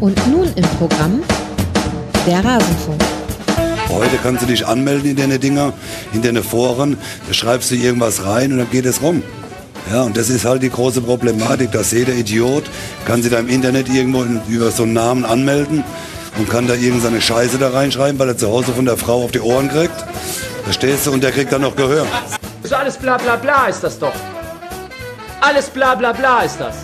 [0.00, 1.22] Und nun im Programm
[2.26, 3.00] der Rasenfunk.
[3.88, 5.72] Heute kannst du dich anmelden in deine Dinger,
[6.12, 9.22] in deine Foren, da schreibst du irgendwas rein und dann geht es rum.
[9.90, 12.64] Ja, und das ist halt die große Problematik, dass jeder Idiot
[13.06, 15.84] kann sich da im Internet irgendwo über so einen Namen anmelden
[16.36, 19.30] und kann da irgendeine Scheiße da reinschreiben, weil er zu Hause von der Frau auf
[19.30, 20.04] die Ohren kriegt.
[20.64, 21.12] Verstehst du?
[21.12, 22.04] Und der kriegt dann noch Gehör.
[22.64, 24.12] So alles bla bla bla ist das doch.
[25.40, 26.74] Alles bla bla bla ist das.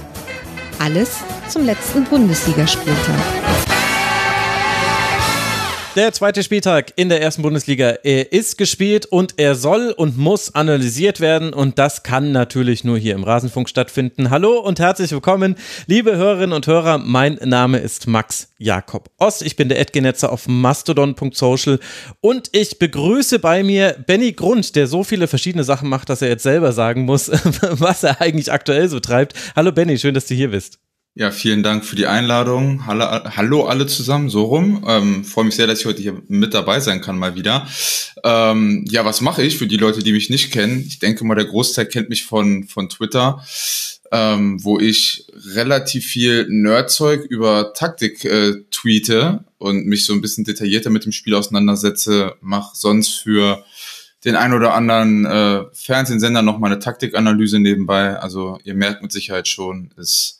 [0.79, 1.11] Alles
[1.53, 3.21] zum letzten Bundesligaspieltag.
[5.97, 10.55] Der zweite Spieltag in der ersten Bundesliga er ist gespielt und er soll und muss
[10.55, 14.31] analysiert werden und das kann natürlich nur hier im Rasenfunk stattfinden.
[14.31, 16.97] Hallo und herzlich willkommen, liebe Hörerinnen und Hörer.
[16.97, 19.43] Mein Name ist Max Jakob Ost.
[19.43, 21.79] Ich bin der Edgenetzer auf mastodon.social
[22.23, 26.29] und ich begrüße bei mir Benny Grund, der so viele verschiedene Sachen macht, dass er
[26.29, 27.29] jetzt selber sagen muss,
[27.73, 29.35] was er eigentlich aktuell so treibt.
[29.55, 30.79] Hallo Benny, schön, dass du hier bist.
[31.15, 32.87] Ja, vielen Dank für die Einladung.
[32.87, 34.83] Hallo, hallo alle zusammen, so rum.
[34.89, 37.69] Ähm, Freue mich sehr, dass ich heute hier mit dabei sein kann, mal wieder.
[38.25, 40.83] Ähm, ja, was mache ich für die Leute, die mich nicht kennen?
[40.87, 43.45] Ich denke mal, der Großteil kennt mich von, von Twitter,
[44.11, 50.45] ähm, wo ich relativ viel Nerdzeug über Taktik äh, tweete und mich so ein bisschen
[50.45, 52.37] detaillierter mit dem Spiel auseinandersetze.
[52.41, 53.63] Mach sonst für
[54.25, 58.19] den ein oder anderen äh, Fernsehsender noch mal eine Taktikanalyse nebenbei.
[58.19, 60.39] Also ihr merkt mit Sicherheit schon, ist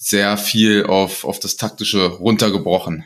[0.00, 3.04] sehr viel auf, auf das Taktische runtergebrochen.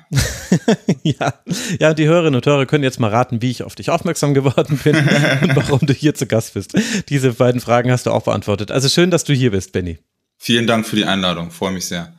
[1.02, 1.34] ja.
[1.80, 4.78] ja, die Hörerinnen und Hörer können jetzt mal raten, wie ich auf dich aufmerksam geworden
[4.84, 6.74] bin und warum du hier zu Gast bist.
[7.08, 8.70] Diese beiden Fragen hast du auch beantwortet.
[8.70, 9.98] Also schön, dass du hier bist, Benny.
[10.36, 12.12] Vielen Dank für die Einladung, freue mich sehr.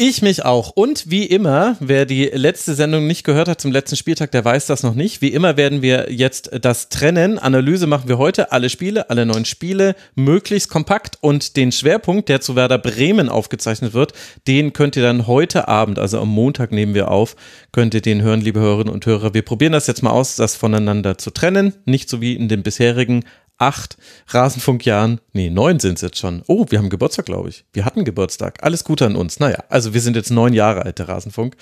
[0.00, 0.70] Ich mich auch.
[0.70, 4.66] Und wie immer, wer die letzte Sendung nicht gehört hat zum letzten Spieltag, der weiß
[4.66, 5.22] das noch nicht.
[5.22, 7.36] Wie immer werden wir jetzt das trennen.
[7.36, 8.52] Analyse machen wir heute.
[8.52, 11.18] Alle Spiele, alle neun Spiele, möglichst kompakt.
[11.20, 14.12] Und den Schwerpunkt, der zu Werder Bremen aufgezeichnet wird,
[14.46, 17.34] den könnt ihr dann heute Abend, also am Montag nehmen wir auf,
[17.72, 19.34] könnt ihr den hören, liebe Hörerinnen und Hörer.
[19.34, 21.74] Wir probieren das jetzt mal aus, das voneinander zu trennen.
[21.86, 23.24] Nicht so wie in den bisherigen
[23.58, 23.98] acht
[24.28, 26.42] Rasenfunkjahren, nee, neun sind es jetzt schon.
[26.46, 27.64] Oh, wir haben Geburtstag, glaube ich.
[27.72, 28.62] Wir hatten Geburtstag.
[28.62, 29.40] Alles Gute an uns.
[29.40, 31.56] Naja, also wir sind jetzt neun Jahre alt, der Rasenfunk.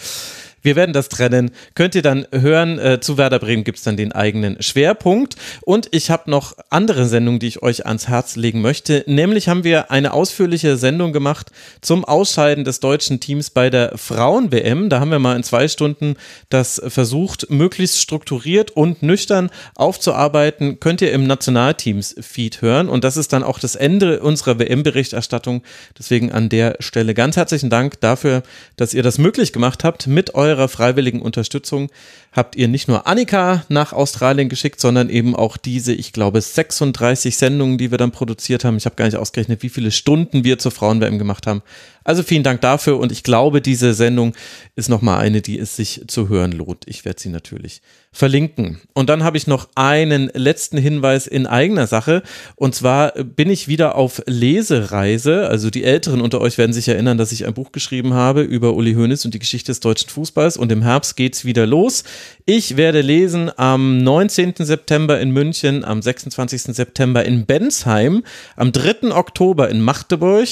[0.66, 1.52] Wir werden das trennen.
[1.76, 2.80] Könnt ihr dann hören.
[2.80, 5.36] Äh, zu Werder Bremen gibt es dann den eigenen Schwerpunkt.
[5.62, 9.04] Und ich habe noch andere Sendungen, die ich euch ans Herz legen möchte.
[9.06, 14.88] Nämlich haben wir eine ausführliche Sendung gemacht zum Ausscheiden des deutschen Teams bei der Frauen-WM.
[14.90, 16.16] Da haben wir mal in zwei Stunden
[16.48, 20.80] das versucht, möglichst strukturiert und nüchtern aufzuarbeiten.
[20.80, 22.88] Könnt ihr im Nationalteams-Feed hören.
[22.88, 25.62] Und das ist dann auch das Ende unserer WM-Berichterstattung.
[25.96, 28.42] Deswegen an der Stelle ganz herzlichen Dank dafür,
[28.74, 31.90] dass ihr das möglich gemacht habt mit eurer eurer freiwilligen Unterstützung
[32.36, 37.36] habt ihr nicht nur Annika nach Australien geschickt, sondern eben auch diese, ich glaube, 36
[37.36, 38.76] Sendungen, die wir dann produziert haben.
[38.76, 41.62] Ich habe gar nicht ausgerechnet, wie viele Stunden wir zur Frauen-WM gemacht haben.
[42.06, 44.34] Also vielen Dank dafür und ich glaube, diese Sendung
[44.76, 46.84] ist nochmal eine, die es sich zu hören lohnt.
[46.86, 47.82] Ich werde sie natürlich
[48.12, 48.80] verlinken.
[48.94, 52.22] Und dann habe ich noch einen letzten Hinweis in eigener Sache.
[52.54, 55.48] Und zwar bin ich wieder auf Lesereise.
[55.48, 58.74] Also die Älteren unter euch werden sich erinnern, dass ich ein Buch geschrieben habe über
[58.74, 60.56] Uli Hoeneß und die Geschichte des deutschen Fußballs.
[60.56, 62.04] Und im Herbst geht's wieder los.
[62.44, 64.54] Ich werde lesen am 19.
[64.58, 66.74] September in München, am 26.
[66.74, 68.22] September in Bensheim,
[68.56, 69.12] am 3.
[69.12, 70.48] Oktober in Magdeburg,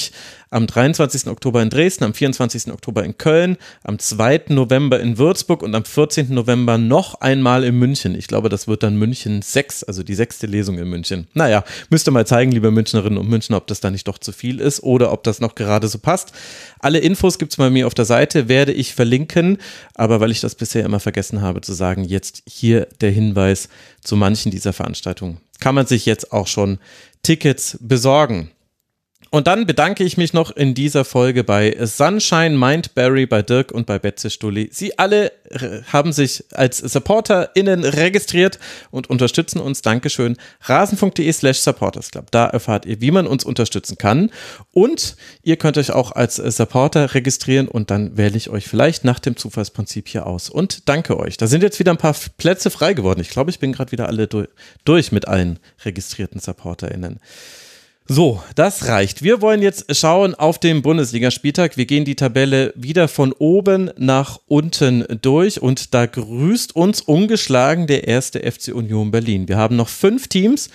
[0.49, 1.27] am 23.
[1.27, 2.71] Oktober in Dresden, am 24.
[2.71, 4.45] Oktober in Köln, am 2.
[4.49, 6.33] November in Würzburg und am 14.
[6.33, 8.15] November noch einmal in München.
[8.15, 11.27] Ich glaube, das wird dann München 6, also die sechste Lesung in München.
[11.33, 14.31] Naja, müsst ihr mal zeigen, liebe Münchnerinnen und Münchner, ob das da nicht doch zu
[14.31, 16.31] viel ist oder ob das noch gerade so passt.
[16.79, 19.57] Alle Infos gibt es bei mir auf der Seite, werde ich verlinken,
[19.95, 23.69] aber weil ich das bisher immer vergessen habe zu sagen, jetzt hier der Hinweis
[24.03, 25.39] zu manchen dieser Veranstaltungen.
[25.59, 26.79] Kann man sich jetzt auch schon
[27.23, 28.51] Tickets besorgen.
[29.35, 33.85] Und dann bedanke ich mich noch in dieser Folge bei Sunshine Mindberry, bei Dirk und
[33.85, 34.69] bei Betze Stulli.
[34.71, 35.33] Sie alle
[35.91, 38.59] haben sich als SupporterInnen registriert
[38.91, 39.81] und unterstützen uns.
[39.81, 40.37] Dankeschön.
[40.61, 42.31] Rasenfunk.de slash supportersclub.
[42.31, 44.31] Da erfahrt ihr, wie man uns unterstützen kann.
[44.71, 49.19] Und ihr könnt euch auch als Supporter registrieren und dann wähle ich euch vielleicht nach
[49.19, 50.49] dem Zufallsprinzip hier aus.
[50.49, 51.35] Und danke euch.
[51.35, 53.19] Da sind jetzt wieder ein paar Plätze frei geworden.
[53.19, 54.29] Ich glaube, ich bin gerade wieder alle
[54.85, 57.19] durch mit allen registrierten SupporterInnen.
[58.07, 59.23] So, das reicht.
[59.23, 61.75] Wir wollen jetzt schauen auf den Bundesligaspieltag.
[61.75, 67.87] Wir gehen die Tabelle wieder von oben nach unten durch und da grüßt uns ungeschlagen
[67.87, 69.47] der erste FC Union Berlin.
[69.47, 70.69] Wir haben noch fünf Teams,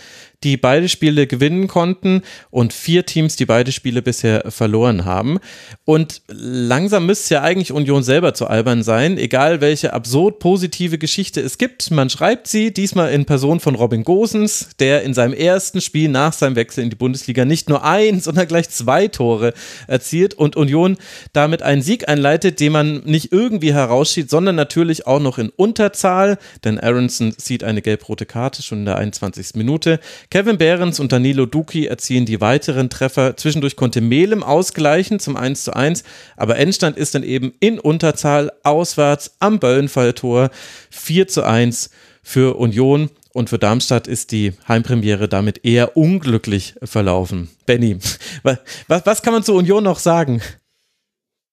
[0.45, 5.39] die beide Spiele gewinnen konnten und vier Teams, die beide Spiele bisher verloren haben.
[5.85, 11.41] Und langsam müsste ja eigentlich Union selber zu albern sein, egal welche absurd positive Geschichte
[11.41, 11.91] es gibt.
[11.91, 16.33] Man schreibt sie, diesmal in Person von Robin Gosens, der in seinem ersten Spiel nach
[16.33, 19.53] seinem Wechsel in die Bundesliga nicht nur ein, sondern gleich zwei Tore
[19.87, 20.97] erzielt und Union
[21.33, 26.39] damit einen Sieg einleitet, den man nicht irgendwie herausschiebt, sondern natürlich auch noch in Unterzahl,
[26.65, 29.55] denn Aronson sieht eine gelb-rote Karte schon in der 21.
[29.55, 30.01] Minute.
[30.31, 33.37] Kevin Behrens und Danilo Duki erzielen die weiteren Treffer.
[33.37, 36.05] Zwischendurch konnte Melem ausgleichen zum 1 zu 1,
[36.37, 40.51] aber Endstand ist dann eben in Unterzahl auswärts am Böllenfalltor
[40.91, 41.91] 4 zu 1
[42.23, 43.11] für Union.
[43.33, 47.49] Und für Darmstadt ist die Heimpremiere damit eher unglücklich verlaufen.
[47.67, 47.99] Benny,
[48.45, 50.43] was, was kann man zur Union noch sagen?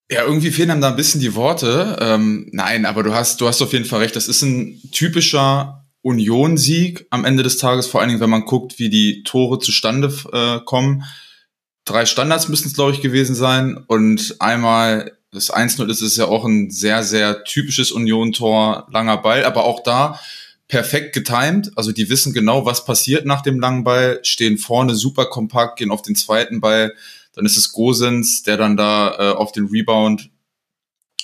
[0.09, 1.97] Ja, irgendwie fehlen einem da ein bisschen die Worte.
[1.99, 4.15] Ähm, nein, aber du hast, du hast auf jeden Fall recht.
[4.15, 8.79] Das ist ein typischer Union-Sieg am Ende des Tages, vor allen Dingen, wenn man guckt,
[8.79, 11.03] wie die Tore zustande äh, kommen.
[11.83, 13.83] Drei Standards müssen es, glaube ich, gewesen sein.
[13.87, 19.43] Und einmal das 1-0 ist es ja auch ein sehr, sehr typisches Union-Tor, langer Ball,
[19.43, 20.19] aber auch da
[20.69, 21.71] perfekt getimed.
[21.75, 25.91] Also die wissen genau, was passiert nach dem langen Ball, stehen vorne super kompakt, gehen
[25.91, 26.93] auf den zweiten Ball.
[27.33, 30.29] Dann ist es Gosens, der dann da äh, auf den Rebound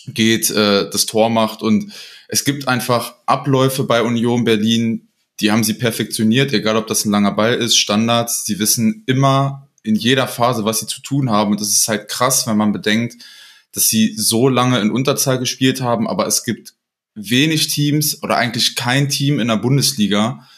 [0.08, 1.62] geht, äh, das Tor macht.
[1.62, 1.94] Und
[2.34, 5.08] es gibt einfach Abläufe bei Union Berlin,
[5.40, 8.44] die haben sie perfektioniert, egal ob das ein langer Ball ist, Standards.
[8.44, 11.52] Sie wissen immer in jeder Phase, was sie zu tun haben.
[11.52, 13.24] Und das ist halt krass, wenn man bedenkt,
[13.72, 16.74] dass sie so lange in Unterzahl gespielt haben, aber es gibt
[17.14, 20.50] wenig Teams oder eigentlich kein Team in der Bundesliga,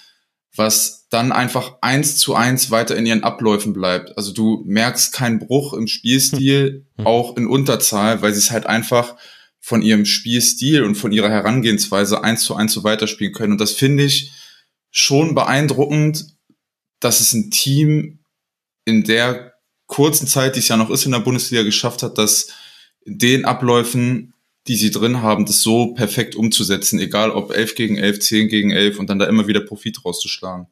[0.55, 4.17] was dann einfach eins zu eins weiter in ihren Abläufen bleibt.
[4.17, 7.05] Also du merkst keinen Bruch im Spielstil, hm.
[7.05, 9.15] auch in Unterzahl, weil sie es halt einfach
[9.65, 13.53] von ihrem Spielstil und von ihrer Herangehensweise eins zu eins so weiterspielen können.
[13.53, 14.31] Und das finde ich
[14.91, 16.35] schon beeindruckend,
[16.99, 18.19] dass es ein Team
[18.85, 19.55] in der
[19.87, 22.49] kurzen Zeit, die es ja noch ist in der Bundesliga, geschafft hat, dass
[23.07, 24.35] den Abläufen
[24.67, 28.71] die sie drin haben, das so perfekt umzusetzen, egal ob 11 gegen 11, 10 gegen
[28.71, 30.67] 11 und dann da immer wieder Profit rauszuschlagen.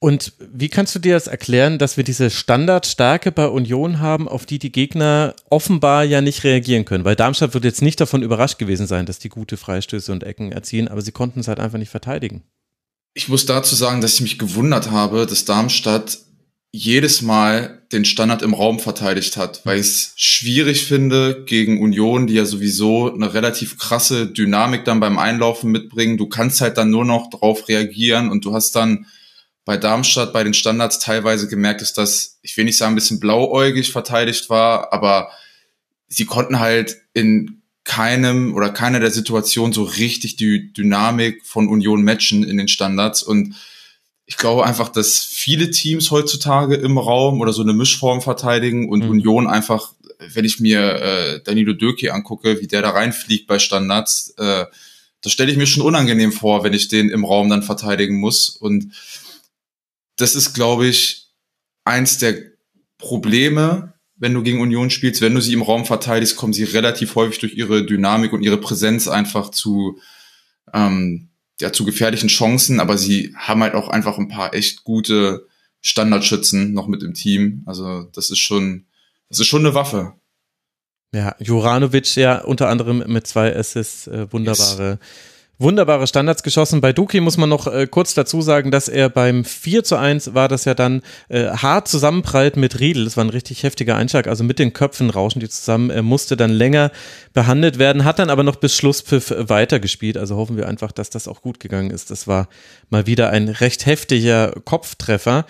[0.00, 4.46] Und wie kannst du dir das erklären, dass wir diese Standardstärke bei Union haben, auf
[4.46, 7.04] die die Gegner offenbar ja nicht reagieren können?
[7.04, 10.52] Weil Darmstadt wird jetzt nicht davon überrascht gewesen sein, dass die gute Freistöße und Ecken
[10.52, 12.44] erzielen, aber sie konnten es halt einfach nicht verteidigen.
[13.14, 16.18] Ich muss dazu sagen, dass ich mich gewundert habe, dass Darmstadt
[16.70, 22.28] jedes Mal den Standard im Raum verteidigt hat, weil ich es schwierig finde gegen Union,
[22.28, 26.18] die ja sowieso eine relativ krasse Dynamik dann beim Einlaufen mitbringen.
[26.18, 29.06] Du kannst halt dann nur noch drauf reagieren und du hast dann
[29.68, 33.20] bei Darmstadt bei den Standards teilweise gemerkt, dass das, ich will nicht sagen, ein bisschen
[33.20, 35.28] blauäugig verteidigt war, aber
[36.06, 42.02] sie konnten halt in keinem oder keiner der Situationen so richtig die Dynamik von Union
[42.02, 43.56] matchen in den Standards und
[44.24, 49.04] ich glaube einfach, dass viele Teams heutzutage im Raum oder so eine Mischform verteidigen und
[49.04, 49.10] mhm.
[49.10, 49.92] Union einfach,
[50.32, 54.64] wenn ich mir äh, Danilo Döki angucke, wie der da reinfliegt bei Standards, äh,
[55.20, 58.50] das stelle ich mir schon unangenehm vor, wenn ich den im Raum dann verteidigen muss.
[58.50, 58.92] Und
[60.18, 61.30] das ist, glaube ich,
[61.84, 62.34] eins der
[62.98, 65.22] Probleme, wenn du gegen Union spielst.
[65.22, 68.58] Wenn du sie im Raum verteidigst, kommen sie relativ häufig durch ihre Dynamik und ihre
[68.58, 69.98] Präsenz einfach zu
[70.74, 71.28] ähm,
[71.60, 75.46] ja, zu gefährlichen Chancen, aber sie haben halt auch einfach ein paar echt gute
[75.80, 77.62] Standardschützen noch mit im Team.
[77.66, 78.86] Also das ist schon,
[79.28, 80.14] das ist schon eine Waffe.
[81.12, 86.80] Ja, Juranovic ja unter anderem mit zwei Assists, äh, wunderbare yes wunderbare Standards geschossen.
[86.80, 90.34] Bei Duki muss man noch äh, kurz dazu sagen, dass er beim 4 zu 1
[90.34, 93.04] war das ja dann äh, hart zusammenprallt mit Riedel.
[93.04, 94.28] Das war ein richtig heftiger Einschlag.
[94.28, 95.90] Also mit den Köpfen rauschen die zusammen.
[95.90, 96.90] Er musste dann länger
[97.32, 100.16] behandelt werden, hat dann aber noch bis Schlusspfiff weitergespielt.
[100.16, 102.10] Also hoffen wir einfach, dass das auch gut gegangen ist.
[102.10, 102.48] Das war
[102.90, 105.44] mal wieder ein recht heftiger Kopftreffer.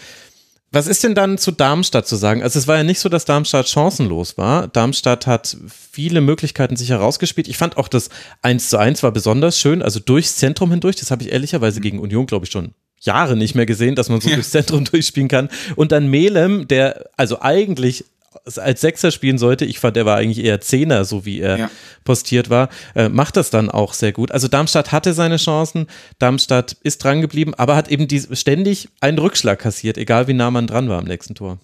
[0.71, 2.43] Was ist denn dann zu Darmstadt zu sagen?
[2.43, 4.69] Also es war ja nicht so, dass Darmstadt chancenlos war.
[4.69, 7.49] Darmstadt hat viele Möglichkeiten sich herausgespielt.
[7.49, 8.11] Ich fand auch das
[8.43, 10.97] 1 zu 1 war besonders schön, also durchs Zentrum hindurch.
[10.97, 14.21] Das habe ich ehrlicherweise gegen Union, glaube ich, schon Jahre nicht mehr gesehen, dass man
[14.21, 14.35] so ja.
[14.35, 15.49] durchs Zentrum durchspielen kann.
[15.75, 18.05] Und dann Melem, der also eigentlich
[18.45, 21.71] als Sechser spielen sollte, ich fand, er war eigentlich eher Zehner, so wie er ja.
[22.05, 24.33] postiert war, äh, macht das dann auch sehr gut.
[24.33, 25.87] Also Darmstadt hatte seine Chancen,
[26.19, 30.51] Darmstadt ist dran geblieben, aber hat eben die, ständig einen Rückschlag kassiert, egal wie nah
[30.51, 31.59] man dran war am nächsten Tor.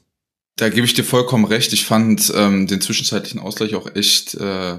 [0.56, 1.72] Da gebe ich dir vollkommen recht.
[1.72, 4.78] Ich fand ähm, den zwischenzeitlichen Ausgleich auch echt, äh,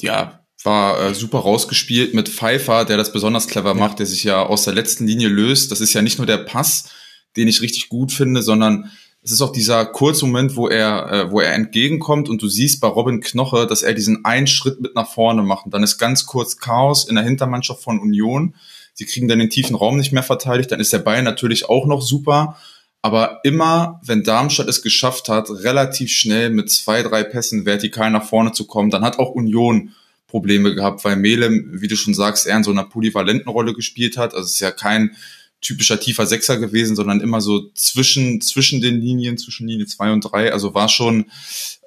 [0.00, 3.74] ja, war äh, super rausgespielt mit Pfeiffer, der das besonders clever ja.
[3.74, 5.72] macht, der sich ja aus der letzten Linie löst.
[5.72, 6.90] Das ist ja nicht nur der Pass,
[7.36, 8.90] den ich richtig gut finde, sondern
[9.22, 12.80] es ist auch dieser kurze Moment, wo er, äh, wo er entgegenkommt und du siehst
[12.80, 15.66] bei Robin Knoche, dass er diesen einen Schritt mit nach vorne macht.
[15.66, 18.54] Und dann ist ganz kurz Chaos in der Hintermannschaft von Union.
[18.94, 21.86] sie kriegen dann den tiefen Raum nicht mehr verteidigt, dann ist der Ball natürlich auch
[21.86, 22.56] noch super.
[23.02, 28.24] Aber immer, wenn Darmstadt es geschafft hat, relativ schnell mit zwei, drei Pässen vertikal nach
[28.24, 29.92] vorne zu kommen, dann hat auch Union
[30.26, 34.16] Probleme gehabt, weil Melem, wie du schon sagst, eher in so einer polyvalenten Rolle gespielt
[34.16, 34.34] hat.
[34.34, 35.16] Also es ist ja kein
[35.60, 40.22] typischer tiefer Sechser gewesen, sondern immer so zwischen, zwischen den Linien, zwischen Linie zwei und
[40.22, 40.52] drei.
[40.52, 41.26] Also war schon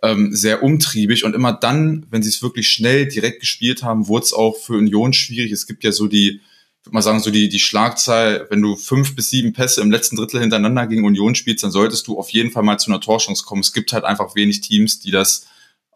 [0.04, 4.26] ähm, sehr umtriebig und immer dann, wenn sie es wirklich schnell direkt gespielt haben, wurde
[4.26, 5.52] es auch für Union schwierig.
[5.52, 8.76] Es gibt ja so die, ich würde mal sagen, so die, die Schlagzahl, wenn du
[8.76, 12.30] fünf bis sieben Pässe im letzten Drittel hintereinander gegen Union spielst, dann solltest du auf
[12.30, 13.62] jeden Fall mal zu einer Torchance kommen.
[13.62, 15.48] Es gibt halt einfach wenig Teams, die das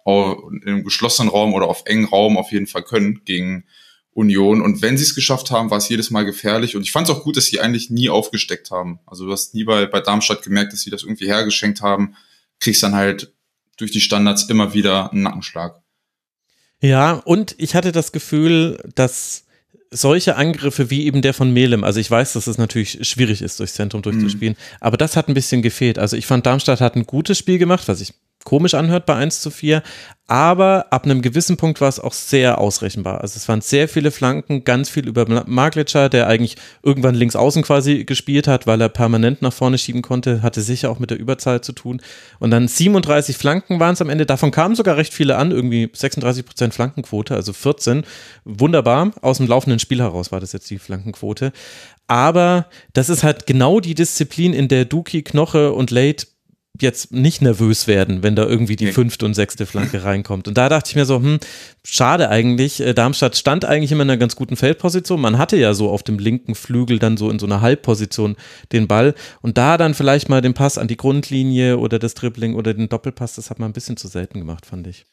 [0.06, 3.66] im geschlossenen Raum oder auf engen Raum auf jeden Fall können gegen
[4.18, 4.62] Union.
[4.62, 6.76] Und wenn sie es geschafft haben, war es jedes Mal gefährlich.
[6.76, 9.00] Und ich fand es auch gut, dass sie eigentlich nie aufgesteckt haben.
[9.06, 12.16] Also du hast nie bei, bei Darmstadt gemerkt, dass sie das irgendwie hergeschenkt haben.
[12.60, 13.32] Kriegst dann halt
[13.78, 15.84] durch die Standards immer wieder einen Nackenschlag.
[16.82, 19.46] Ja, und ich hatte das Gefühl, dass
[19.92, 23.60] solche Angriffe wie eben der von Melem, also ich weiß, dass es natürlich schwierig ist,
[23.60, 24.78] durchs Zentrum durchzuspielen, mhm.
[24.82, 25.98] aber das hat ein bisschen gefehlt.
[25.98, 28.14] Also ich fand, Darmstadt hat ein gutes Spiel gemacht, was ich
[28.48, 29.84] komisch anhört bei 1 zu 4,
[30.26, 33.20] aber ab einem gewissen Punkt war es auch sehr ausrechenbar.
[33.20, 37.62] Also es waren sehr viele Flanken, ganz viel über Maglitscher, der eigentlich irgendwann links außen
[37.62, 41.20] quasi gespielt hat, weil er permanent nach vorne schieben konnte, hatte sicher auch mit der
[41.20, 42.02] Überzahl zu tun.
[42.40, 45.90] Und dann 37 Flanken waren es am Ende, davon kamen sogar recht viele an, irgendwie
[45.92, 48.06] 36 Prozent Flankenquote, also 14.
[48.46, 51.52] Wunderbar, aus dem laufenden Spiel heraus war das jetzt die Flankenquote.
[52.08, 56.28] Aber das ist halt genau die Disziplin, in der Duki, Knoche und Late
[56.80, 60.48] jetzt nicht nervös werden, wenn da irgendwie die fünfte und sechste Flanke reinkommt.
[60.48, 61.40] Und da dachte ich mir so, hm,
[61.84, 62.80] schade eigentlich.
[62.80, 65.22] Äh, Darmstadt stand eigentlich immer in einer ganz guten Feldposition.
[65.22, 68.36] Man hatte ja so auf dem linken Flügel dann so in so einer Halbposition
[68.72, 69.16] den Ball.
[69.42, 72.90] Und da dann vielleicht mal den Pass an die Grundlinie oder das Dribbling oder den
[72.90, 75.06] Doppelpass, das hat man ein bisschen zu selten gemacht, fand ich.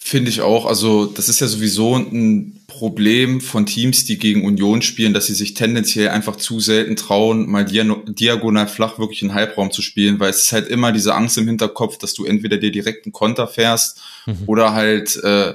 [0.00, 0.64] Finde ich auch.
[0.64, 5.34] Also das ist ja sowieso ein Problem von Teams, die gegen Union spielen, dass sie
[5.34, 10.30] sich tendenziell einfach zu selten trauen, mal diagonal flach wirklich in Halbraum zu spielen, weil
[10.30, 13.48] es ist halt immer diese Angst im Hinterkopf, dass du entweder dir direkt einen Konter
[13.48, 14.44] fährst mhm.
[14.46, 15.54] oder halt äh,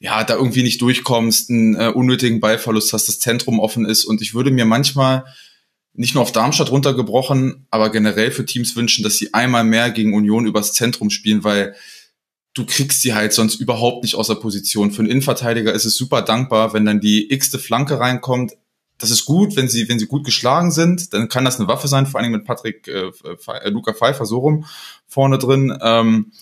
[0.00, 4.04] ja da irgendwie nicht durchkommst, einen äh, unnötigen Ballverlust hast, das Zentrum offen ist.
[4.04, 5.24] Und ich würde mir manchmal
[5.94, 10.12] nicht nur auf Darmstadt runtergebrochen, aber generell für Teams wünschen, dass sie einmal mehr gegen
[10.14, 11.76] Union übers Zentrum spielen, weil
[12.54, 14.92] du kriegst sie halt sonst überhaupt nicht aus der Position.
[14.92, 18.52] Für einen Innenverteidiger ist es super dankbar, wenn dann die x-te Flanke reinkommt.
[18.96, 21.88] Das ist gut, wenn sie, wenn sie gut geschlagen sind, dann kann das eine Waffe
[21.88, 24.66] sein, vor allen Dingen mit Patrick, äh, äh, Luca Pfeiffer so rum
[25.08, 25.76] vorne drin.
[25.82, 26.32] Ähm,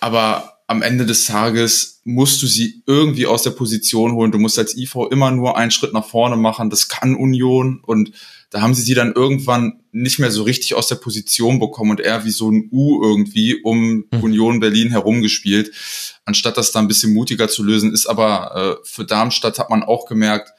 [0.00, 4.32] aber am Ende des Tages musst du sie irgendwie aus der Position holen.
[4.32, 6.70] Du musst als IV immer nur einen Schritt nach vorne machen.
[6.70, 8.10] Das kann Union und
[8.50, 12.00] da haben sie sie dann irgendwann nicht mehr so richtig aus der Position bekommen und
[12.00, 14.22] eher wie so ein U irgendwie um mhm.
[14.22, 15.72] Union Berlin herumgespielt,
[16.24, 17.92] anstatt das da ein bisschen mutiger zu lösen.
[17.92, 20.52] Ist aber äh, für Darmstadt hat man auch gemerkt,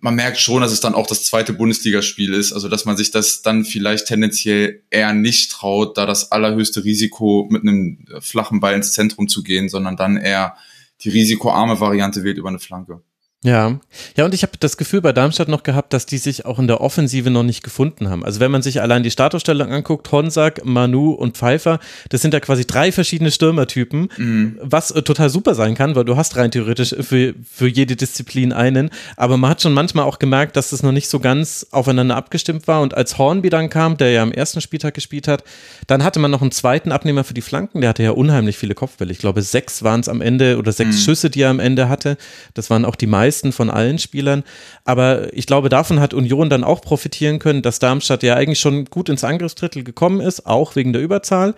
[0.00, 3.10] man merkt schon, dass es dann auch das zweite Bundesligaspiel ist, also dass man sich
[3.10, 8.74] das dann vielleicht tendenziell eher nicht traut, da das allerhöchste Risiko mit einem flachen Ball
[8.74, 10.56] ins Zentrum zu gehen, sondern dann eher
[11.00, 13.02] die risikoarme Variante wählt über eine Flanke.
[13.44, 13.78] Ja,
[14.16, 16.66] ja, und ich habe das Gefühl bei Darmstadt noch gehabt, dass die sich auch in
[16.66, 18.24] der Offensive noch nicht gefunden haben.
[18.24, 22.40] Also wenn man sich allein die Startausstellung anguckt, Honsack, Manu und Pfeiffer, das sind ja
[22.40, 24.58] quasi drei verschiedene Stürmertypen, mhm.
[24.62, 28.54] was äh, total super sein kann, weil du hast rein theoretisch für, für jede Disziplin
[28.54, 28.88] einen.
[29.18, 32.66] Aber man hat schon manchmal auch gemerkt, dass das noch nicht so ganz aufeinander abgestimmt
[32.66, 32.80] war.
[32.80, 35.44] Und als Hornby dann kam, der ja am ersten Spieltag gespielt hat,
[35.86, 37.82] dann hatte man noch einen zweiten Abnehmer für die Flanken.
[37.82, 39.12] Der hatte ja unheimlich viele Kopfbälle.
[39.12, 41.00] Ich glaube, sechs waren es am Ende oder sechs mhm.
[41.00, 42.16] Schüsse, die er am Ende hatte.
[42.54, 44.44] Das waren auch die meisten meisten von allen Spielern.
[44.84, 48.84] Aber ich glaube, davon hat Union dann auch profitieren können, dass Darmstadt ja eigentlich schon
[48.86, 51.54] gut ins Angriffsdrittel gekommen ist, auch wegen der Überzahl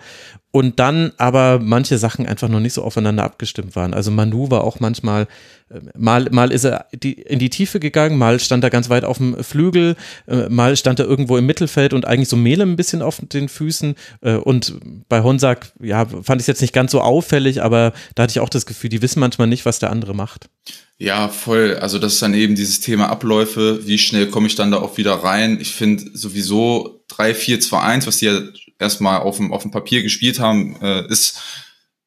[0.57, 3.93] und dann aber manche Sachen einfach noch nicht so aufeinander abgestimmt waren.
[3.93, 5.27] Also Manu war auch manchmal,
[5.69, 9.17] äh, mal, mal ist er in die Tiefe gegangen, mal stand er ganz weit auf
[9.17, 9.95] dem Flügel,
[10.27, 13.49] äh, mal stand er irgendwo im Mittelfeld und eigentlich so Mehle ein bisschen auf den
[13.49, 13.93] Füßen.
[14.21, 18.23] Äh, und bei Honsack, ja, fand ich es jetzt nicht ganz so auffällig, aber da
[18.23, 20.49] hatte ich auch das Gefühl, die wissen manchmal nicht, was der andere macht.
[20.97, 21.75] Ja, voll.
[21.75, 23.85] Also das ist dann eben dieses Thema Abläufe.
[23.85, 25.59] Wie schnell komme ich dann da auch wieder rein?
[25.61, 28.41] Ich finde sowieso 3, 4, 2, 1, was die ja
[28.79, 31.39] erstmal auf dem, auf dem Papier gespielt haben, äh, ist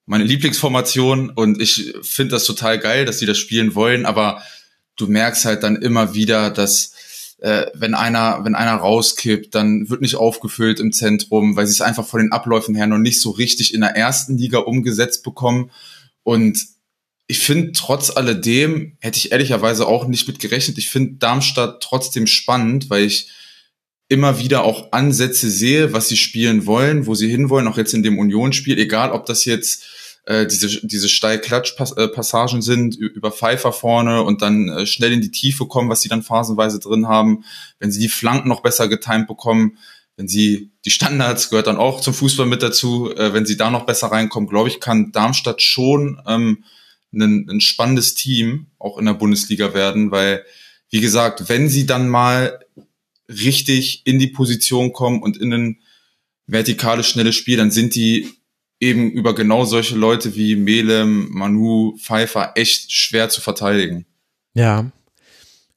[0.07, 4.43] meine Lieblingsformation und ich finde das total geil, dass sie das spielen wollen, aber
[4.97, 6.93] du merkst halt dann immer wieder, dass
[7.39, 11.81] äh, wenn einer, wenn einer rauskippt, dann wird nicht aufgefüllt im Zentrum, weil sie es
[11.81, 15.71] einfach von den Abläufen her noch nicht so richtig in der ersten Liga umgesetzt bekommen.
[16.23, 16.67] Und
[17.27, 20.77] ich finde, trotz alledem hätte ich ehrlicherweise auch nicht mit gerechnet.
[20.79, 23.29] Ich finde Darmstadt trotzdem spannend, weil ich
[24.11, 28.03] immer wieder auch Ansätze sehe, was sie spielen wollen, wo sie hinwollen, auch jetzt in
[28.03, 29.85] dem Unionsspiel, egal ob das jetzt
[30.27, 35.67] äh, diese, diese Steil-Klatsch-Passagen sind, über Pfeifer vorne und dann äh, schnell in die Tiefe
[35.67, 37.45] kommen, was sie dann phasenweise drin haben.
[37.79, 39.79] Wenn sie die Flanken noch besser getimt bekommen,
[40.17, 43.71] wenn sie die Standards gehört dann auch zum Fußball mit dazu, äh, wenn sie da
[43.71, 46.65] noch besser reinkommen, glaube ich, kann Darmstadt schon ähm,
[47.15, 50.45] ein, ein spannendes Team auch in der Bundesliga werden, weil,
[50.91, 52.60] wie gesagt, wenn sie dann mal
[53.31, 55.79] richtig in die Position kommen und in ein
[56.47, 58.29] vertikales, schnelles Spiel, dann sind die
[58.81, 64.07] eben über genau solche Leute wie Melem, Manu, Pfeiffer echt schwer zu verteidigen.
[64.55, 64.91] Ja,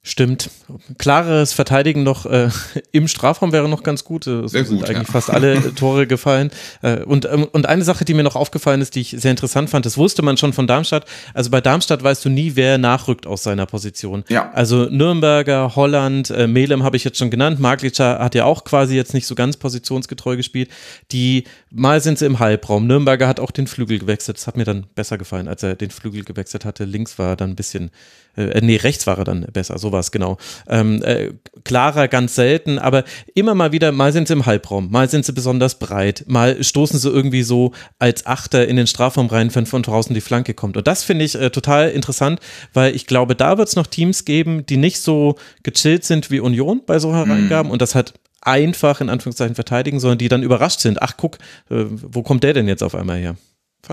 [0.05, 0.49] Stimmt.
[0.97, 2.49] Klares Verteidigen noch äh,
[2.91, 4.27] im Strafraum wäre noch ganz gut.
[4.27, 5.13] Es sehr sind gut, eigentlich ja.
[5.13, 6.51] fast alle Tore gefallen.
[6.81, 9.69] Äh, und, ähm, und eine Sache, die mir noch aufgefallen ist, die ich sehr interessant
[9.69, 11.05] fand, das wusste man schon von Darmstadt.
[11.33, 14.25] Also bei Darmstadt weißt du nie, wer nachrückt aus seiner Position.
[14.27, 14.51] Ja.
[14.51, 17.61] Also Nürnberger, Holland, äh, Melem habe ich jetzt schon genannt.
[17.61, 20.69] Maglica hat ja auch quasi jetzt nicht so ganz positionsgetreu gespielt.
[21.13, 22.87] Die, mal sind sie im Halbraum.
[22.87, 24.35] Nürnberger hat auch den Flügel gewechselt.
[24.35, 26.83] Das hat mir dann besser gefallen, als er den Flügel gewechselt hatte.
[26.83, 27.89] Links war er dann ein bisschen
[28.35, 30.37] äh, nee, rechts war er dann besser, so war es genau.
[30.67, 33.03] Ähm, äh, klarer ganz selten, aber
[33.35, 36.99] immer mal wieder, mal sind sie im Halbraum, mal sind sie besonders breit, mal stoßen
[36.99, 40.77] sie irgendwie so als Achter in den Strafraum rein, wenn von draußen die Flanke kommt.
[40.77, 42.39] Und das finde ich äh, total interessant,
[42.73, 46.39] weil ich glaube, da wird es noch Teams geben, die nicht so gechillt sind wie
[46.39, 50.79] Union bei so Hereingaben und das hat einfach in Anführungszeichen verteidigen, sondern die dann überrascht
[50.79, 51.01] sind.
[51.01, 51.37] Ach, guck,
[51.69, 53.35] äh, wo kommt der denn jetzt auf einmal her?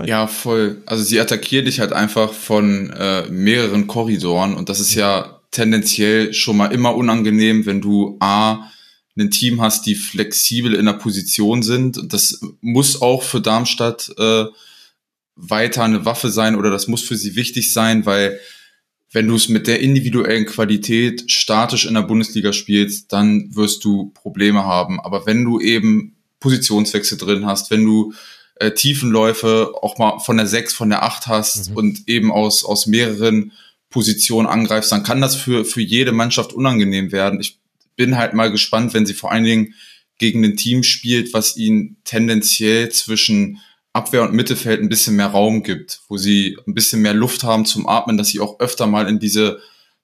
[0.01, 0.81] Ich- Ja, voll.
[0.85, 6.33] Also sie attackiert dich halt einfach von äh, mehreren Korridoren und das ist ja tendenziell
[6.33, 8.71] schon mal immer unangenehm, wenn du A,
[9.19, 11.97] ein Team hast, die flexibel in der Position sind.
[11.97, 14.45] Und Das muss auch für Darmstadt äh,
[15.35, 18.39] weiter eine Waffe sein oder das muss für sie wichtig sein, weil
[19.11, 24.11] wenn du es mit der individuellen Qualität statisch in der Bundesliga spielst, dann wirst du
[24.13, 25.01] Probleme haben.
[25.01, 28.13] Aber wenn du eben Positionswechsel drin hast, wenn du
[28.61, 32.85] äh, Tiefenläufe auch mal von der 6, von der 8 hast und eben aus, aus
[32.85, 33.51] mehreren
[33.89, 37.41] Positionen angreifst, dann kann das für, für jede Mannschaft unangenehm werden.
[37.41, 37.59] Ich
[37.95, 39.73] bin halt mal gespannt, wenn sie vor allen Dingen
[40.17, 43.59] gegen ein Team spielt, was ihnen tendenziell zwischen
[43.93, 47.65] Abwehr und Mittelfeld ein bisschen mehr Raum gibt, wo sie ein bisschen mehr Luft haben
[47.65, 49.59] zum Atmen, dass sie auch öfter mal in diese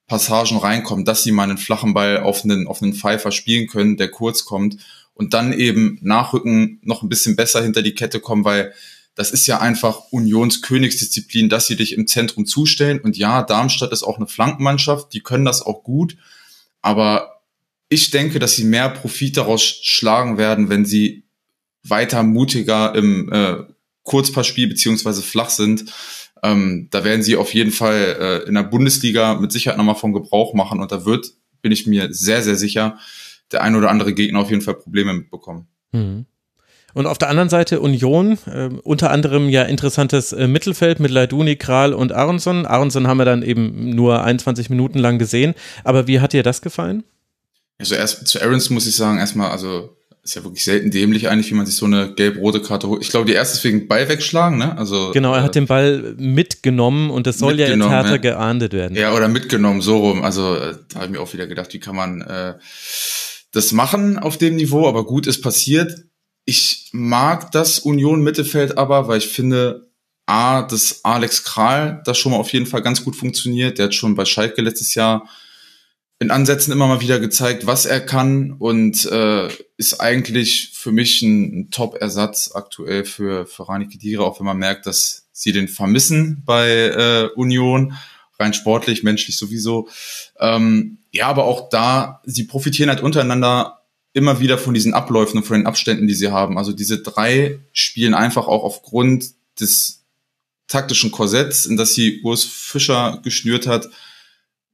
[0.07, 3.97] Passagen reinkommen, dass sie mal einen flachen Ball auf einen, auf einen Pfeifer spielen können,
[3.97, 4.77] der kurz kommt
[5.17, 8.73] und dann eben nachrücken, noch ein bisschen besser hinter die Kette kommen, weil
[9.15, 12.99] das ist ja einfach Unions Königsdisziplin, dass sie dich im Zentrum zustellen.
[12.99, 16.17] Und ja, Darmstadt ist auch eine Flankenmannschaft, die können das auch gut.
[16.81, 17.41] Aber
[17.89, 21.23] ich denke, dass sie mehr Profit daraus schlagen werden, wenn sie
[21.83, 23.57] weiter mutiger im äh,
[24.03, 25.85] Kurzpassspiel beziehungsweise flach sind.
[26.43, 30.13] Ähm, da werden sie auf jeden Fall äh, in der Bundesliga mit Sicherheit nochmal von
[30.13, 30.79] Gebrauch machen.
[30.79, 32.99] Und da wird, bin ich mir sehr, sehr sicher,
[33.51, 35.67] der ein oder andere Gegner auf jeden Fall Probleme mitbekommen.
[35.91, 36.25] Mhm.
[36.93, 41.55] Und auf der anderen Seite Union, äh, unter anderem ja interessantes äh, Mittelfeld mit Leiduni,
[41.55, 42.65] Kral und Aronson.
[42.65, 45.53] Aronson haben wir dann eben nur 21 Minuten lang gesehen.
[45.83, 47.03] Aber wie hat dir das gefallen?
[47.77, 51.49] Also erst zu Aarons muss ich sagen, erstmal, also ist ja wirklich selten dämlich eigentlich,
[51.51, 53.01] wie man sich so eine gelb-rote Karte holt.
[53.01, 54.77] Ich glaube, die erste ist wegen Ball wegschlagen, ne?
[54.77, 58.17] Also Genau, er hat äh, den Ball mitgenommen und das soll ja Mitgenommen, härter ja.
[58.17, 58.97] geahndet werden.
[58.97, 60.23] Ja, oder mitgenommen, so rum.
[60.23, 62.55] Also äh, da habe ich mir auch wieder gedacht, wie kann man äh,
[63.57, 66.05] das machen auf dem Niveau, aber gut ist passiert.
[66.45, 69.89] Ich mag das Union Mittelfeld aber, weil ich finde,
[70.27, 73.79] A, dass Alex Kral das schon mal auf jeden Fall ganz gut funktioniert.
[73.79, 75.27] Der hat schon bei Schalke letztes Jahr
[76.19, 81.23] in Ansätzen immer mal wieder gezeigt, was er kann und äh, ist eigentlich für mich
[81.23, 85.67] ein, ein Top-Ersatz aktuell für, für Rani Kedira, auch wenn man merkt, dass sie den
[85.67, 87.93] vermissen bei äh, Union,
[88.39, 89.89] rein sportlich, menschlich sowieso.
[90.39, 93.81] Ähm, ja, aber auch da, sie profitieren halt untereinander
[94.13, 96.57] immer wieder von diesen Abläufen und von den Abständen, die sie haben.
[96.57, 99.25] Also diese drei spielen einfach auch aufgrund
[99.59, 100.03] des
[100.67, 103.89] taktischen Korsetts, in das sie Urs Fischer geschnürt hat,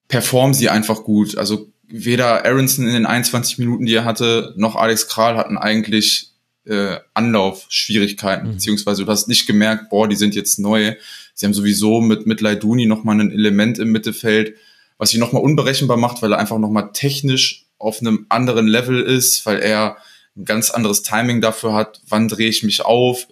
[0.08, 1.38] performen sie einfach gut.
[1.38, 6.30] Also weder Aronson in den 21 Minuten, die er hatte, noch Alex Kral hatten eigentlich
[6.66, 8.52] äh, Anlaufschwierigkeiten, Mhm.
[8.54, 10.96] beziehungsweise du hast nicht gemerkt, boah, die sind jetzt neu.
[11.34, 14.56] Sie haben sowieso mit, mit Leiduni nochmal ein Element im Mittelfeld,
[14.98, 19.46] was sie nochmal unberechenbar macht, weil er einfach nochmal technisch auf einem anderen Level ist,
[19.46, 19.98] weil er
[20.36, 23.28] ein ganz anderes Timing dafür hat, wann drehe ich mich auf,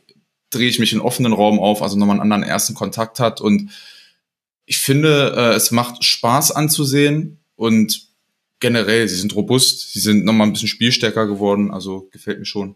[0.49, 3.41] drehe ich mich in offenen Raum auf, also nochmal einen anderen ersten Kontakt hat.
[3.41, 3.71] Und
[4.65, 7.39] ich finde, äh, es macht Spaß anzusehen.
[7.55, 8.07] Und
[8.59, 12.75] generell, sie sind robust, sie sind nochmal ein bisschen spielstärker geworden, also gefällt mir schon.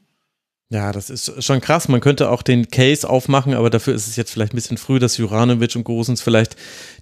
[0.70, 1.88] Ja, das ist schon krass.
[1.88, 4.98] Man könnte auch den Case aufmachen, aber dafür ist es jetzt vielleicht ein bisschen früh,
[4.98, 6.56] dass Juranovic und Gosens vielleicht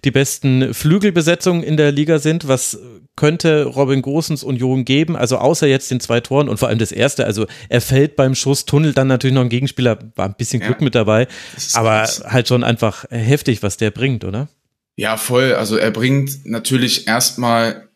[0.04, 2.48] die besten Flügelbesetzungen in der Liga sind.
[2.48, 2.78] Was
[3.16, 5.16] könnte Robin Gosens Union geben?
[5.16, 7.26] Also außer jetzt den zwei Toren und vor allem das erste.
[7.26, 10.80] Also er fällt beim Schuss, tunnelt dann natürlich noch ein Gegenspieler, war ein bisschen Glück
[10.80, 11.28] ja, mit dabei,
[11.74, 12.24] aber krass.
[12.26, 14.50] halt schon einfach heftig, was der bringt, oder?
[14.98, 15.54] Ja, voll.
[15.54, 17.88] Also er bringt natürlich erstmal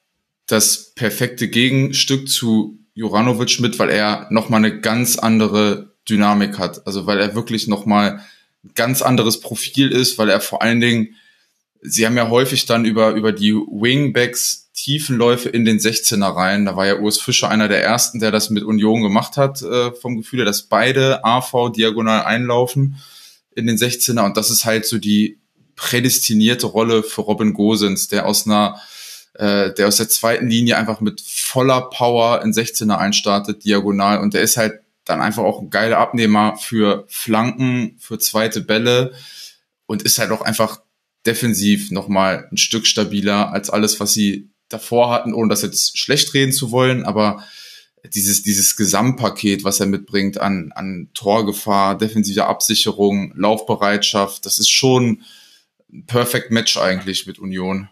[0.47, 6.87] das perfekte Gegenstück zu Juranovic mit, weil er nochmal eine ganz andere Dynamik hat.
[6.87, 8.23] Also weil er wirklich nochmal
[8.63, 11.15] ein ganz anderes Profil ist, weil er vor allen Dingen,
[11.81, 16.65] sie haben ja häufig dann über, über die Wingbacks Tiefenläufe in den 16er rein.
[16.65, 19.91] Da war ja Urs Fischer einer der ersten, der das mit Union gemacht hat, äh,
[19.91, 22.97] vom Gefühl dass beide AV diagonal einlaufen
[23.55, 24.25] in den 16er.
[24.25, 25.37] Und das ist halt so die
[25.75, 28.81] prädestinierte Rolle für Robin Gosens, der aus einer
[29.37, 34.19] äh, der aus der zweiten Linie einfach mit voller Power in 16er einstartet, diagonal.
[34.19, 39.13] Und der ist halt dann einfach auch ein geiler Abnehmer für Flanken, für zweite Bälle
[39.85, 40.81] und ist halt auch einfach
[41.25, 46.33] defensiv nochmal ein Stück stabiler als alles, was sie davor hatten, ohne das jetzt schlecht
[46.33, 47.43] reden zu wollen, aber
[48.13, 55.23] dieses, dieses Gesamtpaket, was er mitbringt an, an Torgefahr, defensive Absicherung, Laufbereitschaft, das ist schon
[55.91, 57.89] ein Perfect Match eigentlich mit Union.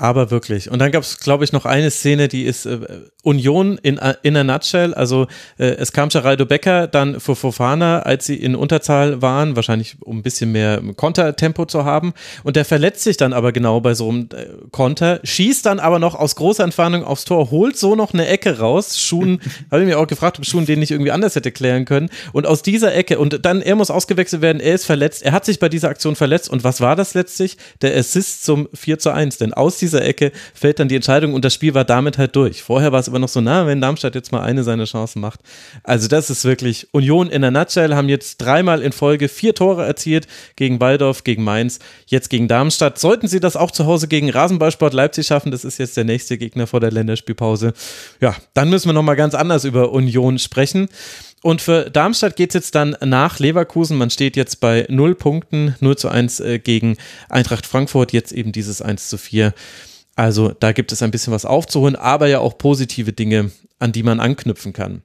[0.00, 0.70] Aber wirklich.
[0.70, 2.78] Und dann gab es, glaube ich, noch eine Szene, die ist äh,
[3.24, 4.94] Union in, in a nutshell.
[4.94, 5.26] Also
[5.58, 10.18] äh, es kam Geraldo Becker dann für Fofana, als sie in Unterzahl waren, wahrscheinlich um
[10.18, 12.14] ein bisschen mehr Kontertempo zu haben.
[12.44, 15.98] Und der verletzt sich dann aber genau bei so einem äh, Konter, schießt dann aber
[15.98, 19.00] noch aus großer Entfernung aufs Tor, holt so noch eine Ecke raus.
[19.00, 19.40] Schuhen,
[19.72, 22.08] habe ich mir auch gefragt, ob Schuhen den nicht irgendwie anders hätte klären können.
[22.32, 25.44] Und aus dieser Ecke, und dann, er muss ausgewechselt werden, er ist verletzt, er hat
[25.44, 26.48] sich bei dieser Aktion verletzt.
[26.48, 27.56] Und was war das letztlich?
[27.82, 29.38] Der Assist zum 4 zu 1.
[29.38, 32.62] Denn aus dieser Ecke fällt dann die Entscheidung und das Spiel war damit halt durch.
[32.62, 35.40] Vorher war es aber noch so, na, wenn Darmstadt jetzt mal eine seiner Chancen macht.
[35.82, 39.84] Also das ist wirklich Union in der Nutshell, haben jetzt dreimal in Folge vier Tore
[39.84, 42.98] erzielt gegen Waldorf, gegen Mainz, jetzt gegen Darmstadt.
[42.98, 46.38] Sollten sie das auch zu Hause gegen Rasenballsport Leipzig schaffen, das ist jetzt der nächste
[46.38, 47.72] Gegner vor der Länderspielpause,
[48.20, 50.88] ja, dann müssen wir nochmal ganz anders über Union sprechen.
[51.42, 53.96] Und für Darmstadt geht es jetzt dann nach Leverkusen.
[53.96, 56.96] Man steht jetzt bei 0 Punkten, 0 zu 1 äh, gegen
[57.28, 59.54] Eintracht Frankfurt, jetzt eben dieses 1 zu 4
[60.18, 64.02] also da gibt es ein bisschen was aufzuholen, aber ja auch positive Dinge, an die
[64.02, 65.02] man anknüpfen kann.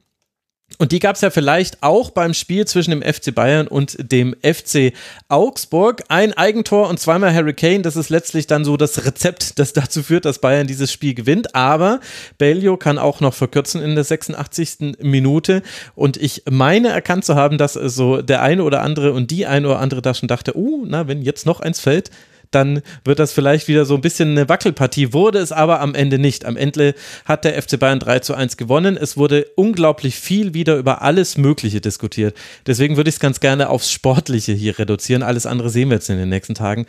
[0.79, 4.35] Und die gab es ja vielleicht auch beim Spiel zwischen dem FC Bayern und dem
[4.41, 4.93] FC
[5.29, 6.03] Augsburg.
[6.09, 7.81] Ein Eigentor und zweimal Harry Kane.
[7.83, 11.55] Das ist letztlich dann so das Rezept, das dazu führt, dass Bayern dieses Spiel gewinnt.
[11.55, 11.99] Aber
[12.37, 14.97] Bellio kann auch noch verkürzen in der 86.
[15.01, 15.61] Minute.
[15.95, 19.67] Und ich meine erkannt zu haben, dass so der eine oder andere und die eine
[19.67, 22.09] oder andere da schon dachte, uh, na, wenn jetzt noch eins fällt,
[22.55, 25.13] dann wird das vielleicht wieder so ein bisschen eine Wackelpartie.
[25.13, 26.45] Wurde es aber am Ende nicht.
[26.45, 28.97] Am Ende hat der FC Bayern 3 zu 1 gewonnen.
[28.97, 32.35] Es wurde unglaublich viel wieder über alles Mögliche diskutiert.
[32.65, 35.23] Deswegen würde ich es ganz gerne aufs Sportliche hier reduzieren.
[35.23, 36.85] Alles andere sehen wir jetzt in den nächsten Tagen.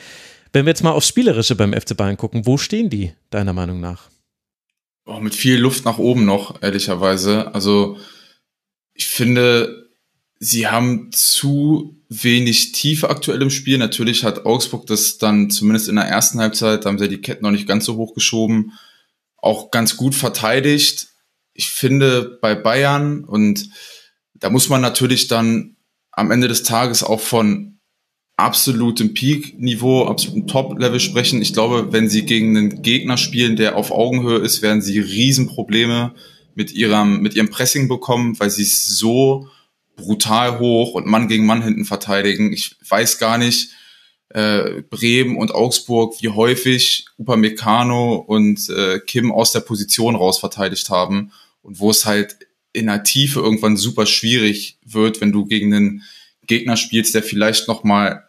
[0.52, 3.80] Wenn wir jetzt mal aufs Spielerische beim FC Bayern gucken, wo stehen die, deiner Meinung
[3.80, 4.08] nach?
[5.06, 7.54] Oh, mit viel Luft nach oben noch, ehrlicherweise.
[7.54, 7.98] Also,
[8.94, 9.90] ich finde,
[10.38, 13.78] sie haben zu wenig Tiefe aktuell im Spiel.
[13.78, 17.44] Natürlich hat Augsburg das dann zumindest in der ersten Halbzeit, da haben sie die Ketten
[17.44, 18.72] noch nicht ganz so hoch geschoben,
[19.36, 21.08] auch ganz gut verteidigt.
[21.52, 23.70] Ich finde bei Bayern und
[24.34, 25.76] da muss man natürlich dann
[26.10, 27.78] am Ende des Tages auch von
[28.36, 31.40] absolutem Peak-Niveau, absolutem Top-Level sprechen.
[31.40, 36.14] Ich glaube, wenn sie gegen einen Gegner spielen, der auf Augenhöhe ist, werden sie Riesenprobleme
[36.54, 39.48] mit ihrem, mit ihrem Pressing bekommen, weil sie es so
[39.96, 42.52] brutal hoch und Mann gegen Mann hinten verteidigen.
[42.52, 43.70] Ich weiß gar nicht,
[44.30, 50.90] äh, Bremen und Augsburg, wie häufig Upamecano und äh, Kim aus der Position raus verteidigt
[50.90, 51.30] haben
[51.62, 52.36] und wo es halt
[52.72, 56.02] in der Tiefe irgendwann super schwierig wird, wenn du gegen einen
[56.46, 58.24] Gegner spielst, der vielleicht noch mal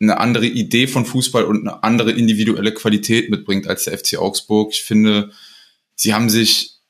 [0.00, 4.72] eine andere Idee von Fußball und eine andere individuelle Qualität mitbringt als der FC Augsburg.
[4.72, 5.30] Ich finde,
[5.94, 6.80] sie haben sich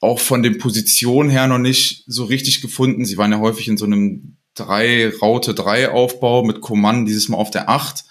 [0.00, 3.04] auch von den Positionen her noch nicht so richtig gefunden.
[3.04, 7.36] Sie waren ja häufig in so einem drei Raute drei Aufbau mit Coman dieses Mal
[7.36, 8.04] auf der acht,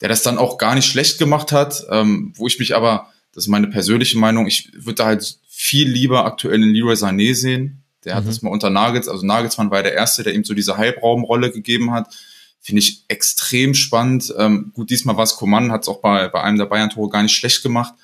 [0.00, 3.44] der das dann auch gar nicht schlecht gemacht hat, ähm, wo ich mich aber, das
[3.44, 7.82] ist meine persönliche Meinung, ich würde da halt viel lieber aktuell in Leroy Sané sehen.
[8.04, 8.18] Der mhm.
[8.18, 10.76] hat das mal unter Nagels, also Nagelsmann war ja der Erste, der ihm so diese
[10.76, 12.14] Halbraumrolle gegeben hat.
[12.60, 14.32] Finde ich extrem spannend.
[14.36, 17.22] Ähm, gut, diesmal war es Coman, hat es auch bei, bei einem der Bayern-Tore gar
[17.22, 17.94] nicht schlecht gemacht.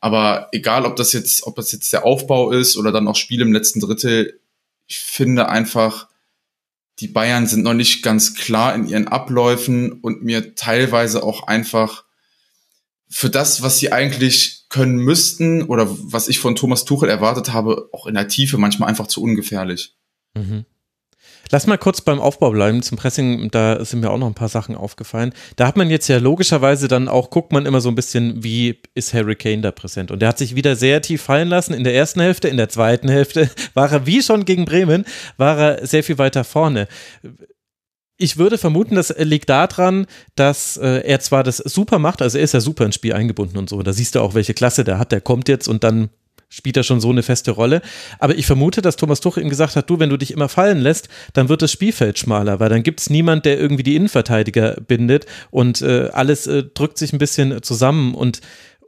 [0.00, 3.44] Aber egal, ob das jetzt, ob das jetzt der Aufbau ist oder dann auch Spiele
[3.44, 4.40] im letzten Drittel,
[4.86, 6.08] ich finde einfach,
[7.00, 12.04] die Bayern sind noch nicht ganz klar in ihren Abläufen und mir teilweise auch einfach
[13.08, 17.88] für das, was sie eigentlich können müssten oder was ich von Thomas Tuchel erwartet habe,
[17.92, 19.94] auch in der Tiefe manchmal einfach zu ungefährlich.
[20.34, 20.64] Mhm.
[21.50, 23.50] Lass mal kurz beim Aufbau bleiben zum Pressing.
[23.50, 25.32] Da sind mir auch noch ein paar Sachen aufgefallen.
[25.56, 28.80] Da hat man jetzt ja logischerweise dann auch, guckt man immer so ein bisschen, wie
[28.94, 30.10] ist Harry Kane da präsent.
[30.10, 32.48] Und der hat sich wieder sehr tief fallen lassen in der ersten Hälfte.
[32.48, 35.04] In der zweiten Hälfte war er, wie schon gegen Bremen,
[35.36, 36.88] war er sehr viel weiter vorne
[38.18, 42.44] ich würde vermuten, das liegt daran, dass äh, er zwar das super macht, also er
[42.44, 43.80] ist ja super ins Spiel eingebunden und so.
[43.82, 45.12] Da siehst du auch, welche Klasse der hat.
[45.12, 46.10] Der kommt jetzt und dann
[46.48, 47.82] spielt er schon so eine feste Rolle.
[48.18, 50.78] Aber ich vermute, dass Thomas Tuchel ihm gesagt hat, du, wenn du dich immer fallen
[50.78, 54.76] lässt, dann wird das Spielfeld schmaler, weil dann gibt es niemand, der irgendwie die Innenverteidiger
[54.86, 58.40] bindet und äh, alles äh, drückt sich ein bisschen zusammen und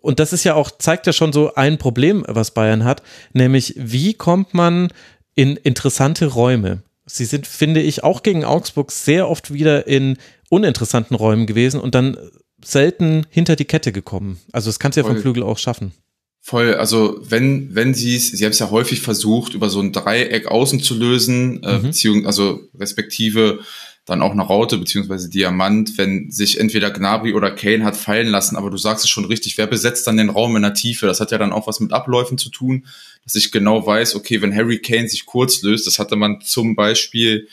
[0.02, 3.02] und das ist ja auch, zeigt ja schon so ein Problem, was Bayern hat,
[3.34, 4.88] nämlich wie kommt man
[5.34, 6.82] in interessante Räume?
[7.04, 10.16] Sie sind, finde ich, auch gegen Augsburg sehr oft wieder in
[10.48, 12.16] uninteressanten Räumen gewesen und dann
[12.64, 14.40] selten hinter die Kette gekommen.
[14.52, 15.92] Also das kannst du ja vom Flügel auch schaffen.
[16.42, 19.92] Voll, also wenn, wenn sie es, sie haben es ja häufig versucht, über so ein
[19.92, 21.82] Dreieck außen zu lösen, äh, mhm.
[21.82, 23.60] beziehungsweise, also respektive
[24.06, 28.56] dann auch eine Raute beziehungsweise Diamant, wenn sich entweder Gnabry oder Kane hat fallen lassen,
[28.56, 31.06] aber du sagst es schon richtig, wer besetzt dann den Raum in der Tiefe?
[31.06, 32.86] Das hat ja dann auch was mit Abläufen zu tun,
[33.24, 36.74] dass ich genau weiß, okay, wenn Harry Kane sich kurz löst, das hatte man zum
[36.74, 37.48] Beispiel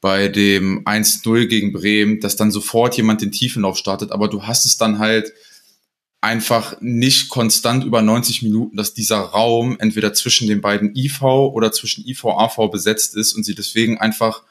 [0.00, 4.66] bei dem 1-0 gegen Bremen, dass dann sofort jemand den Tiefenlauf startet, aber du hast
[4.66, 5.32] es dann halt
[6.20, 11.72] einfach nicht konstant über 90 Minuten, dass dieser Raum entweder zwischen den beiden IV oder
[11.72, 14.42] zwischen IV AV besetzt ist und sie deswegen einfach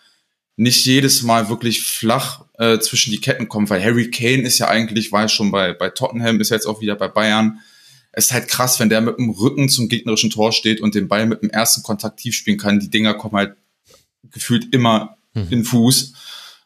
[0.56, 4.68] nicht jedes Mal wirklich flach äh, zwischen die Ketten kommen, weil Harry Kane ist ja
[4.68, 7.60] eigentlich, war ja schon bei, bei Tottenham, ist jetzt auch wieder bei Bayern.
[8.12, 11.08] Es ist halt krass, wenn der mit dem Rücken zum gegnerischen Tor steht und den
[11.08, 12.80] Ball mit dem ersten Kontakt tief spielen kann.
[12.80, 13.56] Die Dinger kommen halt
[14.32, 15.48] gefühlt immer mhm.
[15.50, 16.14] in Fuß.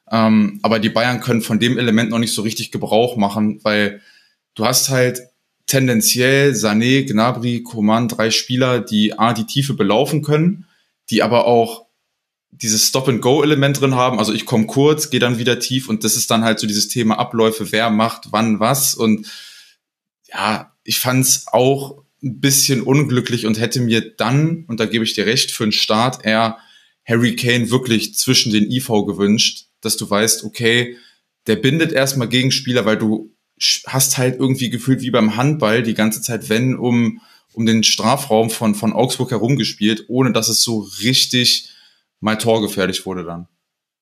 [0.10, 4.02] Ähm, aber die Bayern können von dem Element noch nicht so richtig Gebrauch machen, weil
[4.56, 5.20] du hast halt
[5.66, 10.66] tendenziell Sané, Gnabry, Coman, drei Spieler, die A, die Tiefe belaufen können,
[11.10, 11.88] die aber auch
[12.52, 14.20] dieses Stop-and-Go-Element drin haben.
[14.20, 16.88] Also ich komme kurz, gehe dann wieder tief und das ist dann halt so dieses
[16.88, 18.94] Thema Abläufe, wer macht wann was.
[18.94, 19.28] Und
[20.28, 25.14] ja, ich fand's auch ein bisschen unglücklich und hätte mir dann, und da gebe ich
[25.14, 26.58] dir recht, für den Start eher
[27.06, 30.98] Harry Kane wirklich zwischen den IV gewünscht, dass du weißt, okay,
[31.48, 33.33] der bindet erstmal Gegenspieler, weil du
[33.88, 37.22] hast halt irgendwie gefühlt wie beim Handball die ganze Zeit, wenn um,
[37.54, 41.70] um den Strafraum von, von Augsburg herum gespielt, ohne dass es so richtig
[42.20, 43.48] mal torgefährlich wurde dann.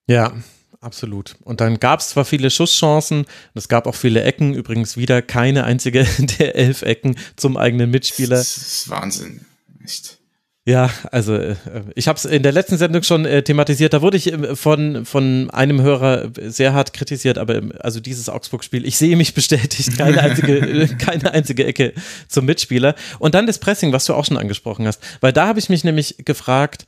[0.07, 0.33] Ja,
[0.79, 1.35] absolut.
[1.43, 5.63] Und dann gab es zwar viele Schusschancen, es gab auch viele Ecken, übrigens wieder keine
[5.63, 6.05] einzige
[6.39, 8.37] der elf Ecken zum eigenen Mitspieler.
[8.37, 9.45] Das ist Wahnsinn,
[9.83, 10.20] echt.
[10.63, 11.55] Ja, also äh,
[11.95, 13.93] ich habe es in der letzten Sendung schon äh, thematisiert.
[13.93, 18.29] Da wurde ich äh, von, von einem Hörer sehr hart kritisiert, aber ähm, also dieses
[18.29, 21.93] Augsburg-Spiel, ich sehe mich bestätigt, keine einzige, äh, keine einzige Ecke
[22.27, 22.93] zum Mitspieler.
[23.17, 25.83] Und dann das Pressing, was du auch schon angesprochen hast, weil da habe ich mich
[25.83, 26.85] nämlich gefragt,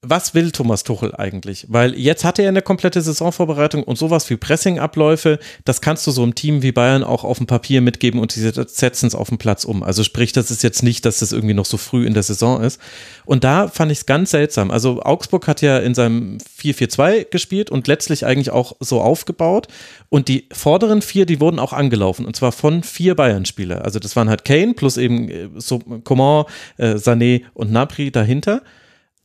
[0.00, 1.66] was will Thomas Tuchel eigentlich?
[1.68, 6.22] Weil jetzt hat er eine komplette Saisonvorbereitung und sowas wie Pressingabläufe, das kannst du so
[6.22, 9.38] einem Team wie Bayern auch auf dem Papier mitgeben und sie setzen es auf dem
[9.38, 9.82] Platz um.
[9.82, 12.62] Also sprich, das ist jetzt nicht, dass das irgendwie noch so früh in der Saison
[12.62, 12.80] ist.
[13.24, 14.70] Und da fand ich es ganz seltsam.
[14.70, 19.66] Also Augsburg hat ja in seinem 4-4-2 gespielt und letztlich eigentlich auch so aufgebaut.
[20.10, 23.84] Und die vorderen vier, die wurden auch angelaufen und zwar von vier Bayern-Spieler.
[23.84, 26.44] Also das waren halt Kane plus eben äh, so Coman,
[26.76, 28.62] äh, Sané und Napri dahinter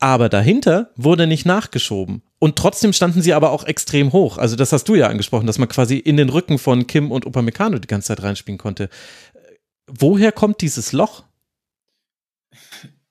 [0.04, 2.24] aber dahinter wurde nicht nachgeschoben.
[2.38, 4.38] Und trotzdem standen sie aber auch extrem hoch.
[4.38, 7.26] Also das hast du ja angesprochen, dass man quasi in den Rücken von Kim und
[7.26, 8.90] Upamecano die ganze Zeit reinspielen konnte.
[9.88, 11.24] Woher kommt dieses Loch?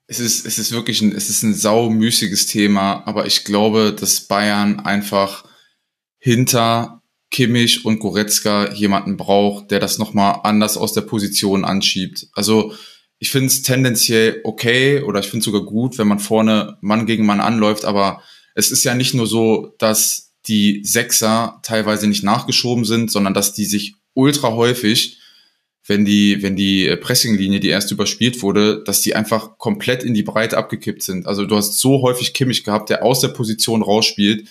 [0.07, 4.21] Es ist, es ist wirklich ein, es ist ein saumüßiges Thema, aber ich glaube, dass
[4.21, 5.47] Bayern einfach
[6.19, 7.01] hinter
[7.31, 12.27] Kimmich und Goretzka jemanden braucht, der das nochmal anders aus der Position anschiebt.
[12.35, 12.75] Also
[13.23, 17.07] ich finde es tendenziell okay oder ich finde es sogar gut, wenn man vorne Mann
[17.07, 18.21] gegen Mann anläuft, aber
[18.57, 23.55] es ist ja nicht nur so, dass die Sechser teilweise nicht nachgeschoben sind, sondern dass
[23.55, 25.19] die sich ultra häufig,
[25.87, 30.25] wenn die, wenn die Pressinglinie, die erst überspielt wurde, dass die einfach komplett in die
[30.25, 31.29] Breite abgekippt sind.
[31.29, 34.49] Also du hast so häufig Kimmich gehabt, der aus der Position rausspielt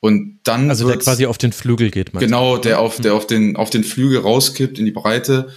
[0.00, 0.70] und dann.
[0.70, 2.22] Also der quasi auf den Flügel geht, man.
[2.22, 5.50] Genau, der auf, der auf den, auf den Flügel rauskippt in die Breite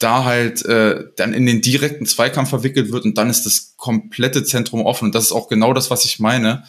[0.00, 4.42] da halt äh, dann in den direkten Zweikampf verwickelt wird und dann ist das komplette
[4.42, 5.06] Zentrum offen.
[5.06, 6.64] Und das ist auch genau das, was ich meine.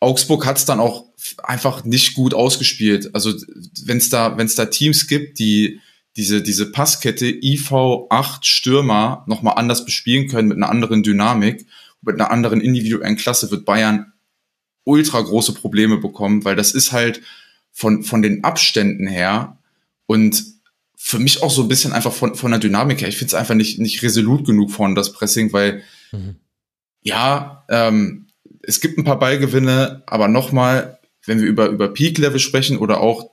[0.00, 1.04] Augsburg hat es dann auch
[1.42, 3.14] einfach nicht gut ausgespielt.
[3.14, 3.34] Also
[3.84, 5.80] wenn es da, wenn es da Teams gibt, die
[6.16, 11.66] diese, diese Passkette IV8 Stürmer nochmal anders bespielen können mit einer anderen Dynamik,
[12.00, 14.12] mit einer anderen individuellen Klasse, wird Bayern
[14.84, 17.20] ultra große Probleme bekommen, weil das ist halt
[17.70, 19.58] von, von den Abständen her
[20.06, 20.57] und
[21.08, 23.08] für mich auch so ein bisschen einfach von, von der Dynamik her.
[23.08, 26.36] Ich finde es einfach nicht, nicht resolut genug von das Pressing, weil mhm.
[27.00, 28.26] ja, ähm,
[28.60, 33.30] es gibt ein paar Ballgewinne, aber nochmal, wenn wir über, über Peak-Level sprechen oder auch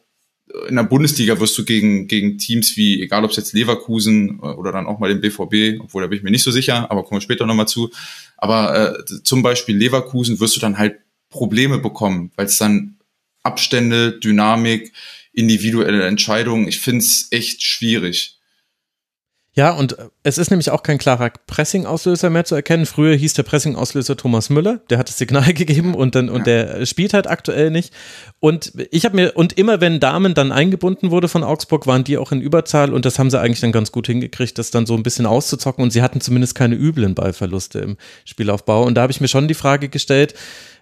[0.69, 4.71] in der Bundesliga wirst du gegen, gegen Teams wie, egal ob es jetzt Leverkusen oder
[4.71, 7.17] dann auch mal den BVB, obwohl da bin ich mir nicht so sicher, aber kommen
[7.17, 7.91] wir später nochmal zu.
[8.37, 10.95] Aber äh, zum Beispiel Leverkusen wirst du dann halt
[11.29, 12.99] Probleme bekommen, weil es dann
[13.43, 14.93] Abstände, Dynamik,
[15.35, 18.35] individuelle Entscheidungen, ich finde es echt schwierig.
[19.57, 22.85] Ja, und es ist nämlich auch kein klarer Pressing-Auslöser mehr zu erkennen.
[22.85, 26.85] Früher hieß der Pressing-Auslöser Thomas Müller, der hat das Signal gegeben und dann, und der
[26.85, 27.93] spielt halt aktuell nicht.
[28.41, 32.17] Und ich habe mir, und immer wenn Damen dann eingebunden wurde von Augsburg, waren die
[32.17, 34.93] auch in Überzahl und das haben sie eigentlich dann ganz gut hingekriegt, das dann so
[34.93, 38.83] ein bisschen auszuzocken und sie hatten zumindest keine üblen Ballverluste im Spielaufbau.
[38.83, 40.33] Und da habe ich mir schon die Frage gestellt,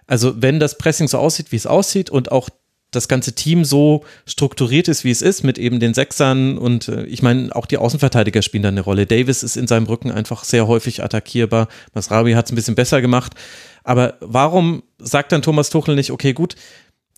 [0.08, 2.48] also wenn das Pressing so aussieht, wie es aussieht und auch
[2.94, 7.04] das ganze Team so strukturiert ist, wie es ist, mit eben den Sechsern und äh,
[7.04, 9.06] ich meine, auch die Außenverteidiger spielen da eine Rolle.
[9.06, 11.68] Davis ist in seinem Rücken einfach sehr häufig attackierbar.
[11.94, 13.34] Masrabi hat es ein bisschen besser gemacht.
[13.82, 16.56] Aber warum sagt dann Thomas Tuchel nicht, okay, gut,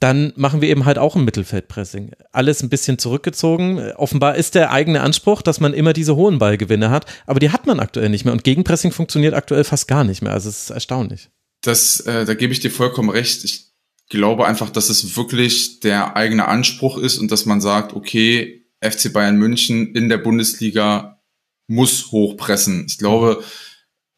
[0.00, 2.12] dann machen wir eben halt auch ein Mittelfeldpressing.
[2.32, 3.92] Alles ein bisschen zurückgezogen.
[3.92, 7.66] Offenbar ist der eigene Anspruch, dass man immer diese hohen Ballgewinne hat, aber die hat
[7.66, 10.32] man aktuell nicht mehr und Gegenpressing funktioniert aktuell fast gar nicht mehr.
[10.32, 11.30] Also es ist erstaunlich.
[11.62, 13.42] Das, äh, da gebe ich dir vollkommen recht.
[13.44, 13.65] Ich
[14.08, 19.12] glaube einfach, dass es wirklich der eigene Anspruch ist und dass man sagt, okay, FC
[19.12, 21.20] Bayern München in der Bundesliga
[21.66, 22.86] muss hochpressen.
[22.88, 23.42] Ich glaube,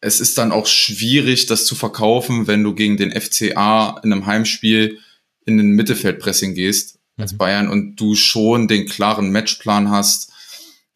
[0.01, 4.27] es ist dann auch schwierig, das zu verkaufen, wenn du gegen den FCA in einem
[4.27, 4.99] Heimspiel
[5.45, 7.39] in den Mittelfeldpressing gehst als mhm.
[7.39, 10.33] Bayern und du schon den klaren Matchplan hast,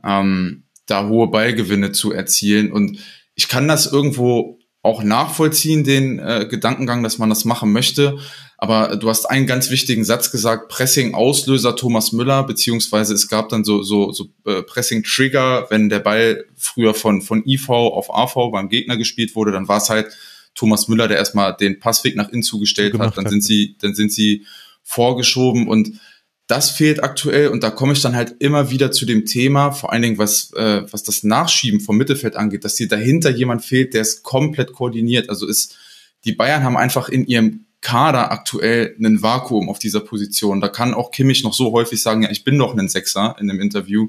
[0.05, 2.71] ähm, da hohe Ballgewinne zu erzielen.
[2.71, 2.99] Und
[3.35, 8.19] ich kann das irgendwo auch nachvollziehen, den äh, Gedankengang, dass man das machen möchte.
[8.63, 13.65] Aber du hast einen ganz wichtigen Satz gesagt, Pressing-Auslöser Thomas Müller, beziehungsweise es gab dann
[13.65, 18.69] so, so, so äh, Pressing-Trigger, wenn der Ball früher von, von IV auf AV beim
[18.69, 20.17] Gegner gespielt wurde, dann war es halt
[20.55, 24.13] Thomas Müller, der erstmal den Passweg nach innen zugestellt hat, dann sind sie, dann sind
[24.13, 24.47] sie
[24.85, 26.01] vorgeschoben und
[26.47, 29.93] das fehlt aktuell und da komme ich dann halt immer wieder zu dem Thema, vor
[29.93, 33.93] allen Dingen was, äh, was das Nachschieben vom Mittelfeld angeht, dass hier dahinter jemand fehlt,
[33.93, 35.31] der es komplett koordiniert.
[35.31, 35.77] Also ist,
[36.25, 40.61] die Bayern haben einfach in ihrem Kader aktuell ein Vakuum auf dieser Position.
[40.61, 43.49] Da kann auch Kimmich noch so häufig sagen, ja, ich bin doch ein Sechser in
[43.49, 44.09] dem Interview.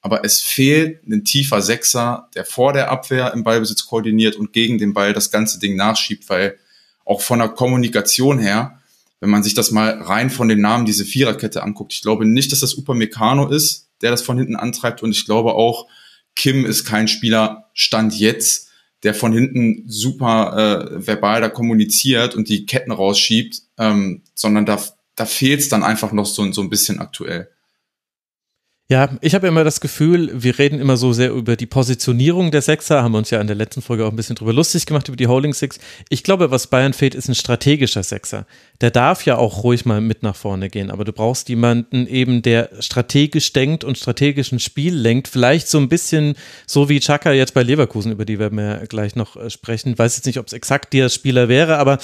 [0.00, 4.78] Aber es fehlt ein tiefer Sechser, der vor der Abwehr im Ballbesitz koordiniert und gegen
[4.78, 6.56] den Ball das ganze Ding nachschiebt, weil
[7.04, 8.80] auch von der Kommunikation her,
[9.18, 12.52] wenn man sich das mal rein von den Namen diese Viererkette anguckt, ich glaube nicht,
[12.52, 15.88] dass das Upamecano ist, der das von hinten antreibt und ich glaube auch,
[16.36, 18.67] Kim ist kein Spieler, Stand jetzt,
[19.02, 24.82] der von hinten super äh, verbal da kommuniziert und die Ketten rausschiebt, ähm, sondern da,
[25.14, 27.50] da fehlt es dann einfach noch so, so ein bisschen aktuell.
[28.90, 32.62] Ja, ich habe immer das Gefühl, wir reden immer so sehr über die Positionierung der
[32.62, 35.08] Sechser, haben wir uns ja in der letzten Folge auch ein bisschen drüber lustig gemacht,
[35.08, 35.78] über die Holding Six.
[36.08, 38.46] Ich glaube, was Bayern fehlt, ist ein strategischer Sechser.
[38.80, 42.40] Der darf ja auch ruhig mal mit nach vorne gehen, aber du brauchst jemanden eben,
[42.40, 45.28] der strategisch denkt und strategisch ein Spiel lenkt.
[45.28, 46.34] Vielleicht so ein bisschen
[46.66, 49.98] so wie Chaka jetzt bei Leverkusen, über die werden wir gleich noch äh, sprechen.
[49.98, 51.98] Weiß jetzt nicht, ob es exakt der Spieler wäre, aber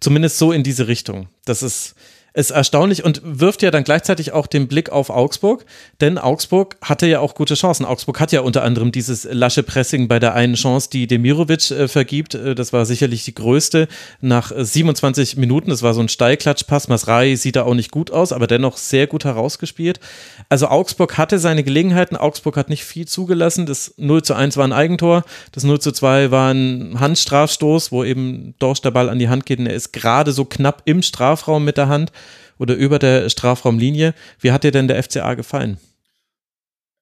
[0.00, 1.28] zumindest so in diese Richtung.
[1.44, 1.96] Das ist,
[2.34, 5.64] ist erstaunlich und wirft ja dann gleichzeitig auch den Blick auf Augsburg,
[6.00, 7.84] denn Augsburg hatte ja auch gute Chancen.
[7.84, 11.88] Augsburg hat ja unter anderem dieses lasche Pressing bei der einen Chance, die Demirovic äh,
[11.88, 12.34] vergibt.
[12.34, 13.88] Äh, das war sicherlich die größte
[14.20, 15.70] nach 27 äh, Minuten.
[15.70, 16.88] Das war so ein Steilklatschpass.
[16.88, 20.00] Masrai sieht da auch nicht gut aus, aber dennoch sehr gut herausgespielt.
[20.48, 22.16] Also Augsburg hatte seine Gelegenheiten.
[22.16, 23.66] Augsburg hat nicht viel zugelassen.
[23.66, 25.24] Das 0 zu 1 war ein Eigentor.
[25.52, 29.46] Das 0 zu 2 war ein Handstrafstoß, wo eben Dorsch der Ball an die Hand
[29.46, 32.12] geht und er ist gerade so knapp im Strafraum mit der Hand
[32.60, 34.14] oder über der Strafraumlinie.
[34.38, 35.78] Wie hat dir denn der FCA gefallen?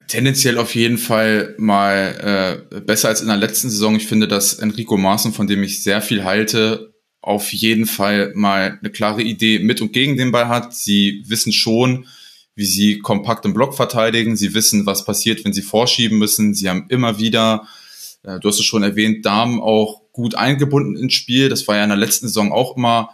[0.06, 3.96] Tendenziell auf jeden Fall mal äh, besser als in der letzten Saison.
[3.96, 8.78] Ich finde, dass Enrico Maaßen, von dem ich sehr viel halte, auf jeden Fall mal
[8.80, 10.74] eine klare Idee mit und gegen den Ball hat.
[10.74, 12.06] Sie wissen schon,
[12.54, 14.36] wie sie kompakt im Block verteidigen.
[14.36, 16.54] Sie wissen, was passiert, wenn sie vorschieben müssen.
[16.54, 17.66] Sie haben immer wieder,
[18.22, 21.48] äh, du hast es schon erwähnt, Damen auch gut eingebunden ins Spiel.
[21.48, 23.10] Das war ja in der letzten Saison auch immer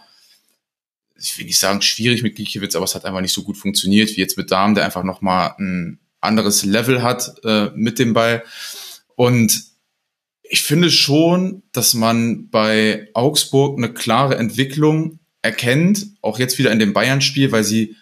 [1.17, 4.09] ich will nicht sagen schwierig mit Gikiewicz, aber es hat einfach nicht so gut funktioniert
[4.09, 8.43] wie jetzt mit Darm, der einfach nochmal ein anderes Level hat äh, mit dem Ball.
[9.15, 9.63] Und
[10.43, 16.79] ich finde schon, dass man bei Augsburg eine klare Entwicklung erkennt, auch jetzt wieder in
[16.79, 17.95] dem Bayern-Spiel, weil sie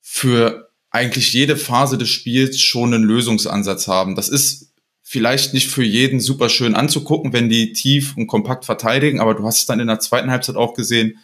[0.00, 4.14] für eigentlich jede Phase des Spiels schon einen Lösungsansatz haben.
[4.14, 4.72] Das ist
[5.02, 9.44] vielleicht nicht für jeden super schön anzugucken, wenn die tief und kompakt verteidigen, aber du
[9.44, 11.18] hast es dann in der zweiten Halbzeit auch gesehen,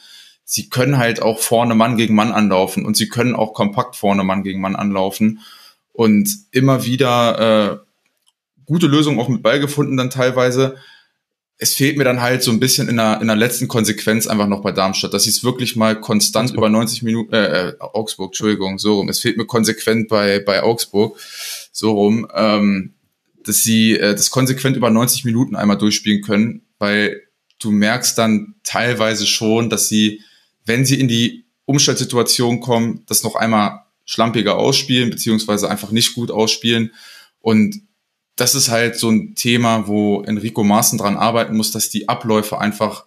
[0.51, 4.25] sie können halt auch vorne Mann gegen Mann anlaufen und sie können auch kompakt vorne
[4.25, 5.41] Mann gegen Mann anlaufen
[5.93, 10.77] und immer wieder äh, gute Lösungen auch mit Ball gefunden dann teilweise.
[11.59, 14.47] es fehlt mir dann halt so ein bisschen in der, in der letzten Konsequenz einfach
[14.47, 16.59] noch bei Darmstadt, dass sie es wirklich mal konstant Augsburg.
[16.59, 19.11] über 90 Minuten, äh, äh, Augsburg, Entschuldigung, so rum.
[19.11, 21.19] Es fehlt mir konsequent bei, bei Augsburg,
[21.73, 22.95] so rum, ähm,
[23.45, 27.21] dass sie äh, das konsequent über 90 Minuten einmal durchspielen können, weil
[27.59, 30.23] du merkst dann teilweise schon, dass sie,
[30.69, 36.31] wenn sie in die Umstellsituation kommen, das noch einmal schlampiger ausspielen, beziehungsweise einfach nicht gut
[36.31, 36.93] ausspielen.
[37.41, 37.83] Und
[38.37, 42.59] das ist halt so ein Thema, wo Enrico Maaßen dran arbeiten muss, dass die Abläufe
[42.59, 43.05] einfach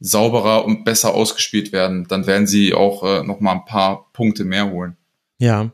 [0.00, 2.08] sauberer und besser ausgespielt werden.
[2.08, 4.96] Dann werden sie auch äh, noch mal ein paar Punkte mehr holen.
[5.38, 5.70] Ja,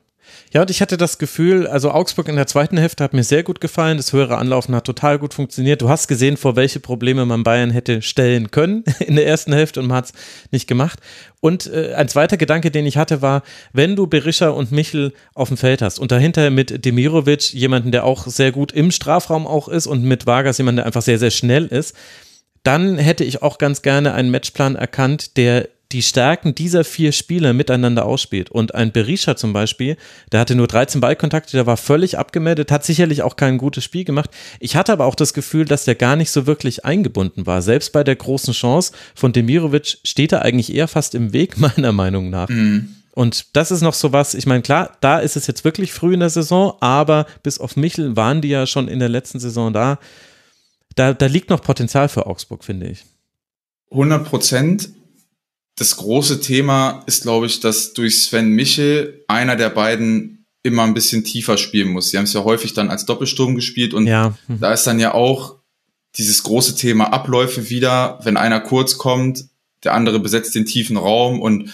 [0.53, 3.43] ja, und ich hatte das Gefühl, also Augsburg in der zweiten Hälfte hat mir sehr
[3.43, 3.99] gut gefallen.
[3.99, 5.83] Das höhere Anlaufen hat total gut funktioniert.
[5.83, 9.81] Du hast gesehen, vor welche Probleme man Bayern hätte stellen können in der ersten Hälfte
[9.81, 10.13] und man hat es
[10.51, 11.01] nicht gemacht.
[11.41, 15.49] Und äh, ein zweiter Gedanke, den ich hatte, war, wenn du Berisha und Michel auf
[15.49, 19.69] dem Feld hast und dahinter mit Demirovic jemanden, der auch sehr gut im Strafraum auch
[19.69, 21.95] ist und mit Vargas jemanden, der einfach sehr, sehr schnell ist,
[22.63, 27.55] dann hätte ich auch ganz gerne einen Matchplan erkannt, der die Stärken dieser vier Spieler
[27.55, 28.51] miteinander ausspielt.
[28.51, 29.97] Und ein Berisha zum Beispiel,
[30.33, 34.05] der hatte nur 13 Ballkontakte, der war völlig abgemeldet, hat sicherlich auch kein gutes Spiel
[34.05, 34.31] gemacht.
[34.61, 37.63] Ich hatte aber auch das Gefühl, dass der gar nicht so wirklich eingebunden war.
[37.63, 41.93] Selbst bei der großen Chance von Demirovic steht er eigentlich eher fast im Weg, meiner
[41.93, 42.51] Meinung nach.
[42.51, 42.95] Mhm.
[43.13, 46.15] Und das ist noch so was, ich meine, klar, da ist es jetzt wirklich früh
[46.15, 49.73] in der Saison, aber bis auf Michel waren die ja schon in der letzten Saison
[49.73, 49.99] da.
[50.95, 53.05] Da, da liegt noch Potenzial für Augsburg, finde ich.
[53.91, 54.91] 100 Prozent
[55.79, 60.95] das große Thema ist, glaube ich, dass durch Sven Michel einer der beiden immer ein
[60.95, 62.11] bisschen tiefer spielen muss.
[62.11, 64.35] Sie haben es ja häufig dann als Doppelsturm gespielt und ja.
[64.49, 64.61] mhm.
[64.61, 65.57] da ist dann ja auch
[66.17, 69.45] dieses große Thema Abläufe wieder, wenn einer kurz kommt,
[69.85, 71.71] der andere besetzt den tiefen Raum und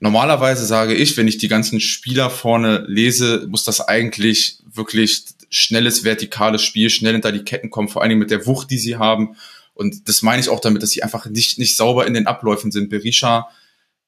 [0.00, 6.02] normalerweise sage ich, wenn ich die ganzen Spieler vorne lese, muss das eigentlich wirklich schnelles
[6.02, 8.96] vertikales Spiel, schnell hinter die Ketten kommen, vor allen Dingen mit der Wucht, die sie
[8.96, 9.36] haben
[9.76, 12.72] und das meine ich auch damit, dass sie einfach nicht, nicht sauber in den Abläufen
[12.72, 12.88] sind.
[12.88, 13.48] Berisha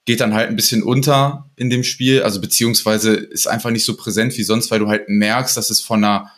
[0.06, 3.94] geht dann halt ein bisschen unter in dem Spiel, also beziehungsweise ist einfach nicht so
[3.94, 6.32] präsent wie sonst, weil du halt merkst, dass es von einer,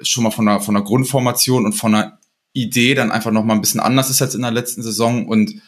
[0.00, 2.18] schon mal von einer, von einer Grundformation und von einer
[2.54, 5.60] Idee dann einfach noch mal ein bisschen anders ist als in der letzten Saison und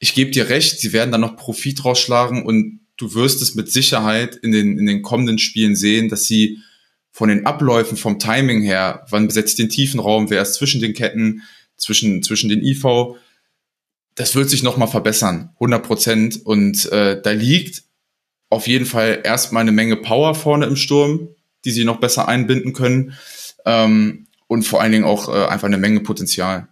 [0.00, 3.70] ich gebe dir recht, sie werden dann noch Profit rausschlagen und du wirst es mit
[3.70, 6.58] Sicherheit in den, in den kommenden Spielen sehen, dass sie
[7.12, 10.94] von den Abläufen, vom Timing her, wann besetzt den tiefen Raum, wer ist zwischen den
[10.94, 11.42] Ketten,
[11.80, 13.16] zwischen, zwischen den IV.
[14.14, 16.40] Das wird sich nochmal verbessern, 100 Prozent.
[16.44, 17.84] Und äh, da liegt
[18.48, 21.28] auf jeden Fall erstmal eine Menge Power vorne im Sturm,
[21.64, 23.14] die sie noch besser einbinden können.
[23.64, 26.68] Ähm, und vor allen Dingen auch äh, einfach eine Menge Potenzial.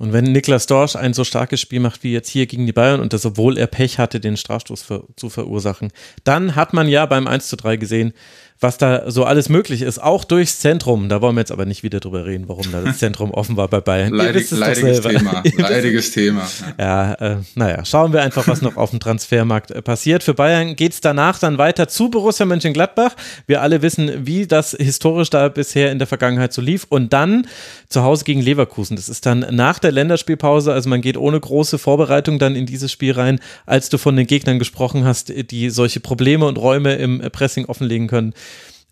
[0.00, 3.00] Und wenn Niklas Dorsch ein so starkes Spiel macht wie jetzt hier gegen die Bayern
[3.00, 5.90] und das, obwohl er Pech hatte, den Strafstoß ver zu verursachen,
[6.22, 8.12] dann hat man ja beim 1 zu 3 gesehen,
[8.60, 11.08] was da so alles möglich ist, auch durchs Zentrum.
[11.08, 13.68] Da wollen wir jetzt aber nicht wieder drüber reden, warum da das Zentrum offen war
[13.68, 14.12] bei Bayern.
[14.12, 15.42] Leidig, leidiges Thema.
[15.56, 16.48] Leidiges Thema.
[16.78, 20.22] Ja, äh, naja, schauen wir einfach, was noch auf dem Transfermarkt äh, passiert.
[20.22, 23.14] Für Bayern geht es danach dann weiter zu Borussia Mönchengladbach.
[23.46, 26.86] Wir alle wissen, wie das historisch da bisher in der Vergangenheit so lief.
[26.88, 27.46] Und dann
[27.88, 28.96] zu Hause gegen Leverkusen.
[28.96, 32.92] Das ist dann nach der Länderspielpause, also man geht ohne große Vorbereitung dann in dieses
[32.92, 37.20] Spiel rein, als du von den Gegnern gesprochen hast, die solche Probleme und Räume im
[37.32, 38.34] Pressing offenlegen können.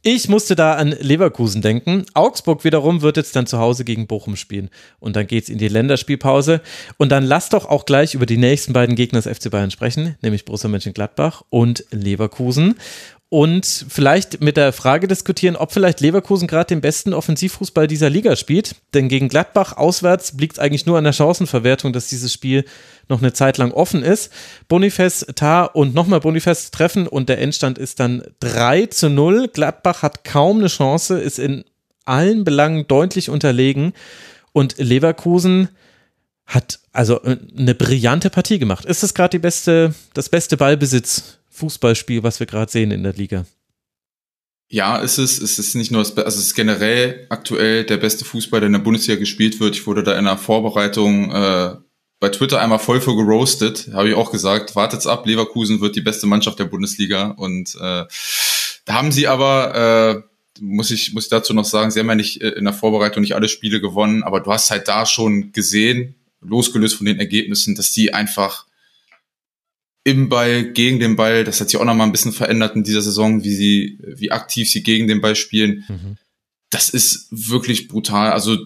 [0.03, 2.07] Ich musste da an Leverkusen denken.
[2.14, 4.70] Augsburg wiederum wird jetzt dann zu Hause gegen Bochum spielen.
[5.01, 6.61] Und dann geht es in die Länderspielpause.
[6.97, 10.14] Und dann lass doch auch gleich über die nächsten beiden Gegner des FC Bayern sprechen,
[10.22, 12.76] nämlich Borussia Mönchengladbach und Leverkusen
[13.28, 18.36] und vielleicht mit der Frage diskutieren, ob vielleicht Leverkusen gerade den besten Offensivfußball dieser Liga
[18.36, 18.76] spielt.
[18.94, 22.64] Denn gegen Gladbach auswärts liegt es eigentlich nur an der Chancenverwertung, dass dieses Spiel
[23.08, 24.32] noch eine Zeit lang offen ist.
[24.68, 29.48] Boniface, Tar und nochmal Boniface treffen und der Endstand ist dann 3 zu 0.
[29.48, 31.64] Gladbach hat kaum eine Chance, ist in
[32.04, 33.92] allen Belangen deutlich unterlegen
[34.52, 35.68] und Leverkusen
[36.46, 38.84] hat also eine brillante Partie gemacht.
[38.84, 43.14] Ist das gerade die beste, das beste Ballbesitz Fußballspiel, was wir gerade sehen in der
[43.14, 43.46] Liga.
[44.68, 45.38] Ja, ist es.
[45.40, 48.72] Es ist nicht nur, das, also es ist generell aktuell der beste Fußball, der in
[48.72, 49.76] der Bundesliga gespielt wird.
[49.76, 51.76] Ich wurde da in der Vorbereitung äh,
[52.18, 53.90] bei Twitter einmal voll für geroastet.
[53.92, 57.28] Habe ich auch gesagt, wartet's ab, Leverkusen wird die beste Mannschaft der Bundesliga.
[57.30, 58.04] Und äh,
[58.84, 60.24] da haben sie aber,
[60.57, 62.74] äh, muss ich, muss ich dazu noch sagen, sie haben ja nicht äh, in der
[62.74, 67.20] Vorbereitung nicht alle Spiele gewonnen, aber du hast halt da schon gesehen, losgelöst von den
[67.20, 68.66] Ergebnissen, dass die einfach
[70.07, 71.42] im Ball, gegen den Ball.
[71.42, 74.30] Das hat sich auch noch mal ein bisschen verändert in dieser Saison, wie sie, wie
[74.30, 75.84] aktiv sie gegen den Ball spielen.
[75.88, 76.16] Mhm.
[76.70, 78.30] Das ist wirklich brutal.
[78.30, 78.57] Also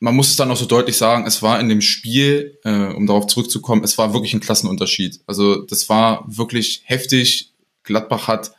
[0.00, 3.06] man muss es dann auch so deutlich sagen, es war in dem Spiel, äh, um
[3.06, 5.20] darauf zurückzukommen, es war wirklich ein Klassenunterschied.
[5.28, 7.52] Also das war wirklich heftig.
[7.84, 8.50] Gladbach hat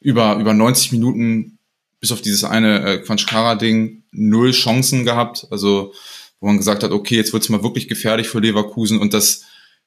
[0.00, 1.58] über, über 90 Minuten
[2.00, 5.46] bis auf dieses eine äh, Quanchkara-Ding null Chancen gehabt.
[5.52, 5.92] Also
[6.40, 9.45] wo man gesagt hat, okay, jetzt wird's mal wirklich gefährlich für Leverkusen und das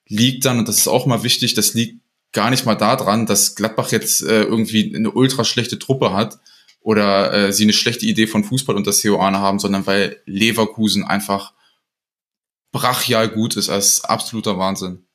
[0.10, 2.02] liegt dann, und das ist auch mal wichtig, das liegt
[2.34, 6.40] gar nicht mal daran, dass Gladbach jetzt äh, irgendwie eine ultra schlechte Truppe hat
[6.82, 11.54] oder äh, sie eine schlechte Idee von Fußball unter Seoane haben, sondern weil Leverkusen einfach
[12.72, 15.06] brachial gut ist, als absoluter Wahnsinn.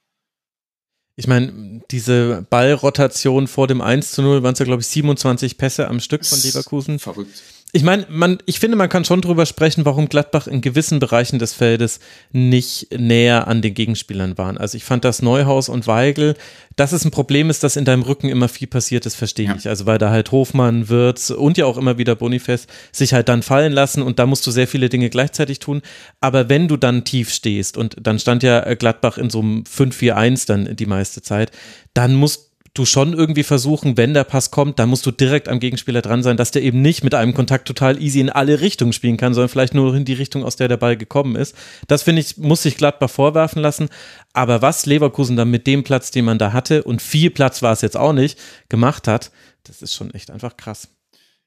[1.17, 5.57] Ich meine, diese Ballrotation vor dem 1 zu 0 waren es ja, glaube ich, 27
[5.57, 6.99] Pässe am Stück von Leverkusen.
[6.99, 7.43] Verrückt
[7.77, 11.41] ich meine, man, ich finde, man kann schon drüber sprechen, warum Gladbach in gewissen Bereichen
[11.41, 11.99] des Feldes
[12.31, 14.57] nicht näher an den Gegenspielern waren.
[14.57, 16.37] Also ich fand das Neuhaus und Weigel,
[16.77, 19.57] dass es ein Problem ist, dass in deinem Rücken immer viel passiert ist, verstehe ja.
[19.57, 19.69] ich.
[19.69, 23.43] Also weil da halt Hofmann, Wirtz und ja auch immer wieder Bonifest sich halt dann
[23.43, 25.83] fallen lassen und da musst du sehr viele Dinge gleichzeitig tun.
[26.21, 30.47] Aber wenn du dann tief stehst und dann stand ja Gladbach in so einem 5-4-1
[30.47, 31.51] dann die meiste Zeit,
[31.93, 32.44] dann musst
[32.75, 36.25] du schon irgendwie versuchen, wenn der Pass kommt, dann musst du direkt am Gegenspieler dran
[36.25, 39.33] sein, dass der eben nicht mit einem Kontakt total easy in alle Richtungen spielen kann,
[39.33, 41.55] sondern vielleicht nur in die Richtung, aus der der Ball gekommen ist.
[41.87, 43.89] Das finde ich, muss sich Gladbach vorwerfen lassen.
[44.33, 47.73] Aber was Leverkusen dann mit dem Platz, den man da hatte, und viel Platz war
[47.73, 49.31] es jetzt auch nicht, gemacht hat,
[49.63, 50.89] das ist schon echt einfach krass.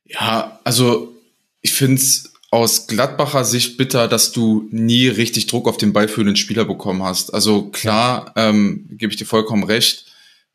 [0.05, 1.13] Ja, also
[1.61, 6.37] ich finde es aus Gladbacher Sicht bitter, dass du nie richtig Druck auf den ballführenden
[6.37, 7.33] Spieler bekommen hast.
[7.33, 10.06] Also klar, ähm, gebe ich dir vollkommen recht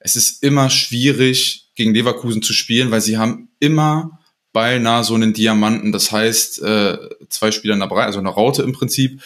[0.05, 4.19] es ist immer schwierig, gegen Leverkusen zu spielen, weil sie haben immer
[4.53, 6.99] beinahe so einen Diamanten, das heißt äh,
[7.29, 9.23] zwei Spieler in der Breite, also eine Raute im Prinzip.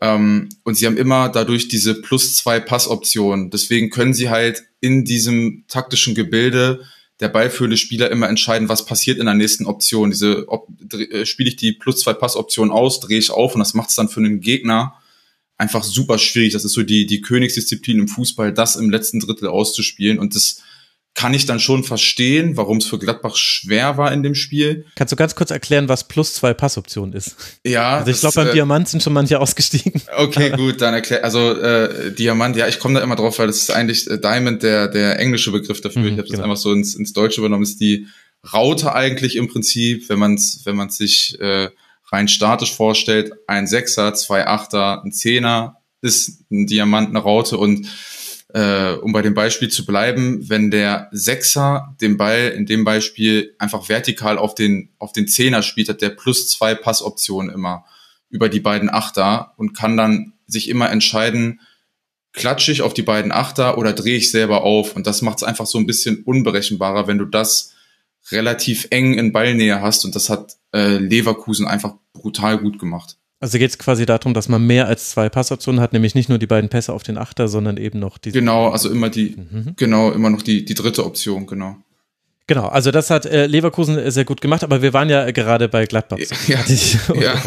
[0.00, 3.50] Ähm, und sie haben immer dadurch diese plus zwei Passoptionen.
[3.50, 6.84] Deswegen können sie halt in diesem taktischen Gebilde
[7.18, 10.10] der ballführende Spieler immer entscheiden, was passiert in der nächsten Option.
[10.10, 13.74] Diese ob, äh, spiele ich die plus zwei Passoption aus, drehe ich auf und das
[13.74, 14.94] macht es dann für einen Gegner
[15.60, 16.54] einfach super schwierig.
[16.54, 20.18] Das ist so die, die Königsdisziplin im Fußball, das im letzten Drittel auszuspielen.
[20.18, 20.62] Und das
[21.14, 24.86] kann ich dann schon verstehen, warum es für Gladbach schwer war in dem Spiel.
[24.94, 27.36] Kannst du ganz kurz erklären, was plus zwei Passoptionen ist?
[27.66, 27.98] Ja.
[27.98, 30.00] Also ich glaube, beim äh, Diamant sind schon manche ausgestiegen.
[30.16, 31.24] Okay, gut, dann erklär.
[31.24, 34.62] Also äh, Diamant, ja, ich komme da immer drauf, weil das ist eigentlich äh, Diamond
[34.62, 36.02] der der englische Begriff dafür.
[36.02, 36.36] Mhm, ich habe genau.
[36.38, 37.64] das einfach so ins, ins Deutsche übernommen.
[37.64, 38.06] Ist die
[38.52, 41.68] Raute eigentlich im Prinzip, wenn man es wenn man sich äh,
[42.12, 47.86] rein statisch vorstellt, ein Sechser, zwei Achter, ein Zehner ist ein Diamant, eine Raute und
[48.52, 53.54] äh, um bei dem Beispiel zu bleiben, wenn der Sechser den Ball in dem Beispiel
[53.58, 57.84] einfach vertikal auf den, auf den Zehner spielt, hat der plus zwei Passoptionen immer
[58.28, 61.60] über die beiden Achter und kann dann sich immer entscheiden,
[62.32, 64.96] klatsche ich auf die beiden Achter oder drehe ich selber auf.
[64.96, 67.74] Und das macht es einfach so ein bisschen unberechenbarer, wenn du das
[68.32, 70.04] relativ eng in Ballnähe hast.
[70.04, 73.16] Und das hat äh, Leverkusen einfach brutal gut gemacht.
[73.42, 76.38] Also geht es quasi darum, dass man mehr als zwei Passoptionen hat, nämlich nicht nur
[76.38, 78.32] die beiden Pässe auf den Achter, sondern eben noch die.
[78.32, 79.72] Genau, also immer die, mhm.
[79.76, 81.76] genau, immer noch die, die dritte Option, genau.
[82.46, 85.86] Genau, also das hat äh, Leverkusen sehr gut gemacht, aber wir waren ja gerade bei
[85.86, 86.18] Gladbach.
[86.46, 86.58] Ja,
[87.14, 87.42] ja.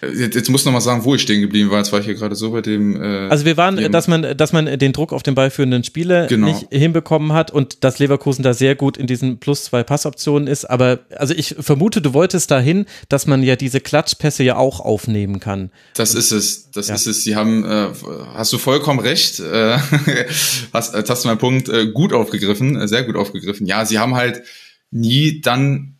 [0.00, 1.78] Jetzt, jetzt muss noch mal sagen, wo ich stehen geblieben war.
[1.78, 3.00] Jetzt war ich hier gerade so bei dem.
[3.00, 6.46] Äh, also wir waren, dass man, dass man den Druck auf den ballführenden Spieler genau.
[6.46, 10.64] nicht hinbekommen hat und dass Leverkusen da sehr gut in diesen plus zwei Passoptionen ist.
[10.64, 15.40] Aber also ich vermute, du wolltest dahin, dass man ja diese Klatschpässe ja auch aufnehmen
[15.40, 15.70] kann.
[15.94, 16.70] Das und, ist es.
[16.70, 16.94] Das ja.
[16.94, 17.24] ist es.
[17.24, 17.88] Sie haben, äh,
[18.34, 19.40] hast du vollkommen recht.
[19.40, 19.78] Äh,
[20.72, 23.66] hast, hast du meinen Punkt äh, gut aufgegriffen, äh, sehr gut aufgegriffen.
[23.66, 24.42] Ja, sie haben halt
[24.90, 25.97] nie dann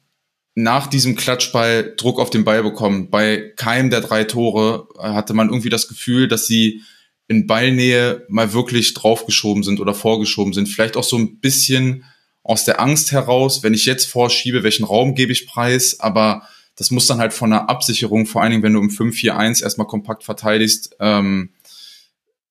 [0.59, 3.11] nach diesem Klatschball Druck auf den Ball bekommen.
[3.11, 6.83] Bei keinem der drei Tore äh, hatte man irgendwie das Gefühl, dass sie
[7.29, 10.69] in Ballnähe mal wirklich draufgeschoben sind oder vorgeschoben sind.
[10.69, 12.05] Vielleicht auch so ein bisschen
[12.43, 16.43] aus der Angst heraus, wenn ich jetzt vorschiebe, welchen Raum gebe ich preis, aber
[16.75, 19.87] das muss dann halt von der Absicherung, vor allen Dingen, wenn du im 5-4-1 erstmal
[19.87, 21.51] kompakt verteidigst, ähm,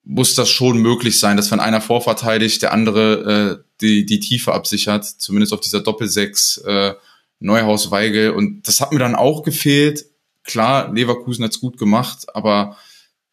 [0.06, 4.54] muss das schon möglich sein, dass wenn einer vorverteidigt, der andere äh, die, die Tiefe
[4.54, 6.96] absichert, zumindest auf dieser Doppel-6 äh,
[7.40, 8.32] Neuhaus, Weigel.
[8.32, 10.06] Und das hat mir dann auch gefehlt.
[10.44, 12.78] Klar, Leverkusen hat's gut gemacht, aber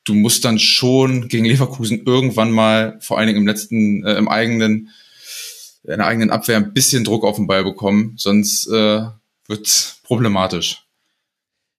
[0.05, 4.29] du musst dann schon gegen Leverkusen irgendwann mal, vor allen Dingen im letzten, äh, im
[4.29, 4.91] eigenen,
[5.85, 9.03] in der eigenen Abwehr ein bisschen Druck auf den Ball bekommen, sonst äh,
[9.47, 10.83] wird problematisch.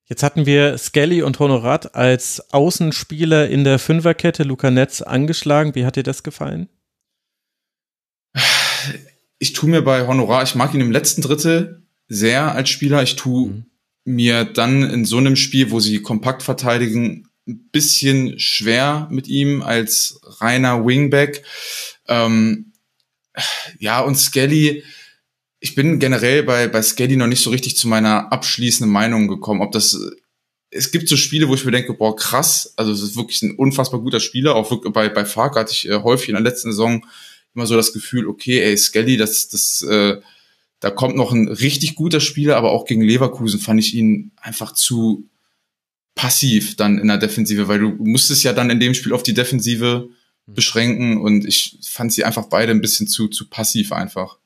[0.08, 5.74] Jetzt hatten wir Skelly und Honorat als Außenspieler in der Fünferkette Luca Netz angeschlagen.
[5.74, 6.68] Wie hat dir das gefallen?
[9.38, 13.02] Ich tue mir bei Honorat, ich mag ihn im letzten Drittel sehr als Spieler.
[13.02, 13.64] Ich tue mhm.
[14.04, 19.62] mir dann in so einem Spiel, wo sie kompakt verteidigen, ein bisschen schwer mit ihm
[19.62, 21.44] als reiner Wingback.
[22.08, 22.72] Ähm,
[23.78, 24.82] ja, und Skelly,
[25.60, 29.60] ich bin generell bei, bei Skelly noch nicht so richtig zu meiner abschließenden Meinung gekommen,
[29.60, 29.98] ob das
[30.70, 33.56] es gibt so Spiele, wo ich mir denke, boah, krass, also es ist wirklich ein
[33.56, 34.56] unfassbar guter Spieler.
[34.56, 37.04] Auch wirklich bei, bei Fark hatte ich äh, häufig in der letzten Saison
[37.54, 40.20] immer so das Gefühl, okay, ey, Skelly, das, das, äh,
[40.80, 44.72] da kommt noch ein richtig guter Spieler, aber auch gegen Leverkusen fand ich ihn einfach
[44.72, 45.28] zu
[46.14, 49.34] passiv dann in der Defensive, weil du musstest ja dann in dem Spiel auf die
[49.34, 50.08] Defensive
[50.46, 54.38] beschränken und ich fand sie einfach beide ein bisschen zu, zu passiv einfach.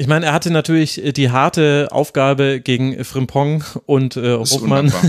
[0.00, 4.38] Ich meine, er hatte natürlich äh, die harte Aufgabe gegen Frimpong und äh,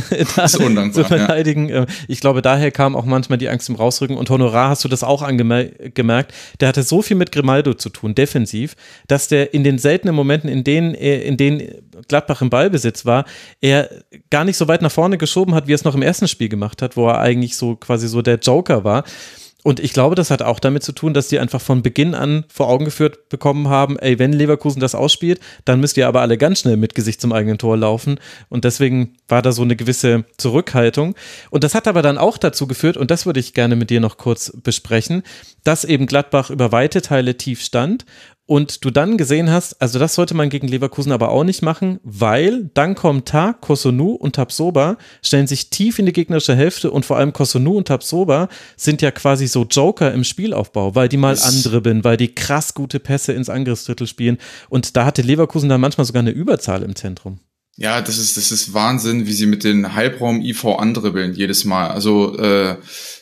[0.35, 0.47] da
[0.91, 1.69] zu verteidigen.
[1.69, 1.83] Ja.
[1.83, 4.17] Äh, ich glaube, daher kam auch manchmal die Angst im Rausrücken.
[4.17, 6.33] Und Honorar hast du das auch angemerkt.
[6.59, 8.75] Der hatte so viel mit Grimaldo zu tun, defensiv,
[9.07, 11.69] dass der in den seltenen Momenten, in denen, in denen
[12.09, 13.23] Gladbach im Ballbesitz war,
[13.61, 13.89] er
[14.29, 16.49] gar nicht so weit nach vorne geschoben hat, wie er es noch im ersten Spiel
[16.49, 19.05] gemacht hat, wo er eigentlich so quasi so der Joker war.
[19.63, 22.45] Und ich glaube, das hat auch damit zu tun, dass die einfach von Beginn an
[22.51, 26.37] vor Augen geführt bekommen haben, ey, wenn Leverkusen das ausspielt, dann müsst ihr aber alle
[26.37, 28.19] ganz schnell mit Gesicht zum eigenen Tor laufen.
[28.49, 31.15] Und deswegen war da so eine gewisse Zurückhaltung.
[31.51, 33.99] Und das hat aber dann auch dazu geführt, und das würde ich gerne mit dir
[33.99, 35.23] noch kurz besprechen,
[35.63, 38.05] dass eben Gladbach über weite Teile tief stand
[38.51, 42.01] und du dann gesehen hast, also das sollte man gegen Leverkusen aber auch nicht machen,
[42.03, 47.05] weil dann kommen Ta, Kosunu und Tabsoba, stellen sich tief in die gegnerische Hälfte und
[47.05, 51.39] vor allem Kosunu und Tabsoba sind ja quasi so Joker im Spielaufbau, weil die mal
[51.41, 54.37] andribbeln, weil die krass gute Pässe ins Angriffsdrittel spielen
[54.67, 57.39] und da hatte Leverkusen dann manchmal sogar eine Überzahl im Zentrum.
[57.77, 61.87] Ja, das ist, das ist Wahnsinn, wie sie mit den Halbraum-IV andribbeln jedes Mal.
[61.87, 62.75] Also äh,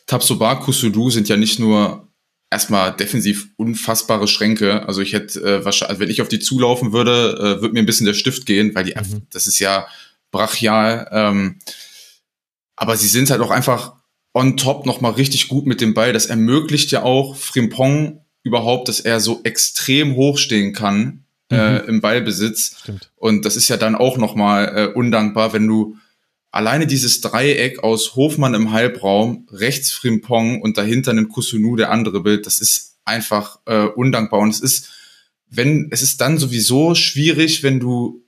[0.08, 2.09] Tabsoba, Kusudu sind ja nicht nur
[2.52, 4.88] erstmal defensiv unfassbare Schränke.
[4.88, 7.80] Also ich hätte äh, wahrscheinlich, also wenn ich auf die zulaufen würde, äh, würde mir
[7.80, 9.24] ein bisschen der Stift gehen, weil die, mhm.
[9.32, 9.88] das ist ja
[10.32, 11.08] brachial.
[11.12, 11.60] Ähm,
[12.76, 13.94] aber sie sind halt auch einfach
[14.34, 16.14] on top nochmal richtig gut mit dem Ball.
[16.14, 21.88] Das ermöglicht ja auch Frimpong überhaupt, dass er so extrem hoch stehen kann äh, mhm.
[21.88, 22.78] im Ballbesitz.
[22.82, 23.12] Stimmt.
[23.16, 25.98] Und das ist ja dann auch nochmal äh, undankbar, wenn du
[26.52, 32.22] alleine dieses Dreieck aus Hofmann im Halbraum, rechts Frimpong und dahinter einen Kusunu, der andere
[32.22, 34.40] Bild, das ist einfach äh, undankbar.
[34.40, 34.90] Und es ist,
[35.50, 38.24] wenn, es ist dann sowieso schwierig, wenn du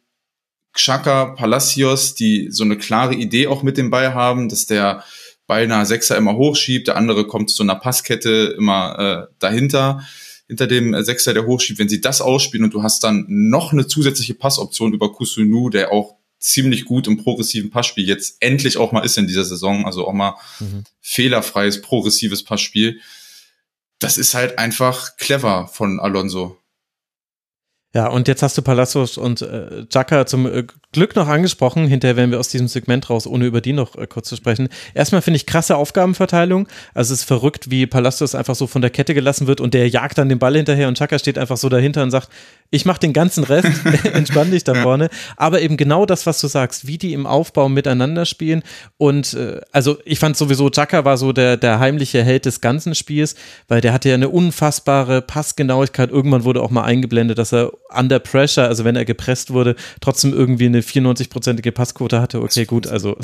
[0.74, 5.04] Xhaka, Palacios, die so eine klare Idee auch mit dem Ball haben, dass der
[5.48, 10.02] beinahe Sechser immer hochschiebt, der andere kommt zu so einer Passkette immer äh, dahinter,
[10.48, 11.80] hinter dem Sechser, der hochschiebt.
[11.80, 15.92] Wenn sie das ausspielen und du hast dann noch eine zusätzliche Passoption über Kusunu, der
[15.92, 20.08] auch ziemlich gut im progressiven Passspiel jetzt endlich auch mal ist in dieser Saison, also
[20.08, 20.84] auch mal mhm.
[21.00, 23.00] fehlerfreies, progressives Passspiel.
[24.00, 26.58] Das ist halt einfach clever von Alonso.
[27.94, 31.88] Ja, und jetzt hast du Palacios und äh, Jaka zum äh, Glück noch angesprochen.
[31.88, 34.68] Hinterher werden wir aus diesem Segment raus, ohne über die noch äh, kurz zu sprechen.
[34.94, 36.68] Erstmal finde ich krasse Aufgabenverteilung.
[36.94, 39.88] Also es ist verrückt, wie Palacios einfach so von der Kette gelassen wird und der
[39.88, 42.30] jagt dann den Ball hinterher und Chaka steht einfach so dahinter und sagt,
[42.72, 43.70] ich mache den ganzen Rest,
[44.14, 45.10] entspann dich da vorne.
[45.38, 48.64] Aber eben genau das, was du sagst, wie die im Aufbau miteinander spielen.
[48.98, 52.96] Und äh, also ich fand sowieso, Chaka war so der, der heimliche Held des ganzen
[52.96, 53.36] Spiels,
[53.68, 56.12] weil der hatte ja eine unfassbare Passgenauigkeit.
[56.12, 60.34] Irgendwann wurde auch mal eingeblendet, dass er under pressure, also wenn er gepresst wurde, trotzdem
[60.34, 62.42] irgendwie eine 94-prozentige Passquote hatte.
[62.42, 63.18] Okay, gut, also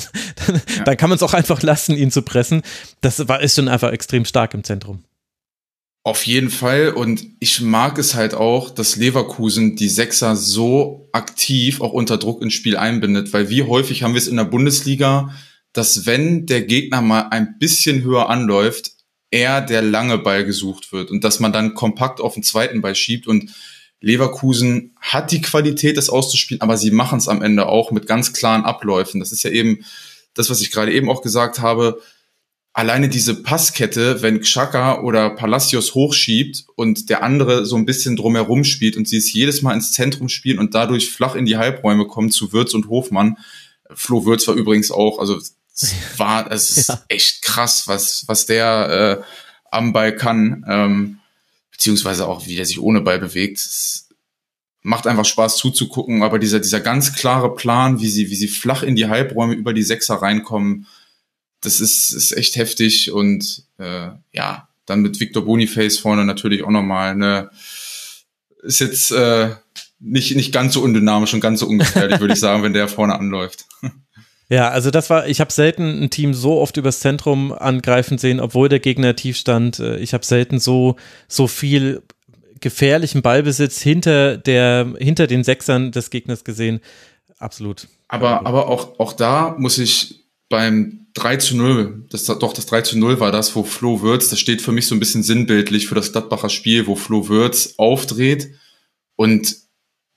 [0.45, 0.83] dann, ja.
[0.83, 2.61] dann kann man es auch einfach lassen, ihn zu pressen.
[3.01, 5.03] Das war, ist schon einfach extrem stark im Zentrum.
[6.03, 6.91] Auf jeden Fall.
[6.91, 12.41] Und ich mag es halt auch, dass Leverkusen die Sechser so aktiv auch unter Druck
[12.41, 15.33] ins Spiel einbindet, weil wie häufig haben wir es in der Bundesliga,
[15.73, 18.91] dass wenn der Gegner mal ein bisschen höher anläuft,
[19.31, 22.95] eher der lange Ball gesucht wird und dass man dann kompakt auf den zweiten Ball
[22.95, 23.51] schiebt und
[23.99, 28.33] Leverkusen hat die Qualität, das auszuspielen, aber sie machen es am Ende auch mit ganz
[28.33, 29.19] klaren Abläufen.
[29.19, 29.83] Das ist ja eben
[30.33, 31.99] das, was ich gerade eben auch gesagt habe
[32.77, 38.63] alleine diese Passkette, wenn Xhaka oder Palacios hochschiebt und der andere so ein bisschen drumherum
[38.63, 42.05] spielt und sie es jedes Mal ins Zentrum spielen und dadurch flach in die Halbräume
[42.05, 43.37] kommen zu Würz und Hofmann.
[43.95, 45.55] Flo Würz war übrigens auch, also es
[46.17, 47.01] war, es ist ja.
[47.07, 49.23] echt krass, was, was der äh,
[49.71, 51.19] am Ball kann, ähm,
[51.77, 53.59] beziehungsweise auch, wie der sich ohne Ball bewegt.
[53.59, 54.09] Es
[54.81, 58.83] macht einfach Spaß zuzugucken, aber dieser, dieser ganz klare Plan, wie sie, wie sie flach
[58.83, 60.87] in die Halbräume über die Sechser reinkommen,
[61.61, 66.69] das ist, ist echt heftig und äh, ja, dann mit Victor Boniface vorne natürlich auch
[66.71, 67.51] nochmal eine,
[68.63, 69.55] ist jetzt äh,
[69.99, 73.19] nicht, nicht ganz so undynamisch und ganz so ungefährlich, würde ich sagen, wenn der vorne
[73.19, 73.65] anläuft.
[74.49, 78.39] Ja, also das war, ich habe selten ein Team so oft übers Zentrum angreifen sehen,
[78.39, 79.79] obwohl der Gegner tief stand.
[79.79, 80.95] Äh, ich habe selten so,
[81.27, 82.01] so viel
[82.59, 86.79] gefährlichen Ballbesitz hinter der, hinter den Sechsern des Gegners gesehen.
[87.37, 87.87] Absolut.
[88.07, 92.81] Aber, aber auch, auch da muss ich beim 3 zu 0, das, doch das 3
[92.81, 95.87] zu 0 war das, wo Flo Würz, das steht für mich so ein bisschen sinnbildlich
[95.87, 98.51] für das Gladbacher Spiel, wo Flo Würz aufdreht
[99.15, 99.55] und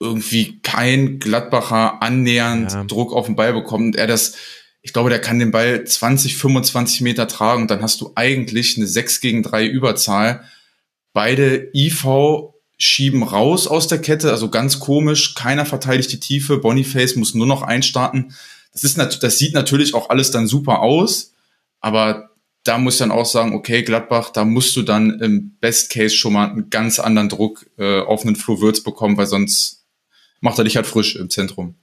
[0.00, 2.84] irgendwie kein Gladbacher annähernd ja.
[2.84, 4.34] Druck auf den Ball bekommt und er das,
[4.80, 8.78] ich glaube, der kann den Ball 20, 25 Meter tragen und dann hast du eigentlich
[8.78, 10.44] eine 6 gegen 3 Überzahl.
[11.12, 12.06] Beide IV
[12.78, 17.46] schieben raus aus der Kette, also ganz komisch, keiner verteidigt die Tiefe, Boniface muss nur
[17.46, 18.32] noch einstarten.
[18.72, 21.34] Das ist das sieht natürlich auch alles dann super aus,
[21.80, 22.30] aber
[22.64, 26.14] da muss ich dann auch sagen, okay, Gladbach, da musst du dann im Best Case
[26.14, 29.79] schon mal einen ganz anderen Druck äh, auf einen Flo Würz bekommen, weil sonst
[30.40, 31.76] macht er dich halt frisch im Zentrum.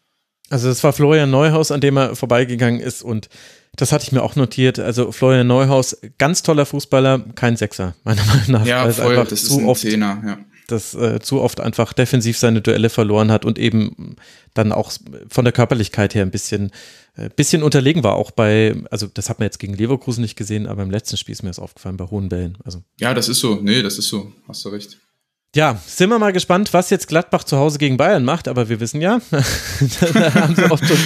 [0.49, 3.27] Also das war Florian Neuhaus, an dem er vorbeigegangen ist und
[3.75, 4.79] das hatte ich mir auch notiert.
[4.79, 8.65] Also Florian Neuhaus, ganz toller Fußballer, kein Sechser, meiner Meinung nach.
[8.65, 10.37] Ja, voll, das ist ein oft, Zehner, ja
[10.67, 14.17] das äh, zu oft einfach defensiv seine Duelle verloren hat und eben
[14.53, 14.91] dann auch
[15.29, 16.71] von der Körperlichkeit her ein bisschen,
[17.15, 18.15] äh, bisschen unterlegen war.
[18.15, 21.33] Auch bei, also das hat man jetzt gegen Leverkusen nicht gesehen, aber im letzten Spiel
[21.33, 22.57] ist mir das aufgefallen, bei hohen Bällen.
[22.63, 22.83] Also.
[22.99, 23.55] Ja, das ist so.
[23.55, 24.33] Nee, das ist so.
[24.47, 24.99] Hast du recht.
[25.57, 28.79] Ja, sind wir mal gespannt, was jetzt Gladbach zu Hause gegen Bayern macht, aber wir
[28.79, 30.97] wissen ja, da haben sie oft schon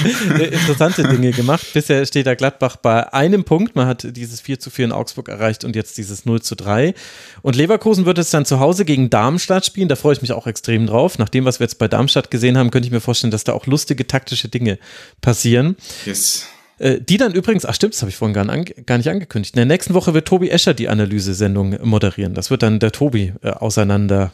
[0.42, 1.66] interessante Dinge gemacht.
[1.74, 3.78] Bisher steht da Gladbach bei einem Punkt.
[3.78, 6.94] Man hat dieses 4 zu 4 in Augsburg erreicht und jetzt dieses 0 zu 3.
[7.42, 9.88] Und Leverkusen wird es dann zu Hause gegen Darmstadt spielen.
[9.88, 11.18] Da freue ich mich auch extrem drauf.
[11.18, 13.54] Nach dem, was wir jetzt bei Darmstadt gesehen haben, könnte ich mir vorstellen, dass da
[13.54, 14.80] auch lustige taktische Dinge
[15.22, 15.78] passieren.
[16.06, 16.46] Yes.
[16.82, 19.54] Äh, die dann übrigens, ach stimmt, das habe ich vorhin gar, gar, nicht angekündigt.
[19.54, 22.34] In der nächsten Woche wird Tobi Escher die Analysesendung moderieren.
[22.34, 24.32] Das wird dann der Tobi äh, auseinander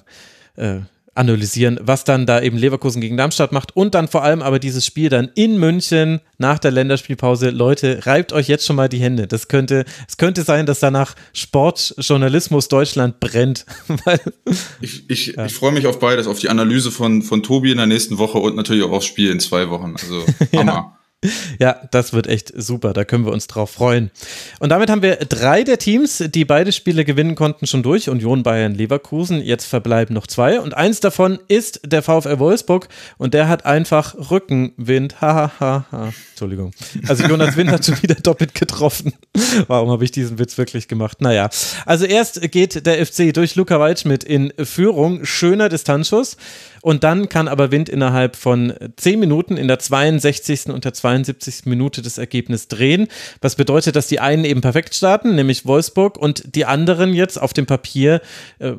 [0.55, 0.77] äh,
[1.13, 4.85] analysieren, was dann da eben Leverkusen gegen Darmstadt macht und dann vor allem aber dieses
[4.85, 7.49] Spiel dann in München nach der Länderspielpause.
[7.49, 9.27] Leute, reibt euch jetzt schon mal die Hände.
[9.27, 13.65] Das könnte, es könnte sein, dass danach Sportjournalismus Deutschland brennt.
[14.79, 15.47] ich ich, ja.
[15.47, 18.37] ich freue mich auf beides, auf die Analyse von, von Tobi in der nächsten Woche
[18.37, 19.95] und natürlich auch aufs Spiel in zwei Wochen.
[20.01, 20.23] Also
[20.55, 20.71] Hammer.
[20.71, 20.96] ja.
[21.59, 22.93] Ja, das wird echt super.
[22.93, 24.11] Da können wir uns drauf freuen.
[24.59, 28.09] Und damit haben wir drei der Teams, die beide Spiele gewinnen konnten, schon durch.
[28.09, 29.41] Union Bayern Leverkusen.
[29.41, 30.59] Jetzt verbleiben noch zwei.
[30.59, 32.87] Und eins davon ist der VfL Wolfsburg.
[33.17, 35.19] Und der hat einfach Rückenwind.
[35.21, 35.59] Hahaha.
[35.59, 36.13] Ha, ha.
[36.29, 36.71] Entschuldigung.
[37.07, 39.13] Also Jonas Wind hat schon wieder doppelt getroffen.
[39.67, 41.21] Warum habe ich diesen Witz wirklich gemacht?
[41.21, 41.49] Naja.
[41.85, 45.25] Also erst geht der FC durch Luca Waldschmidt in Führung.
[45.25, 46.37] Schöner Distanzschuss.
[46.81, 50.67] Und dann kann aber Wind innerhalb von 10 Minuten in der 62.
[50.67, 51.65] und der 72.
[51.65, 53.07] Minute das Ergebnis drehen.
[53.41, 57.53] Was bedeutet, dass die einen eben perfekt starten, nämlich Wolfsburg, und die anderen jetzt auf
[57.53, 58.21] dem Papier
[58.59, 58.73] äh,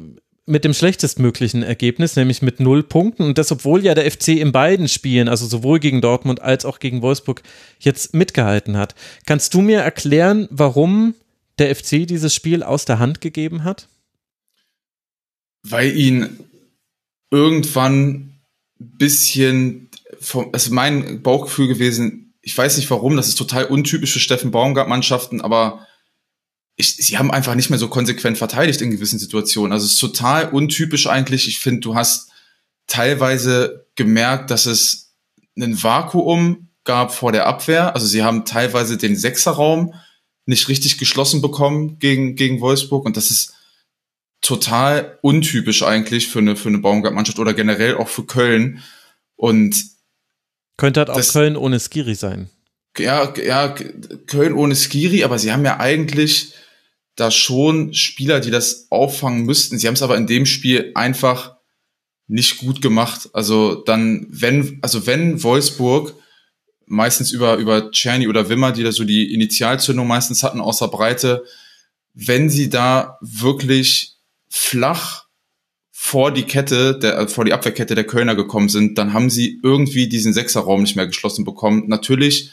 [0.44, 3.22] mit dem schlechtestmöglichen Ergebnis, nämlich mit null Punkten.
[3.22, 6.78] Und das, obwohl ja der FC in beiden Spielen, also sowohl gegen Dortmund als auch
[6.78, 7.42] gegen Wolfsburg,
[7.80, 8.94] jetzt mitgehalten hat.
[9.26, 11.14] Kannst du mir erklären, warum
[11.58, 13.88] der FC dieses Spiel aus der Hand gegeben hat?
[15.62, 16.38] Weil ihn
[17.30, 18.38] irgendwann
[18.78, 19.87] bisschen
[20.20, 24.50] vom, also mein Bauchgefühl gewesen, ich weiß nicht warum, das ist total untypisch für Steffen
[24.50, 25.86] Baumgart-Mannschaften, aber
[26.76, 29.72] ich, sie haben einfach nicht mehr so konsequent verteidigt in gewissen Situationen.
[29.72, 31.48] Also es ist total untypisch eigentlich.
[31.48, 32.30] Ich finde, du hast
[32.86, 35.12] teilweise gemerkt, dass es
[35.58, 37.94] ein Vakuum gab vor der Abwehr.
[37.94, 39.92] Also sie haben teilweise den Sechserraum
[40.46, 43.54] nicht richtig geschlossen bekommen gegen, gegen Wolfsburg und das ist
[44.40, 48.82] total untypisch eigentlich für eine, für eine Baumgart-Mannschaft oder generell auch für Köln.
[49.36, 49.84] Und
[50.78, 52.48] könnte halt auch das, Köln ohne Skiri sein.
[52.96, 53.74] Ja, ja,
[54.26, 56.54] Köln ohne Skiri, aber sie haben ja eigentlich
[57.16, 59.78] da schon Spieler, die das auffangen müssten.
[59.78, 61.56] Sie haben es aber in dem Spiel einfach
[62.28, 63.28] nicht gut gemacht.
[63.32, 66.14] Also dann, wenn, also wenn Wolfsburg
[66.86, 71.44] meistens über, über Czerny oder Wimmer, die da so die Initialzündung meistens hatten außer Breite,
[72.14, 74.16] wenn sie da wirklich
[74.48, 75.27] flach
[76.00, 79.58] vor die Kette, der, äh, vor die Abwehrkette der Kölner gekommen sind, dann haben sie
[79.64, 81.88] irgendwie diesen Sechserraum nicht mehr geschlossen bekommen.
[81.88, 82.52] Natürlich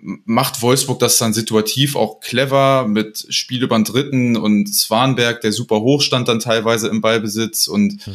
[0.00, 5.52] macht Wolfsburg das dann situativ auch clever mit Spiel über den Dritten und Swanberg, der
[5.52, 8.14] super hoch stand dann teilweise im Ballbesitz und mhm.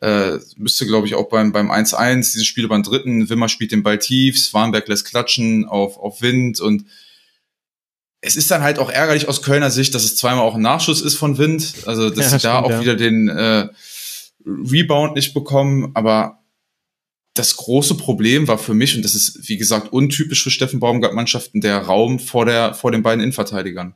[0.00, 3.70] äh, müsste, glaube ich, auch beim, beim 1-1 dieses Spiel über den Dritten, Wimmer spielt
[3.70, 6.84] den Ball tief, Swanberg lässt klatschen auf, auf Wind und
[8.26, 11.00] es ist dann halt auch ärgerlich aus Kölner Sicht, dass es zweimal auch ein Nachschuss
[11.00, 11.74] ist von Wind.
[11.86, 12.80] Also, dass ja, sie da auch ja.
[12.80, 13.68] wieder den äh,
[14.44, 15.92] Rebound nicht bekommen.
[15.94, 16.40] Aber
[17.34, 21.60] das große Problem war für mich, und das ist, wie gesagt, untypisch für Steffen Baumgart-Mannschaften,
[21.60, 23.94] der Raum vor, der, vor den beiden Innenverteidigern.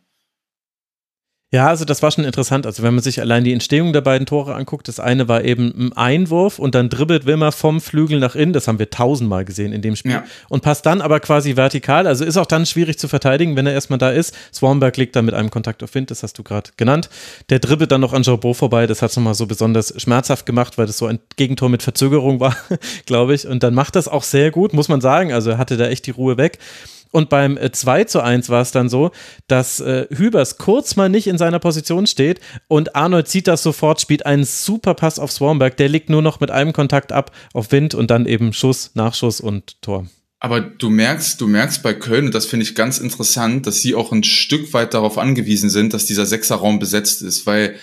[1.53, 2.64] Ja, also das war schon interessant.
[2.64, 5.74] Also wenn man sich allein die Entstehung der beiden Tore anguckt, das eine war eben
[5.76, 8.53] ein Einwurf und dann dribbelt Wilmer vom Flügel nach innen.
[8.53, 10.12] Das haben wir tausendmal gesehen in dem Spiel.
[10.12, 10.24] Ja.
[10.48, 12.07] Und passt dann aber quasi vertikal.
[12.07, 14.32] Also ist auch dann schwierig zu verteidigen, wenn er erstmal da ist.
[14.55, 17.11] Swanberg liegt dann mit einem Kontakt auf Wind, das hast du gerade genannt.
[17.48, 18.86] Der dribbelt dann noch an Jobot vorbei.
[18.86, 22.38] Das hat es nochmal so besonders schmerzhaft gemacht, weil das so ein Gegentor mit Verzögerung
[22.38, 22.57] war,
[23.07, 23.48] glaube ich.
[23.48, 25.32] Und dann macht das auch sehr gut, muss man sagen.
[25.32, 26.61] Also er hatte da echt die Ruhe weg.
[27.12, 29.11] Und beim 2 äh, zu 1 war es dann so,
[29.48, 34.00] dass äh, Hübers kurz mal nicht in seiner Position steht und Arnold zieht das sofort,
[34.00, 35.76] spielt einen super Pass auf Swarmberg.
[35.76, 39.40] Der liegt nur noch mit einem Kontakt ab auf Wind und dann eben Schuss, Nachschuss
[39.40, 40.06] und Tor.
[40.38, 43.94] Aber du merkst, du merkst bei Köln, und das finde ich ganz interessant, dass sie
[43.94, 47.76] auch ein Stück weit darauf angewiesen sind, dass dieser Sechserraum besetzt ist, weil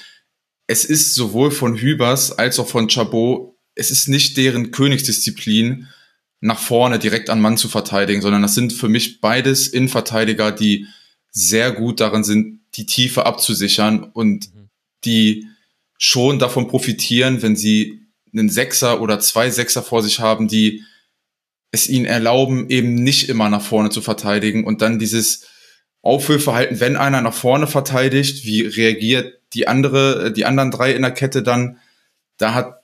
[0.65, 5.87] es ist sowohl von Hübers als auch von Chabot, es ist nicht deren Königsdisziplin,
[6.39, 10.87] nach vorne direkt an Mann zu verteidigen, sondern das sind für mich beides Innenverteidiger, die
[11.31, 14.69] sehr gut darin sind, die Tiefe abzusichern und mhm.
[15.03, 15.47] die
[15.97, 20.83] schon davon profitieren, wenn sie einen Sechser oder zwei Sechser vor sich haben, die
[21.71, 25.47] es ihnen erlauben, eben nicht immer nach vorne zu verteidigen und dann dieses
[26.01, 31.11] Aufhörverhalten, wenn einer nach vorne verteidigt, wie reagiert die andere, die anderen drei in der
[31.11, 31.79] Kette dann?
[32.37, 32.83] Da hat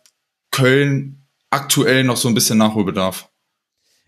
[0.52, 3.30] Köln aktuell noch so ein bisschen Nachholbedarf.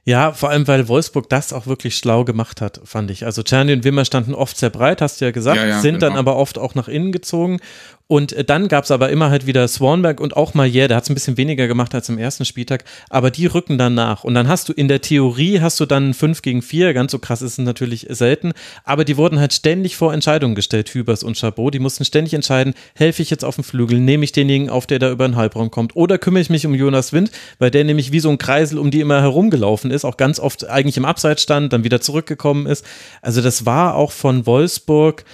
[0.08, 3.26] Ja, vor allem, weil Wolfsburg das auch wirklich schlau gemacht hat, fand ich.
[3.26, 5.96] Also Czerny und Wimmer standen oft sehr breit, hast du ja gesagt, ja, ja, sind
[5.96, 6.08] genau.
[6.10, 7.60] dann aber oft auch nach innen gezogen
[8.08, 11.06] und äh, dann gab es aber immer halt wieder Swanberg und auch Maier, der hat
[11.06, 14.24] es ein bisschen weniger gemacht als im ersten Spieltag, aber die rücken dann nach.
[14.24, 17.20] Und dann hast du in der Theorie hast du dann 5 gegen 4, ganz so
[17.20, 18.54] krass ist es natürlich selten,
[18.84, 21.74] aber die wurden halt ständig vor Entscheidungen gestellt, Hübers und Chabot.
[21.74, 25.00] Die mussten ständig entscheiden, helfe ich jetzt auf dem Flügel, nehme ich denjenigen auf, der
[25.00, 28.12] da über den Halbraum kommt, oder kümmere ich mich um Jonas Wind, weil der nämlich
[28.12, 31.42] wie so ein Kreisel um die immer herumgelaufen ist, auch ganz oft eigentlich im Abseits
[31.42, 32.86] stand, dann wieder zurückgekommen ist.
[33.24, 35.26] Also das war auch von Wolfsburg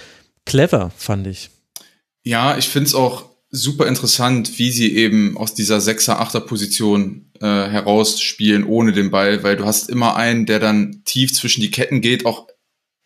[0.46, 1.50] clever, fand ich.
[2.22, 7.30] Ja, ich finde es auch super interessant, wie sie eben aus dieser Sechser, Achter Position
[7.40, 11.70] äh, herausspielen ohne den Ball, weil du hast immer einen, der dann tief zwischen die
[11.70, 12.48] Ketten geht, auch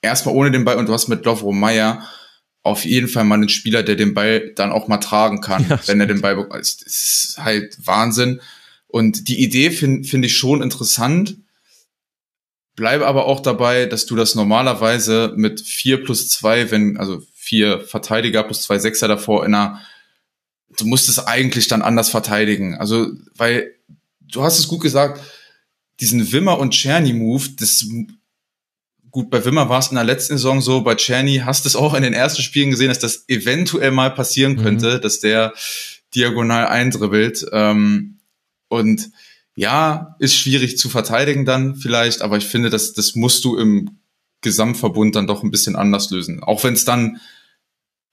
[0.02, 2.06] erstmal ohne den Ball und du hast mit Lovro Meyer
[2.62, 5.80] auf jeden Fall mal einen Spieler, der den Ball dann auch mal tragen kann, ja,
[5.86, 6.60] wenn er den Ball bekommt.
[6.60, 8.40] Das ist halt Wahnsinn.
[8.88, 11.36] Und die Idee finde find ich schon interessant.
[12.74, 17.80] Bleibe aber auch dabei, dass du das normalerweise mit vier plus zwei, wenn, also vier
[17.80, 19.80] Verteidiger plus zwei Sechser davor in einer,
[20.78, 22.74] du musst es eigentlich dann anders verteidigen.
[22.74, 23.72] Also, weil,
[24.20, 25.20] du hast es gut gesagt,
[26.00, 27.86] diesen Wimmer und Czerny Move, das,
[29.12, 31.76] gut, bei Wimmer war es in der letzten Saison so, bei Czerny hast du es
[31.76, 34.62] auch in den ersten Spielen gesehen, dass das eventuell mal passieren mhm.
[34.62, 35.00] könnte, mhm.
[35.02, 35.54] dass der
[36.16, 38.18] diagonal eindribbelt, ähm,
[38.68, 39.10] und
[39.54, 44.00] ja, ist schwierig zu verteidigen dann vielleicht, aber ich finde, das, das musst du im
[44.40, 46.42] Gesamtverbund dann doch ein bisschen anders lösen.
[46.42, 47.20] Auch wenn es dann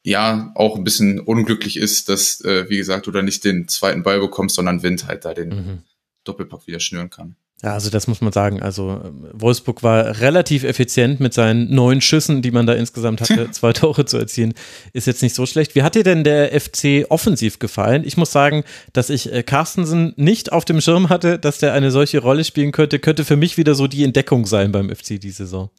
[0.04, 4.04] ja auch ein bisschen unglücklich ist, dass, äh, wie gesagt, du da nicht den zweiten
[4.04, 5.84] Ball bekommst, sondern Wind halt da den mhm.
[6.26, 7.36] Doppelpack wieder schnüren kann.
[7.64, 8.62] Ja, also das muss man sagen.
[8.62, 13.51] Also ähm, Wolfsburg war relativ effizient mit seinen neun Schüssen, die man da insgesamt hatte,
[13.51, 14.54] zwei Tore zu erzielen.
[14.91, 15.74] Ist jetzt nicht so schlecht.
[15.74, 18.04] Wie hat dir denn der FC offensiv gefallen?
[18.06, 21.91] Ich muss sagen, dass ich äh, Carstensen nicht auf dem Schirm hatte, dass der eine
[21.91, 25.32] solche Rolle spielen könnte, könnte für mich wieder so die Entdeckung sein beim FC die
[25.32, 25.70] Saison.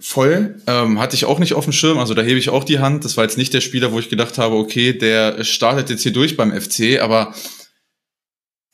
[0.00, 0.60] Voll.
[0.66, 3.04] Ähm, hatte ich auch nicht auf dem Schirm, also da hebe ich auch die Hand.
[3.04, 6.12] Das war jetzt nicht der Spieler, wo ich gedacht habe, okay, der startet jetzt hier
[6.12, 7.34] durch beim FC, aber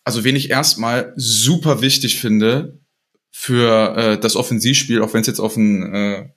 [0.05, 2.79] also wen ich erstmal super wichtig finde
[3.31, 6.29] für äh, das Offensivspiel, auch wenn es jetzt auf den äh,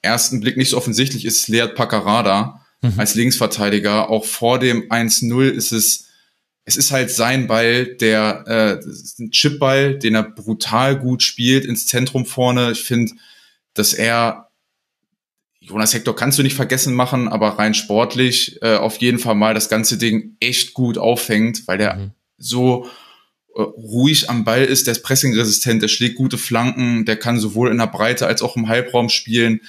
[0.00, 2.94] ersten Blick nicht so offensichtlich ist, Lead Paccarada mhm.
[2.96, 4.08] als Linksverteidiger.
[4.08, 6.06] Auch vor dem 1-0 ist es,
[6.64, 11.86] es ist halt sein Ball, der äh, ein Chipball, den er brutal gut spielt ins
[11.86, 12.72] Zentrum vorne.
[12.72, 13.12] Ich finde,
[13.74, 14.50] dass er
[15.60, 19.54] Jonas Hector kannst du nicht vergessen machen, aber rein sportlich äh, auf jeden Fall mal
[19.54, 22.10] das ganze Ding echt gut auffängt, weil der mhm.
[22.36, 22.86] so
[23.56, 27.70] äh, ruhig am Ball ist, der ist pressingresistent, der schlägt gute Flanken, der kann sowohl
[27.70, 29.60] in der Breite als auch im Halbraum spielen.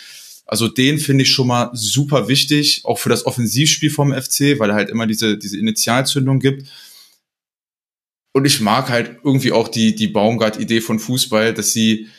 [0.45, 4.71] Also den finde ich schon mal super wichtig, auch für das Offensivspiel vom FC, weil
[4.71, 6.67] er halt immer diese, diese Initialzündung gibt.
[8.33, 12.09] Und ich mag halt irgendwie auch die, die Baumgart-Idee von Fußball, dass sie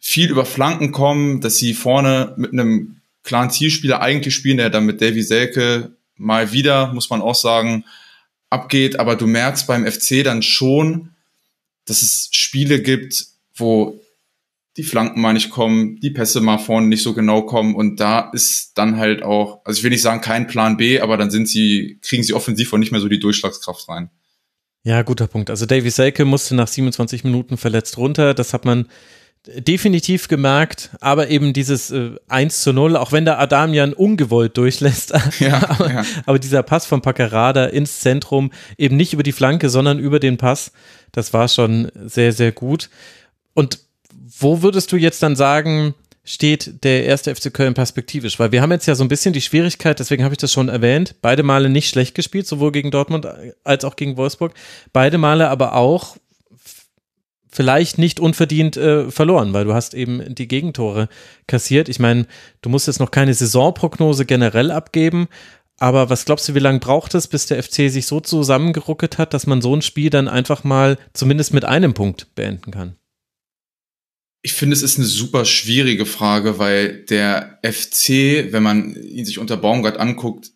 [0.00, 4.86] viel über Flanken kommen, dass sie vorne mit einem klaren Zielspieler eigentlich spielen, der dann
[4.86, 7.84] mit Davy Selke mal wieder, muss man auch sagen,
[8.50, 8.98] abgeht.
[8.98, 11.10] Aber du merkst beim FC dann schon,
[11.84, 14.00] dass es Spiele gibt, wo
[14.76, 18.30] die Flanken mal nicht kommen, die Pässe mal vorne nicht so genau kommen und da
[18.32, 21.48] ist dann halt auch, also ich will nicht sagen kein Plan B, aber dann sind
[21.48, 24.08] sie, kriegen sie offensiv auch nicht mehr so die Durchschlagskraft rein.
[24.84, 25.50] Ja, guter Punkt.
[25.50, 28.34] Also Davy Selke musste nach 27 Minuten verletzt runter.
[28.34, 28.86] Das hat man
[29.56, 35.12] definitiv gemerkt, aber eben dieses äh, 1 zu 0, auch wenn der Adamian ungewollt durchlässt,
[35.40, 36.04] ja, aber, ja.
[36.26, 40.36] aber, dieser Pass von Paccarada ins Zentrum, eben nicht über die Flanke, sondern über den
[40.36, 40.72] Pass,
[41.12, 42.90] das war schon sehr, sehr gut.
[43.54, 43.80] Und
[44.38, 45.94] wo würdest du jetzt dann sagen,
[46.24, 48.38] steht der erste FC Köln perspektivisch?
[48.38, 50.68] Weil wir haben jetzt ja so ein bisschen die Schwierigkeit, deswegen habe ich das schon
[50.68, 53.26] erwähnt, beide Male nicht schlecht gespielt, sowohl gegen Dortmund
[53.64, 54.52] als auch gegen Wolfsburg,
[54.92, 56.16] beide Male aber auch
[57.58, 61.08] vielleicht nicht unverdient äh, verloren, weil du hast eben die Gegentore
[61.48, 61.88] kassiert.
[61.88, 62.28] Ich meine,
[62.62, 65.26] du musst jetzt noch keine Saisonprognose generell abgeben,
[65.76, 69.34] aber was glaubst du, wie lange braucht es, bis der FC sich so zusammengeruckelt hat,
[69.34, 72.94] dass man so ein Spiel dann einfach mal zumindest mit einem Punkt beenden kann?
[74.42, 79.40] Ich finde, es ist eine super schwierige Frage, weil der FC, wenn man ihn sich
[79.40, 80.52] unter Baumgart anguckt,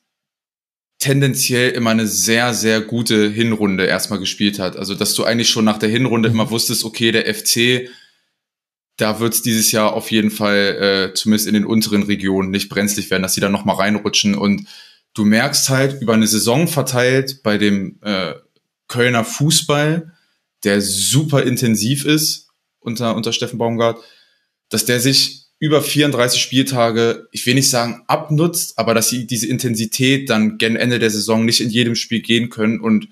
[1.03, 4.77] tendenziell immer eine sehr, sehr gute Hinrunde erstmal gespielt hat.
[4.77, 7.89] Also, dass du eigentlich schon nach der Hinrunde immer wusstest, okay, der FC,
[8.99, 12.69] da wird es dieses Jahr auf jeden Fall, äh, zumindest in den unteren Regionen, nicht
[12.69, 14.37] brenzlig werden, dass sie da nochmal reinrutschen.
[14.37, 14.69] Und
[15.15, 18.35] du merkst halt über eine Saison verteilt bei dem äh,
[18.87, 20.13] Kölner Fußball,
[20.63, 24.01] der super intensiv ist unter, unter Steffen Baumgart,
[24.69, 29.47] dass der sich über 34 Spieltage, ich will nicht sagen abnutzt, aber dass sie diese
[29.47, 32.81] Intensität dann gen Ende der Saison nicht in jedem Spiel gehen können.
[32.81, 33.11] Und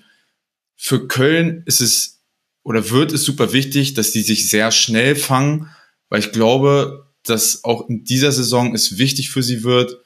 [0.75, 2.19] für Köln ist es
[2.63, 5.69] oder wird es super wichtig, dass die sich sehr schnell fangen,
[6.09, 10.01] weil ich glaube, dass auch in dieser Saison es wichtig für sie wird,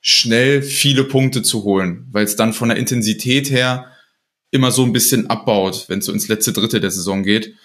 [0.00, 3.90] schnell viele Punkte zu holen, weil es dann von der Intensität her
[4.52, 7.56] immer so ein bisschen abbaut, wenn es so ins letzte Drittel der Saison geht.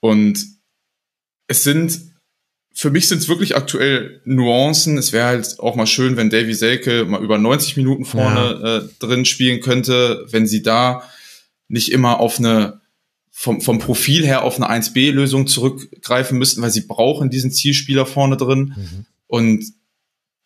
[0.00, 0.44] Und
[1.46, 2.15] es sind
[2.78, 4.98] für mich sind es wirklich aktuell Nuancen.
[4.98, 8.76] Es wäre halt auch mal schön, wenn Davy Selke mal über 90 Minuten vorne ja.
[8.76, 11.02] äh, drin spielen könnte, wenn sie da
[11.68, 12.82] nicht immer auf eine
[13.30, 18.36] vom, vom Profil her auf eine 1B-Lösung zurückgreifen müssten, weil sie brauchen diesen Zielspieler vorne
[18.36, 18.74] drin.
[18.76, 19.06] Mhm.
[19.26, 19.64] Und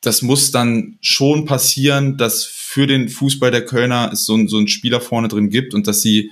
[0.00, 4.68] das muss dann schon passieren, dass für den Fußball der Kölner es so, so einen
[4.68, 6.30] Spieler vorne drin gibt und dass sie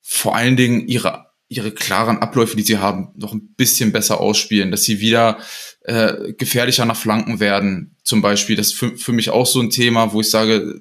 [0.00, 4.70] vor allen Dingen ihre ihre klaren Abläufe, die sie haben, noch ein bisschen besser ausspielen,
[4.70, 5.38] dass sie wieder
[5.82, 8.54] äh, gefährlicher nach Flanken werden, zum Beispiel.
[8.54, 10.80] Das ist für, für mich auch so ein Thema, wo ich sage,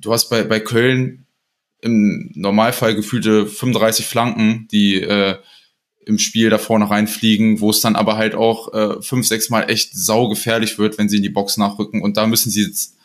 [0.00, 1.26] du hast bei, bei Köln
[1.82, 5.36] im Normalfall gefühlte 35 Flanken, die äh,
[6.06, 9.68] im Spiel da vorne reinfliegen, wo es dann aber halt auch äh, fünf, sechs Mal
[9.68, 12.00] echt saugefährlich wird, wenn sie in die Box nachrücken.
[12.00, 12.96] Und da müssen sie jetzt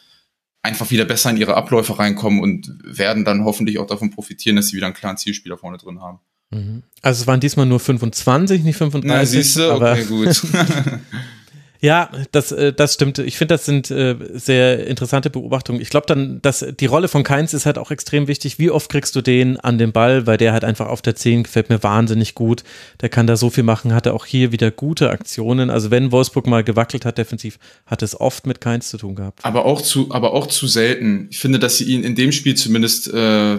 [0.61, 4.67] einfach wieder besser in ihre Abläufe reinkommen und werden dann hoffentlich auch davon profitieren, dass
[4.67, 6.19] sie wieder einen klaren Zielspieler vorne drin haben.
[6.52, 6.84] Mhm.
[7.02, 9.10] Also es waren diesmal nur 25, nicht 35.
[9.10, 10.41] Na, siehst du, okay, gut.
[11.82, 13.18] ja, das, äh, das stimmt.
[13.18, 15.82] Ich finde, das sind äh, sehr interessante Beobachtungen.
[15.82, 18.60] Ich glaube dann, dass die Rolle von Keins ist halt auch extrem wichtig.
[18.60, 21.43] Wie oft kriegst du den an den Ball, weil der halt einfach auf der 10
[21.43, 22.64] gefällt mir wahnsinnig gut.
[23.02, 25.72] Der kann da so viel machen, hatte auch hier wieder gute Aktionen.
[25.72, 29.43] Also wenn Wolfsburg mal gewackelt hat defensiv, hat es oft mit Keins zu tun gehabt.
[29.43, 31.30] Aber auch zu, aber auch zu selten.
[31.32, 33.58] Ich finde, dass sie ihn in dem Spiel zumindest äh,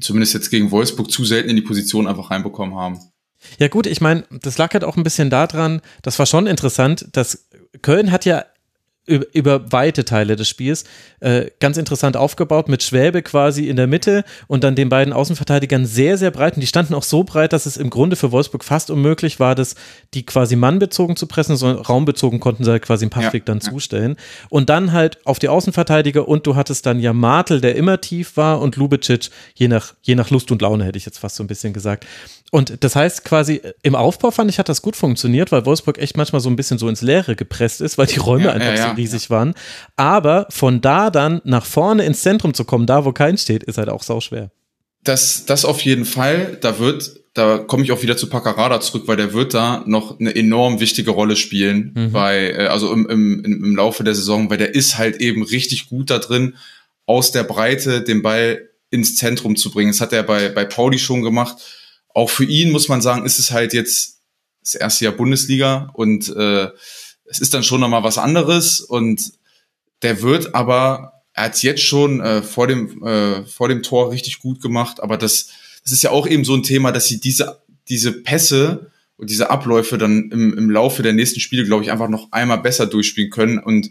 [0.00, 3.00] zumindest jetzt gegen Wolfsburg zu selten in die Position einfach reinbekommen haben.
[3.58, 7.08] Ja gut, ich meine, das lag halt auch ein bisschen daran, das war schon interessant,
[7.12, 7.48] dass
[7.82, 8.44] Köln hat ja
[9.04, 10.84] über weite Teile des Spiels
[11.18, 15.86] äh, ganz interessant aufgebaut mit Schwäbe quasi in der Mitte und dann den beiden Außenverteidigern
[15.86, 16.54] sehr, sehr breit.
[16.54, 19.56] Und die standen auch so breit, dass es im Grunde für Wolfsburg fast unmöglich war,
[19.56, 19.74] das
[20.14, 23.58] die quasi mannbezogen zu pressen, sondern raumbezogen konnten sie halt quasi einen Passweg ja, dann
[23.58, 23.70] ja.
[23.70, 24.16] zustellen.
[24.50, 28.36] Und dann halt auf die Außenverteidiger und du hattest dann ja Martel, der immer tief
[28.36, 31.42] war und Lubicic, je nach, je nach Lust und Laune hätte ich jetzt fast so
[31.42, 32.06] ein bisschen gesagt.
[32.54, 36.18] Und das heißt quasi, im Aufbau fand ich, hat das gut funktioniert, weil Wolfsburg echt
[36.18, 38.90] manchmal so ein bisschen so ins Leere gepresst ist, weil die Räume ja, einfach ja,
[38.90, 39.30] so riesig ja.
[39.30, 39.54] waren.
[39.96, 43.78] Aber von da dann nach vorne ins Zentrum zu kommen, da wo kein steht, ist
[43.78, 44.50] halt auch sau schwer.
[45.02, 46.58] Das, das auf jeden Fall.
[46.60, 50.20] Da wird, da komme ich auch wieder zu Paccarada zurück, weil der wird da noch
[50.20, 52.12] eine enorm wichtige Rolle spielen, mhm.
[52.12, 55.88] bei, äh, also im, im, im Laufe der Saison, weil der ist halt eben richtig
[55.88, 56.56] gut da drin,
[57.06, 59.90] aus der Breite den Ball ins Zentrum zu bringen.
[59.90, 61.56] Das hat er bei, bei Pauli schon gemacht
[62.14, 64.20] auch für ihn muss man sagen, ist es halt jetzt
[64.62, 66.68] das erste Jahr Bundesliga und äh,
[67.24, 69.32] es ist dann schon nochmal was anderes und
[70.02, 74.40] der wird aber, er hat jetzt schon äh, vor, dem, äh, vor dem Tor richtig
[74.40, 75.48] gut gemacht, aber das,
[75.82, 79.50] das ist ja auch eben so ein Thema, dass sie diese, diese Pässe und diese
[79.50, 83.30] Abläufe dann im, im Laufe der nächsten Spiele, glaube ich, einfach noch einmal besser durchspielen
[83.30, 83.90] können und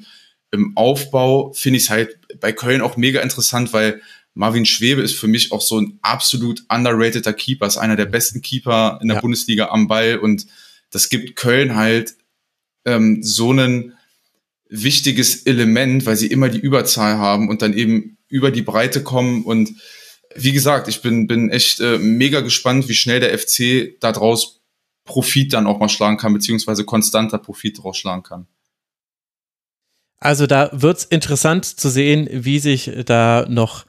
[0.51, 4.01] im Aufbau finde ich es halt bei Köln auch mega interessant, weil
[4.33, 8.41] Marvin Schwebe ist für mich auch so ein absolut underrateder Keeper, ist einer der besten
[8.41, 9.21] Keeper in der ja.
[9.21, 10.47] Bundesliga am Ball und
[10.89, 12.15] das gibt Köln halt
[12.85, 13.93] ähm, so ein
[14.69, 19.43] wichtiges Element, weil sie immer die Überzahl haben und dann eben über die Breite kommen
[19.43, 19.73] und
[20.35, 24.61] wie gesagt, ich bin, bin echt äh, mega gespannt, wie schnell der FC daraus
[25.03, 28.47] Profit dann auch mal schlagen kann, beziehungsweise konstanter Profit daraus schlagen kann.
[30.19, 33.85] Also da wird's interessant zu sehen, wie sich da noch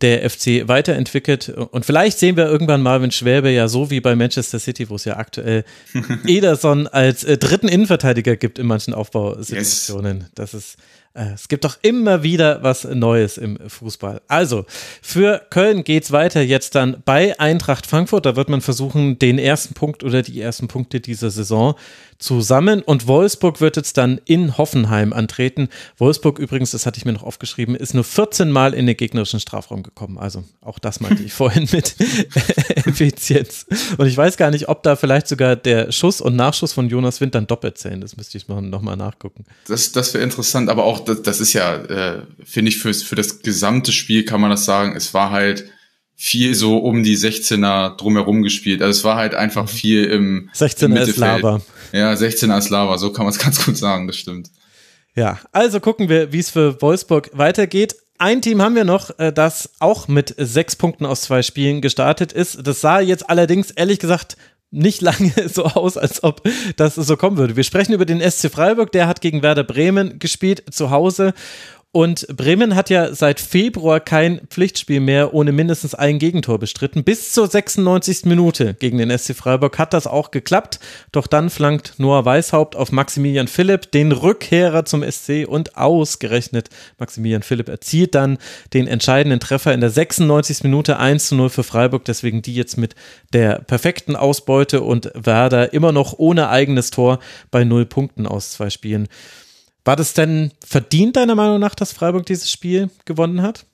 [0.00, 1.50] der FC weiterentwickelt.
[1.50, 5.04] Und vielleicht sehen wir irgendwann Marvin Schwäbe ja so wie bei Manchester City, wo es
[5.04, 5.64] ja aktuell
[6.26, 10.20] Ederson als äh, dritten Innenverteidiger gibt in manchen Aufbausituationen.
[10.20, 10.30] Yes.
[10.34, 10.76] Das ist,
[11.12, 14.22] äh, es gibt doch immer wieder was Neues im Fußball.
[14.26, 14.64] Also,
[15.02, 18.24] für Köln geht's weiter jetzt dann bei Eintracht Frankfurt.
[18.24, 21.74] Da wird man versuchen, den ersten Punkt oder die ersten Punkte dieser Saison
[22.18, 25.68] zusammen und Wolfsburg wird jetzt dann in Hoffenheim antreten.
[25.96, 29.38] Wolfsburg übrigens, das hatte ich mir noch aufgeschrieben, ist nur 14 Mal in den gegnerischen
[29.40, 30.18] Strafraum gekommen.
[30.18, 31.94] Also auch das meinte ich vorhin mit
[32.74, 33.66] Effizienz.
[33.96, 37.20] Und ich weiß gar nicht, ob da vielleicht sogar der Schuss und Nachschuss von Jonas
[37.20, 38.00] Wind dann doppelt zählen.
[38.00, 39.44] Das müsste ich nochmal nachgucken.
[39.68, 43.14] Das, das wäre interessant, aber auch das, das ist ja, äh, finde ich, für, für
[43.14, 45.70] das gesamte Spiel kann man das sagen, es war halt
[46.20, 48.82] viel so um die 16er drumherum gespielt.
[48.82, 49.68] Also es war halt einfach mhm.
[49.68, 51.60] viel im 16er ist Lava.
[51.92, 54.50] Ja, 16er ist Lava, so kann man es ganz gut sagen, das stimmt.
[55.14, 57.94] Ja, also gucken wir, wie es für Wolfsburg weitergeht.
[58.18, 62.32] Ein Team haben wir noch, äh, das auch mit sechs Punkten aus zwei Spielen gestartet
[62.32, 62.66] ist.
[62.66, 64.36] Das sah jetzt allerdings ehrlich gesagt
[64.72, 66.42] nicht lange so aus, als ob
[66.76, 67.54] das so kommen würde.
[67.54, 71.32] Wir sprechen über den SC Freiburg, der hat gegen Werder Bremen gespielt zu Hause
[71.90, 77.02] und Bremen hat ja seit Februar kein Pflichtspiel mehr ohne mindestens ein Gegentor bestritten.
[77.02, 78.26] Bis zur 96.
[78.26, 80.80] Minute gegen den SC Freiburg hat das auch geklappt.
[81.12, 86.68] Doch dann flankt Noah Weishaupt auf Maximilian Philipp, den Rückkehrer zum SC und ausgerechnet
[86.98, 88.36] Maximilian Philipp erzielt dann
[88.74, 90.64] den entscheidenden Treffer in der 96.
[90.64, 92.04] Minute 1 zu 0 für Freiburg.
[92.04, 92.96] Deswegen die jetzt mit
[93.32, 97.18] der perfekten Ausbeute und Werder immer noch ohne eigenes Tor
[97.50, 99.08] bei null Punkten aus zwei Spielen.
[99.88, 103.64] War das denn verdient, deiner Meinung nach, dass Freiburg dieses Spiel gewonnen hat?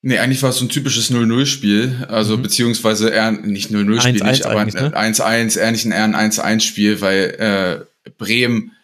[0.00, 2.42] Nee, eigentlich war es so ein typisches 0-0-Spiel, also mhm.
[2.42, 5.60] beziehungsweise eher nicht 0-0-Spiel, nicht, aber ein 1-1, ne?
[5.60, 8.76] eher nicht ein 1-1-Spiel, weil äh, Bremen,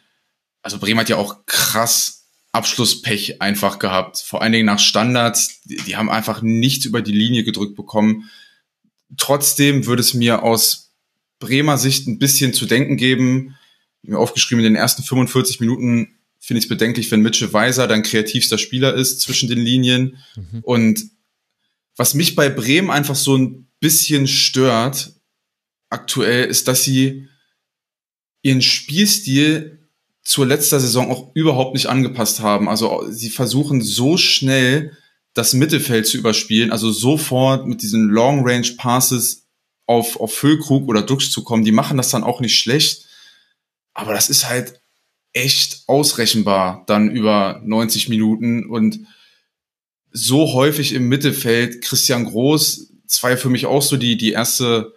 [0.61, 5.77] also Bremen hat ja auch krass Abschlusspech einfach gehabt, vor allen Dingen nach Standards, die,
[5.77, 8.29] die haben einfach nichts über die Linie gedrückt bekommen.
[9.17, 10.97] Trotzdem würde es mir aus
[11.39, 13.57] Bremer Sicht ein bisschen zu denken geben,
[14.03, 16.17] mir aufgeschrieben, in den ersten 45 Minuten
[16.51, 20.17] finde ich es bedenklich, wenn Mitchell Weiser dein kreativster Spieler ist zwischen den Linien.
[20.35, 20.59] Mhm.
[20.63, 21.11] Und
[21.95, 25.13] was mich bei Bremen einfach so ein bisschen stört
[25.91, 27.29] aktuell, ist, dass sie
[28.43, 29.87] ihren Spielstil
[30.25, 32.69] zur letzter Saison auch überhaupt nicht angepasst haben.
[32.69, 34.97] Also sie versuchen so schnell
[35.35, 39.47] das Mittelfeld zu überspielen, also sofort mit diesen Long Range Passes
[39.87, 41.65] auf, auf Füllkrug oder Dux zu kommen.
[41.65, 43.07] Die machen das dann auch nicht schlecht.
[43.95, 44.80] Aber das ist halt
[45.41, 49.01] echt ausrechenbar dann über 90 Minuten und
[50.13, 51.83] so häufig im Mittelfeld.
[51.83, 54.93] Christian Groß, ja für mich auch so die, die erste,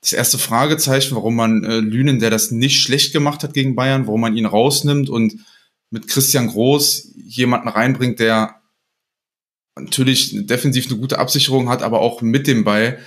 [0.00, 4.06] das erste Fragezeichen, warum man äh, Lünen, der das nicht schlecht gemacht hat gegen Bayern,
[4.06, 5.34] warum man ihn rausnimmt und
[5.90, 8.60] mit Christian Groß jemanden reinbringt, der
[9.76, 12.98] natürlich defensiv eine gute Absicherung hat, aber auch mit dem Ball.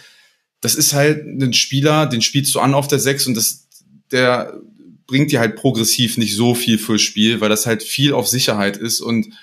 [0.62, 3.68] Das ist halt ein Spieler, den spielst du an auf der Sechs und das,
[4.12, 4.60] der
[5.08, 8.78] bringt dir halt progressiv nicht so viel fürs Spiel, weil das halt viel auf Sicherheit
[8.78, 9.34] ist und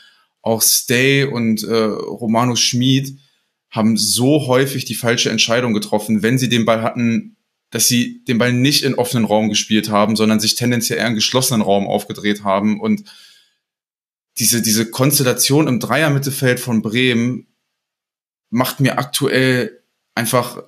[0.43, 3.19] auch Stay und äh, Romano Schmid
[3.71, 7.37] haben so häufig die falsche Entscheidung getroffen, wenn sie den Ball hatten,
[7.71, 11.15] dass sie den Ball nicht in offenen Raum gespielt haben, sondern sich tendenziell eher in
[11.15, 13.05] geschlossenen Raum aufgedreht haben und
[14.39, 17.47] diese, diese Konstellation im Dreier-Mittelfeld von Bremen
[18.51, 19.83] macht mir aktuell
[20.15, 20.63] einfach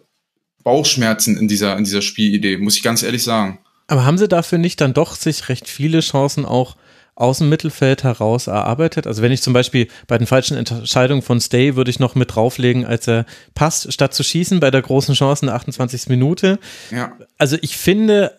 [0.65, 3.61] Bauchschmerzen in dieser, in dieser Spielidee, muss ich ganz ehrlich sagen.
[3.87, 6.77] Aber haben sie dafür nicht dann doch sich recht viele Chancen auch
[7.15, 9.07] aus dem Mittelfeld heraus erarbeitet?
[9.07, 12.35] Also wenn ich zum Beispiel bei den falschen Entscheidungen von Stay würde ich noch mit
[12.35, 16.09] drauflegen, als er passt, statt zu schießen bei der großen Chance in der 28.
[16.09, 16.59] Minute.
[16.91, 17.17] Ja.
[17.39, 18.33] Also ich finde,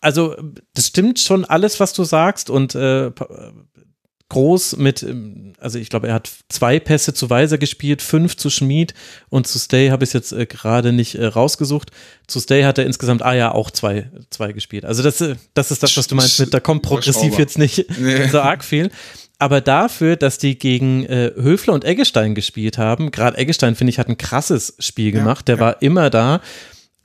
[0.00, 0.36] also
[0.74, 3.12] das stimmt schon alles, was du sagst und äh,
[4.28, 8.50] groß mit, ähm, also ich glaube, er hat zwei Pässe zu Weiser gespielt, fünf zu
[8.50, 8.94] Schmid
[9.28, 11.90] und zu Stay habe ich es jetzt äh, gerade nicht äh, rausgesucht.
[12.26, 14.84] Zu Stay hat er insgesamt, ah ja, auch zwei, zwei gespielt.
[14.84, 17.86] Also das, äh, das ist das, was du meinst mit, da kommt progressiv jetzt nicht
[17.98, 18.26] nee.
[18.32, 18.90] so arg viel.
[19.38, 23.98] Aber dafür, dass die gegen äh, Höfler und Eggestein gespielt haben, gerade Eggestein, finde ich,
[23.98, 25.60] hat ein krasses Spiel gemacht, ja, der ja.
[25.60, 26.40] war immer da.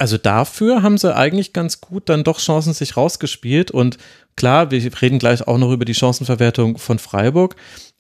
[0.02, 3.98] Also dafür haben sie eigentlich ganz gut dann doch Chancen sich rausgespielt und
[4.36, 7.56] Klar, wir reden gleich auch noch über die Chancenverwertung von Freiburg,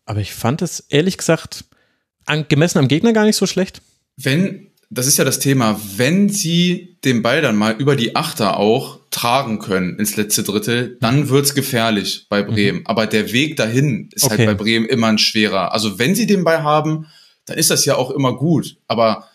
[0.05, 1.65] aber ich fand es ehrlich gesagt
[2.47, 3.81] gemessen am Gegner gar nicht so schlecht.
[4.15, 8.57] Wenn, das ist ja das Thema, wenn sie den Ball dann mal über die Achter
[8.57, 12.79] auch tragen können ins letzte Drittel, dann wird's gefährlich bei Bremen.
[12.79, 12.87] Mhm.
[12.87, 14.47] Aber der Weg dahin ist halt okay.
[14.47, 15.73] halt bei Bremen immer ein schwerer.
[15.73, 17.07] Also wenn sie den Ball haben,
[17.45, 18.77] dann ist das ja auch immer gut.
[18.87, 19.27] Aber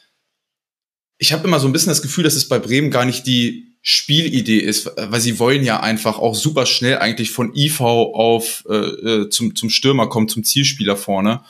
[1.27, 3.75] ich habe immer so ein bisschen das Gefühl, dass es bei Bremen gar nicht die
[3.83, 8.75] Spielidee ist, weil sie wollen ja einfach auch super schnell eigentlich von IV auf äh,
[8.75, 11.41] äh, zum, zum Stürmer kommen, zum Zielspieler vorne.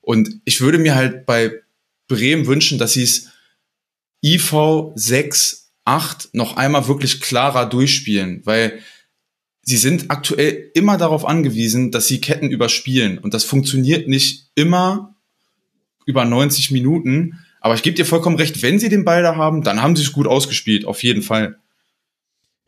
[0.00, 1.50] Und ich würde mir halt bei
[2.06, 3.28] Bremen wünschen, dass sie es
[4.22, 8.78] IV 6, 8 noch einmal wirklich klarer durchspielen, weil
[9.62, 13.18] sie sind aktuell immer darauf angewiesen, dass sie Ketten überspielen.
[13.18, 15.16] Und das funktioniert nicht immer
[16.06, 17.43] über 90 Minuten.
[17.64, 20.02] Aber ich gebe dir vollkommen recht, wenn sie den Ball da haben, dann haben sie
[20.02, 21.56] es gut ausgespielt, auf jeden Fall.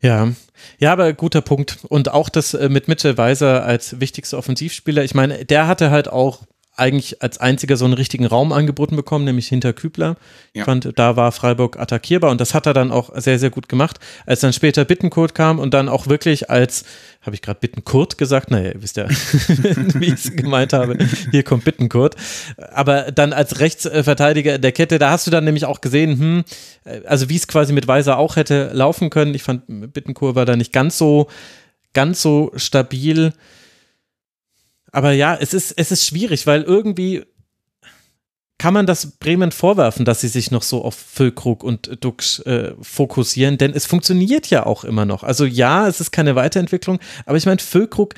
[0.01, 0.33] Ja,
[0.79, 1.77] ja, aber guter Punkt.
[1.87, 5.03] Und auch das äh, mit Mitchell Weiser als wichtigster Offensivspieler.
[5.03, 6.47] Ich meine, der hatte halt auch
[6.77, 10.15] eigentlich als einziger so einen richtigen Raum angeboten bekommen, nämlich hinter Kübler.
[10.53, 10.61] Ja.
[10.61, 13.67] Ich fand, da war Freiburg attackierbar und das hat er dann auch sehr, sehr gut
[13.67, 13.99] gemacht.
[14.25, 16.85] Als dann später Bittenkurt kam und dann auch wirklich als,
[17.21, 18.51] habe ich gerade Bittenkurt gesagt?
[18.51, 20.97] Naja, ihr wisst ja, wie ich es gemeint habe.
[21.31, 22.15] Hier kommt Bittenkurt.
[22.71, 26.43] Aber dann als Rechtsverteidiger der Kette, da hast du dann nämlich auch gesehen, hm,
[27.05, 29.33] also wie es quasi mit Weiser auch hätte laufen können.
[29.33, 29.63] Ich fand,
[29.93, 31.27] Bittenkurt war da nicht ganz so,
[31.93, 33.33] ganz so stabil.
[34.91, 37.23] Aber ja, es ist, es ist schwierig, weil irgendwie
[38.57, 42.73] kann man das Bremen vorwerfen, dass sie sich noch so auf Füllkrug und Dux äh,
[42.81, 45.23] fokussieren, denn es funktioniert ja auch immer noch.
[45.23, 48.15] Also ja, es ist keine Weiterentwicklung, aber ich meine, Füllkrug,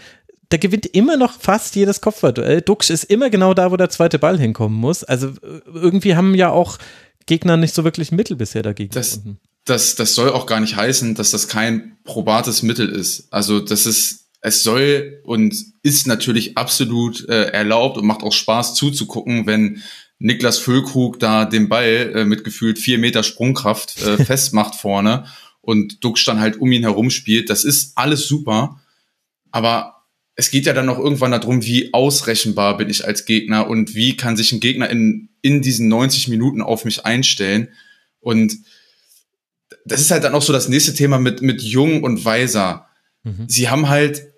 [0.51, 2.61] der gewinnt immer noch fast jedes Kopfballduell.
[2.61, 5.03] Dux ist immer genau da, wo der zweite Ball hinkommen muss.
[5.03, 6.77] Also äh, irgendwie haben ja auch
[7.25, 8.91] Gegner nicht so wirklich Mittel bisher dagegen.
[8.91, 9.19] Das,
[9.65, 13.27] das, das soll auch gar nicht heißen, dass das kein probates Mittel ist.
[13.31, 18.73] Also das ist es soll und ist natürlich absolut äh, erlaubt und macht auch Spaß
[18.75, 19.81] zuzugucken, wenn
[20.17, 25.25] Niklas Füllkrug da den Ball äh, mit gefühlt vier Meter Sprungkraft äh, festmacht vorne
[25.61, 27.49] und Dux dann halt um ihn herum spielt.
[27.49, 28.81] Das ist alles super,
[29.51, 30.05] aber
[30.35, 34.15] es geht ja dann auch irgendwann darum, wie ausrechenbar bin ich als Gegner und wie
[34.15, 37.69] kann sich ein Gegner in, in diesen 90 Minuten auf mich einstellen.
[38.21, 38.55] Und
[39.83, 42.87] das ist halt dann auch so das nächste Thema mit, mit Jung und Weiser.
[43.23, 43.45] Mhm.
[43.47, 44.28] Sie haben halt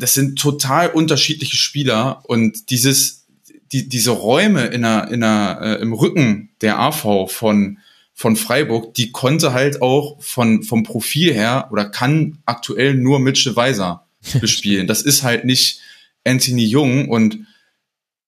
[0.00, 3.26] das sind total unterschiedliche Spieler und dieses,
[3.72, 7.78] die, diese Räume in der, in der, äh, im Rücken der AV von,
[8.12, 13.56] von Freiburg, die konnte halt auch von, vom Profil her oder kann aktuell nur Mitchell
[13.56, 14.06] Weiser
[14.40, 14.86] bespielen.
[14.86, 15.80] Das ist halt nicht
[16.24, 17.46] Anthony Jung und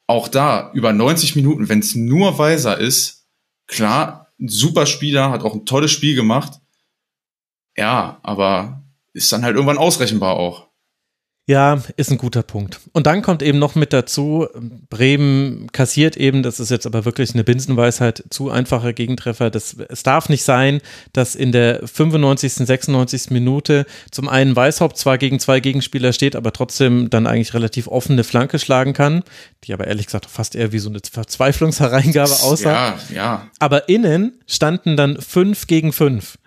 [0.07, 3.27] auch da über 90 Minuten, wenn es nur Weiser ist,
[3.67, 6.61] klar, ein super Spieler, hat auch ein tolles Spiel gemacht.
[7.77, 8.83] Ja, aber
[9.13, 10.72] ist dann halt irgendwann ausrechenbar auch.
[11.49, 12.79] Ja, ist ein guter Punkt.
[12.93, 14.47] Und dann kommt eben noch mit dazu,
[14.89, 19.51] Bremen kassiert eben, das ist jetzt aber wirklich eine Binsenweisheit, zu einfacher Gegentreffer.
[19.51, 20.81] Das, es darf nicht sein,
[21.13, 23.31] dass in der 95., 96.
[23.31, 28.23] Minute zum einen Weißhaupt zwar gegen zwei Gegenspieler steht, aber trotzdem dann eigentlich relativ offene
[28.23, 29.25] Flanke schlagen kann,
[29.65, 32.71] die aber ehrlich gesagt fast eher wie so eine Verzweiflungshereingabe aussah.
[32.71, 33.47] Ja, ja.
[33.59, 36.39] Aber innen standen dann fünf gegen fünf.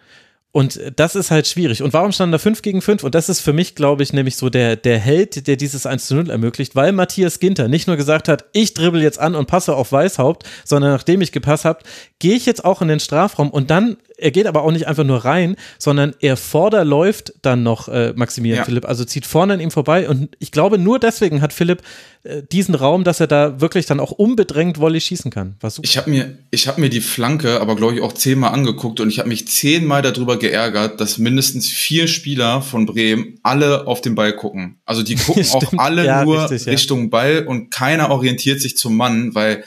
[0.56, 1.84] Und das ist halt schwierig.
[1.84, 3.04] Und warum stand da 5 gegen 5?
[3.04, 6.08] Und das ist für mich, glaube ich, nämlich so der, der Held, der dieses 1
[6.08, 9.48] zu 0 ermöglicht, weil Matthias Ginter nicht nur gesagt hat, ich dribbel jetzt an und
[9.48, 11.80] passe auf Weißhaupt, sondern nachdem ich gepasst habe,
[12.20, 15.04] gehe ich jetzt auch in den Strafraum und dann er geht aber auch nicht einfach
[15.04, 18.66] nur rein, sondern er vorderläuft dann noch äh, Maximilian ja.
[18.66, 21.82] Philipp, also zieht vorne an ihm vorbei und ich glaube, nur deswegen hat Philipp
[22.24, 25.56] äh, diesen Raum, dass er da wirklich dann auch unbedrängt Volley schießen kann.
[25.60, 29.00] Was ich habe mir, ich habe mir die Flanke aber glaube ich auch zehnmal angeguckt
[29.00, 34.02] und ich habe mich zehnmal darüber geärgert, dass mindestens vier Spieler von Bremen alle auf
[34.02, 34.78] den Ball gucken.
[34.86, 37.10] Also die gucken auch alle ja, nur richtig, Richtung ja.
[37.10, 39.64] Ball und keiner orientiert sich zum Mann, weil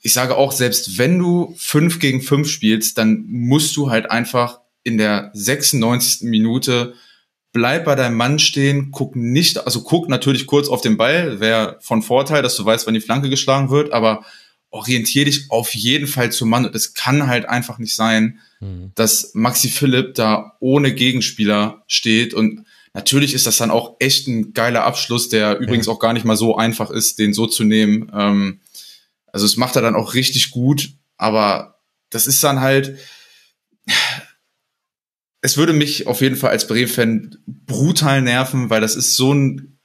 [0.00, 4.60] ich sage auch, selbst wenn du fünf gegen fünf spielst, dann musst du halt einfach
[4.84, 6.22] in der 96.
[6.22, 6.94] Minute
[7.52, 11.78] bleib bei deinem Mann stehen, guck nicht, also guck natürlich kurz auf den Ball, wäre
[11.80, 14.24] von Vorteil, dass du weißt, wann die Flanke geschlagen wird, aber
[14.70, 16.70] orientier dich auf jeden Fall zum Mann.
[16.72, 18.92] Es kann halt einfach nicht sein, mhm.
[18.94, 24.52] dass Maxi Philipp da ohne Gegenspieler steht und natürlich ist das dann auch echt ein
[24.52, 25.92] geiler Abschluss, der übrigens ja.
[25.92, 28.10] auch gar nicht mal so einfach ist, den so zu nehmen.
[28.14, 28.60] Ähm,
[29.32, 31.80] also es macht er dann auch richtig gut, aber
[32.10, 32.98] das ist dann halt,
[35.40, 39.78] es würde mich auf jeden Fall als Bremen-Fan brutal nerven, weil das ist so ein,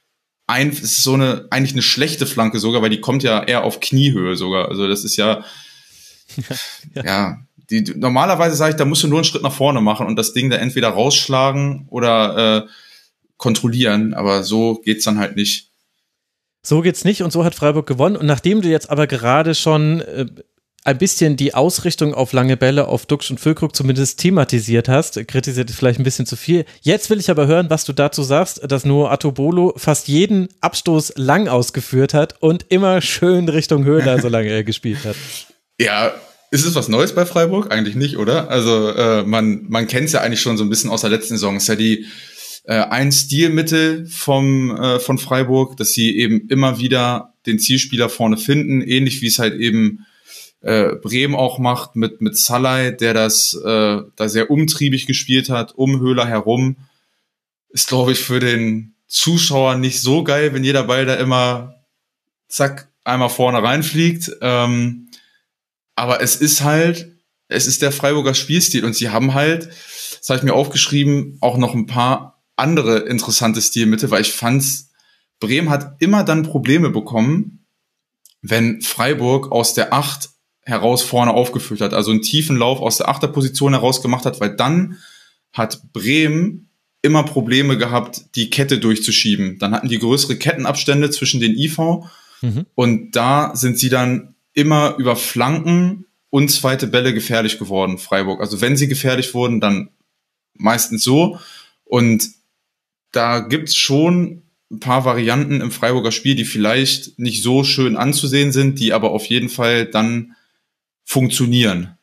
[0.46, 3.80] ein ist so eine, eigentlich eine schlechte Flanke sogar, weil die kommt ja eher auf
[3.80, 4.68] Kniehöhe sogar.
[4.68, 5.44] Also das ist ja,
[6.94, 10.06] ja, ja die, normalerweise sage ich, da musst du nur einen Schritt nach vorne machen
[10.06, 12.68] und das Ding da entweder rausschlagen oder äh,
[13.36, 15.70] kontrollieren, aber so geht's dann halt nicht.
[16.66, 18.16] So geht's nicht und so hat Freiburg gewonnen.
[18.16, 20.26] Und nachdem du jetzt aber gerade schon äh,
[20.82, 25.70] ein bisschen die Ausrichtung auf lange Bälle auf Dux und Füllkrug zumindest thematisiert hast, kritisiert
[25.70, 26.64] vielleicht ein bisschen zu viel.
[26.80, 31.14] Jetzt will ich aber hören, was du dazu sagst, dass nur Atobolo fast jeden Abstoß
[31.16, 35.16] lang ausgeführt hat und immer schön Richtung Höhler, solange er gespielt hat.
[35.78, 36.12] Ja,
[36.50, 37.72] ist es was Neues bei Freiburg?
[37.72, 38.48] Eigentlich nicht, oder?
[38.48, 41.34] Also äh, man, man kennt es ja eigentlich schon so ein bisschen aus der letzten
[41.34, 41.56] Saison.
[41.56, 42.06] Es ist ja die
[42.64, 48.36] äh, ein Stilmittel vom, äh, von Freiburg, dass sie eben immer wieder den Zielspieler vorne
[48.36, 50.06] finden, ähnlich wie es halt eben
[50.60, 55.74] äh, Bremen auch macht mit, mit Salai, der das äh, da sehr umtriebig gespielt hat,
[55.74, 56.76] um Höhler herum.
[57.68, 61.84] Ist, glaube ich, für den Zuschauer nicht so geil, wenn jeder Ball da immer
[62.48, 64.30] zack einmal vorne reinfliegt.
[64.40, 65.10] Ähm,
[65.96, 67.12] aber es ist halt,
[67.48, 69.68] es ist der Freiburger Spielstil und sie haben halt
[70.24, 74.90] das habe ich mir aufgeschrieben, auch noch ein paar andere interessante Stilmittel, weil ich fand's,
[75.40, 77.64] Bremen hat immer dann Probleme bekommen,
[78.42, 80.30] wenn Freiburg aus der Acht
[80.62, 84.56] heraus vorne aufgefüllt hat, also einen tiefen Lauf aus der Achterposition heraus gemacht hat, weil
[84.56, 84.98] dann
[85.52, 86.68] hat Bremen
[87.02, 89.58] immer Probleme gehabt, die Kette durchzuschieben.
[89.58, 91.78] Dann hatten die größere Kettenabstände zwischen den IV
[92.40, 92.66] mhm.
[92.74, 98.40] und da sind sie dann immer über Flanken und zweite Bälle gefährlich geworden, Freiburg.
[98.40, 99.90] Also wenn sie gefährlich wurden, dann
[100.54, 101.38] meistens so.
[101.84, 102.30] Und
[103.16, 108.52] da gibt's schon ein paar Varianten im Freiburger Spiel, die vielleicht nicht so schön anzusehen
[108.52, 110.34] sind, die aber auf jeden Fall dann
[111.04, 111.96] funktionieren.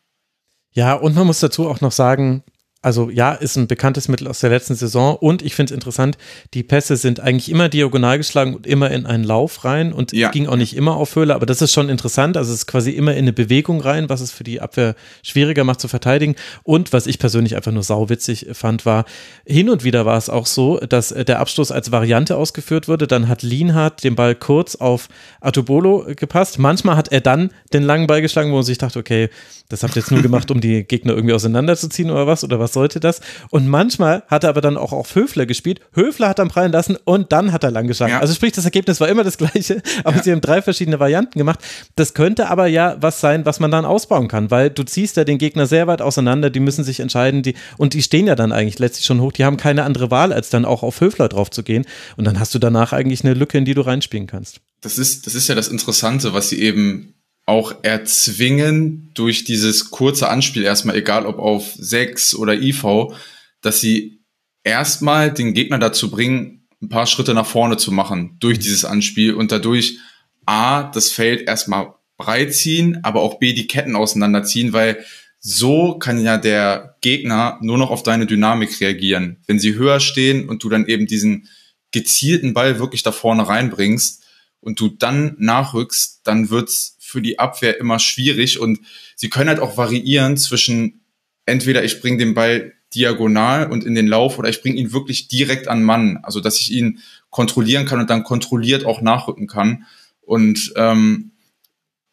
[0.74, 2.44] Ja, und man muss dazu auch noch sagen,
[2.82, 6.18] also ja, ist ein bekanntes Mittel aus der letzten Saison und ich finde es interessant,
[6.54, 10.32] die Pässe sind eigentlich immer diagonal geschlagen und immer in einen Lauf rein und ja.
[10.32, 12.92] ging auch nicht immer auf Höhle, aber das ist schon interessant, also es ist quasi
[12.92, 16.36] immer in eine Bewegung rein, was es für die Abwehr schwieriger macht zu verteidigen.
[16.64, 19.06] Und was ich persönlich einfach nur sauwitzig fand, war,
[19.46, 23.28] hin und wieder war es auch so, dass der Abstoß als Variante ausgeführt wurde, dann
[23.28, 25.08] hat Lienhardt den Ball kurz auf
[25.40, 29.30] Atubolo gepasst, manchmal hat er dann den langen Ball geschlagen, wo man sich dachte, okay,
[29.70, 32.44] das habt ihr jetzt nur gemacht, um die Gegner irgendwie auseinanderzuziehen oder was?
[32.44, 33.20] Oder was was sollte das?
[33.50, 35.82] Und manchmal hat er aber dann auch auf Höfler gespielt.
[35.94, 38.14] Höfler hat dann prallen lassen und dann hat er lang geschlagen.
[38.14, 38.20] Ja.
[38.20, 40.24] Also sprich, das Ergebnis war immer das gleiche, aber ja.
[40.24, 41.60] sie haben drei verschiedene Varianten gemacht.
[41.96, 45.24] Das könnte aber ja was sein, was man dann ausbauen kann, weil du ziehst ja
[45.24, 48.52] den Gegner sehr weit auseinander, die müssen sich entscheiden, die, und die stehen ja dann
[48.52, 51.52] eigentlich letztlich schon hoch, die haben keine andere Wahl, als dann auch auf Höfler drauf
[51.52, 51.86] zu gehen.
[52.16, 54.62] Und dann hast du danach eigentlich eine Lücke, in die du reinspielen kannst.
[54.82, 57.14] Das ist, das ist ja das Interessante, was sie eben
[57.52, 63.14] auch erzwingen durch dieses kurze Anspiel erstmal, egal ob auf 6 oder IV,
[63.60, 64.22] dass sie
[64.64, 68.62] erstmal den Gegner dazu bringen, ein paar Schritte nach vorne zu machen durch mhm.
[68.62, 69.98] dieses Anspiel und dadurch
[70.46, 75.04] A, das Feld erstmal breit ziehen, aber auch B, die Ketten auseinanderziehen, weil
[75.42, 79.38] so kann ja der Gegner nur noch auf deine Dynamik reagieren.
[79.46, 81.50] Wenn sie höher stehen und du dann eben diesen
[81.92, 84.24] gezielten Ball wirklich da vorne reinbringst
[84.62, 88.80] und du dann nachrückst, dann wird's für die Abwehr immer schwierig und
[89.16, 91.02] sie können halt auch variieren zwischen
[91.46, 95.28] entweder ich bringe den Ball diagonal und in den Lauf oder ich bringe ihn wirklich
[95.28, 99.86] direkt an Mann, also dass ich ihn kontrollieren kann und dann kontrolliert auch nachrücken kann.
[100.22, 101.32] Und ähm,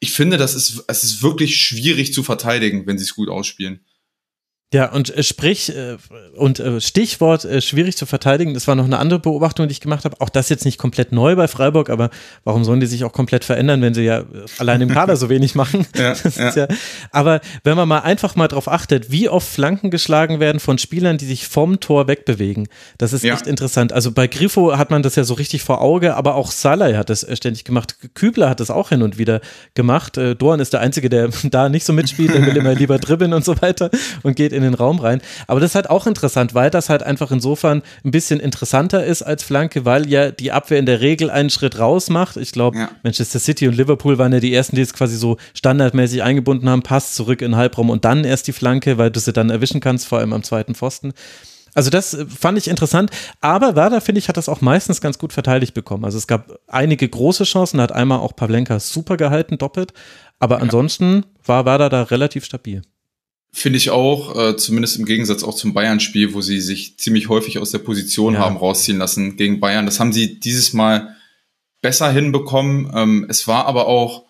[0.00, 3.80] ich finde, das ist, es ist wirklich schwierig zu verteidigen, wenn sie es gut ausspielen.
[4.74, 5.96] Ja, und äh, sprich äh,
[6.36, 9.80] und äh, Stichwort äh, schwierig zu verteidigen, das war noch eine andere Beobachtung, die ich
[9.80, 10.20] gemacht habe.
[10.20, 12.10] Auch das jetzt nicht komplett neu bei Freiburg, aber
[12.44, 14.24] warum sollen die sich auch komplett verändern, wenn sie ja äh,
[14.58, 15.86] allein im Kader so wenig machen?
[15.96, 16.54] ja, ja.
[16.54, 16.68] ja,
[17.12, 21.16] aber wenn man mal einfach mal drauf achtet, wie oft Flanken geschlagen werden von Spielern,
[21.16, 22.68] die sich vom Tor wegbewegen,
[22.98, 23.94] das ist echt interessant.
[23.94, 27.08] Also bei Grifo hat man das ja so richtig vor Auge, aber auch Salai hat
[27.08, 27.96] das ständig gemacht.
[28.12, 29.40] Kübler hat das auch hin und wieder
[29.72, 30.18] gemacht.
[30.18, 33.32] Äh, Dorn ist der Einzige, der da nicht so mitspielt, der will immer lieber dribbeln
[33.32, 33.90] und so weiter
[34.22, 35.22] und geht in den Raum rein.
[35.46, 39.22] Aber das ist halt auch interessant, weil das halt einfach insofern ein bisschen interessanter ist
[39.22, 42.36] als Flanke, weil ja die Abwehr in der Regel einen Schritt raus macht.
[42.36, 42.90] Ich glaube, ja.
[43.02, 46.82] Manchester City und Liverpool waren ja die ersten, die es quasi so standardmäßig eingebunden haben,
[46.82, 49.80] Pass zurück in den Halbraum und dann erst die Flanke, weil du sie dann erwischen
[49.80, 51.14] kannst, vor allem am zweiten Pfosten.
[51.74, 53.10] Also das äh, fand ich interessant,
[53.40, 56.04] aber Werder, finde ich, hat das auch meistens ganz gut verteidigt bekommen.
[56.04, 59.92] Also es gab einige große Chancen, hat einmal auch Pavlenka super gehalten, doppelt,
[60.38, 62.82] aber ansonsten war Werder da relativ stabil.
[63.58, 67.58] Finde ich auch, äh, zumindest im Gegensatz auch zum Bayern-Spiel, wo sie sich ziemlich häufig
[67.58, 68.38] aus der Position ja.
[68.38, 69.84] haben rausziehen lassen gegen Bayern.
[69.84, 71.16] Das haben sie dieses Mal
[71.80, 72.88] besser hinbekommen.
[72.94, 74.26] Ähm, es war aber auch,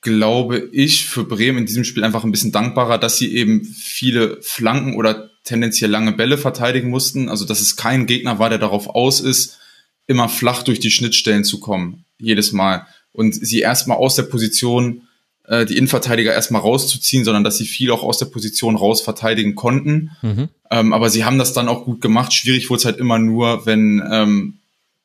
[0.00, 4.42] glaube ich, für Bremen in diesem Spiel einfach ein bisschen dankbarer, dass sie eben viele
[4.42, 7.28] Flanken oder tendenziell lange Bälle verteidigen mussten.
[7.28, 9.60] Also, dass es kein Gegner war, der darauf aus ist,
[10.08, 12.04] immer flach durch die Schnittstellen zu kommen.
[12.18, 12.88] Jedes Mal.
[13.12, 15.02] Und sie erstmal aus der Position
[15.50, 19.56] äh, die Innenverteidiger erstmal rauszuziehen, sondern dass sie viel auch aus der Position raus verteidigen
[19.56, 20.12] konnten.
[20.22, 20.48] Mhm.
[20.70, 22.32] Ähm, aber sie haben das dann auch gut gemacht.
[22.32, 24.58] Schwierig wurde es halt immer nur, wenn ähm,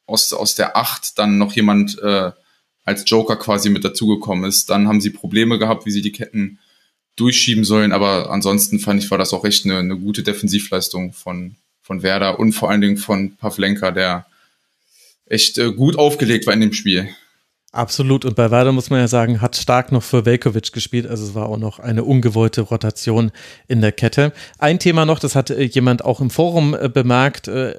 [0.06, 2.32] aus, aus der Acht dann noch jemand äh,
[2.84, 4.70] als Joker quasi mit dazugekommen ist.
[4.70, 6.60] Dann haben sie Probleme gehabt, wie sie die Ketten
[7.16, 7.92] durchschieben sollen.
[7.92, 12.38] Aber ansonsten fand ich, war das auch echt eine, eine gute Defensivleistung von, von Werder
[12.38, 14.28] und vor allen Dingen von Pavlenka, der
[15.26, 17.10] echt äh, gut aufgelegt war in dem Spiel.
[17.76, 18.24] Absolut.
[18.24, 21.08] Und bei Werder muss man ja sagen, hat stark noch für Velkovic gespielt.
[21.08, 23.32] Also es war auch noch eine ungewollte Rotation
[23.68, 24.32] in der Kette.
[24.60, 27.50] Ein Thema noch, das hat äh, jemand auch im Forum äh, bemerkt.
[27.50, 27.76] Äh,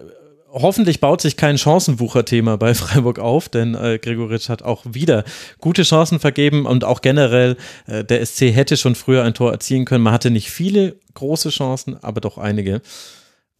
[0.52, 5.24] hoffentlich baut sich kein Chancenwucher-Thema bei Freiburg auf, denn äh, Gregoritsch hat auch wieder
[5.62, 7.56] gute Chancen vergeben und auch generell
[7.86, 10.04] äh, der SC hätte schon früher ein Tor erzielen können.
[10.04, 12.82] Man hatte nicht viele große Chancen, aber doch einige.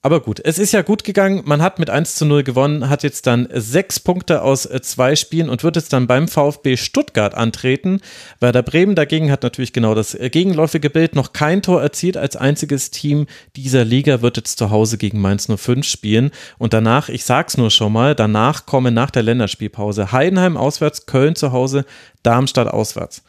[0.07, 1.43] Aber gut, es ist ja gut gegangen.
[1.47, 5.16] Man hat mit 1 zu 0 gewonnen, hat jetzt dann sechs Punkte aus äh, zwei
[5.16, 8.01] Spielen und wird jetzt dann beim VfB Stuttgart antreten.
[8.39, 12.16] Werder Bremen dagegen hat natürlich genau das äh, gegenläufige Bild, noch kein Tor erzielt.
[12.16, 13.27] Als einziges Team
[13.57, 16.31] dieser Liga wird jetzt zu Hause gegen Mainz 05 spielen.
[16.57, 21.35] Und danach, ich sag's nur schon mal, danach kommen nach der Länderspielpause Heidenheim auswärts, Köln
[21.35, 21.85] zu Hause,
[22.23, 23.24] Darmstadt auswärts.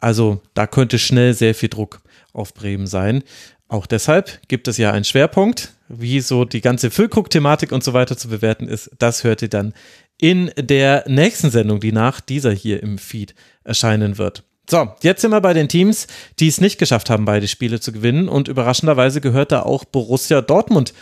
[0.00, 2.00] Also da könnte schnell sehr viel Druck
[2.32, 3.22] auf Bremen sein.
[3.74, 8.16] Auch deshalb gibt es ja einen Schwerpunkt, wie so die ganze Füllkrug-Thematik und so weiter
[8.16, 8.88] zu bewerten ist.
[9.00, 9.74] Das hört ihr dann
[10.16, 13.34] in der nächsten Sendung, die nach dieser hier im Feed
[13.64, 14.44] erscheinen wird.
[14.70, 16.06] So, jetzt sind wir bei den Teams,
[16.38, 18.28] die es nicht geschafft haben, beide Spiele zu gewinnen.
[18.28, 20.94] Und überraschenderweise gehört da auch Borussia Dortmund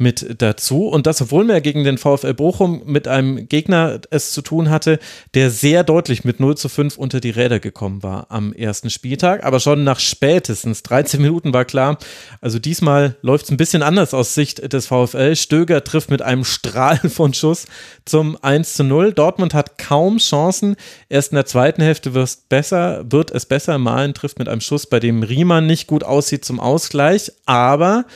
[0.00, 0.88] mit dazu.
[0.88, 4.98] Und das, obwohl man gegen den VfL Bochum mit einem Gegner es zu tun hatte,
[5.34, 9.44] der sehr deutlich mit 0 zu 5 unter die Räder gekommen war am ersten Spieltag.
[9.44, 11.98] Aber schon nach spätestens 13 Minuten war klar,
[12.40, 15.36] also diesmal läuft es ein bisschen anders aus Sicht des VfL.
[15.36, 17.66] Stöger trifft mit einem Strahl von Schuss
[18.06, 19.12] zum 1 zu 0.
[19.12, 20.76] Dortmund hat kaum Chancen.
[21.10, 23.76] Erst in der zweiten Hälfte wird es besser, wird es besser.
[23.78, 27.32] Malen trifft mit einem Schuss, bei dem Riemann nicht gut aussieht zum Ausgleich.
[27.44, 28.06] Aber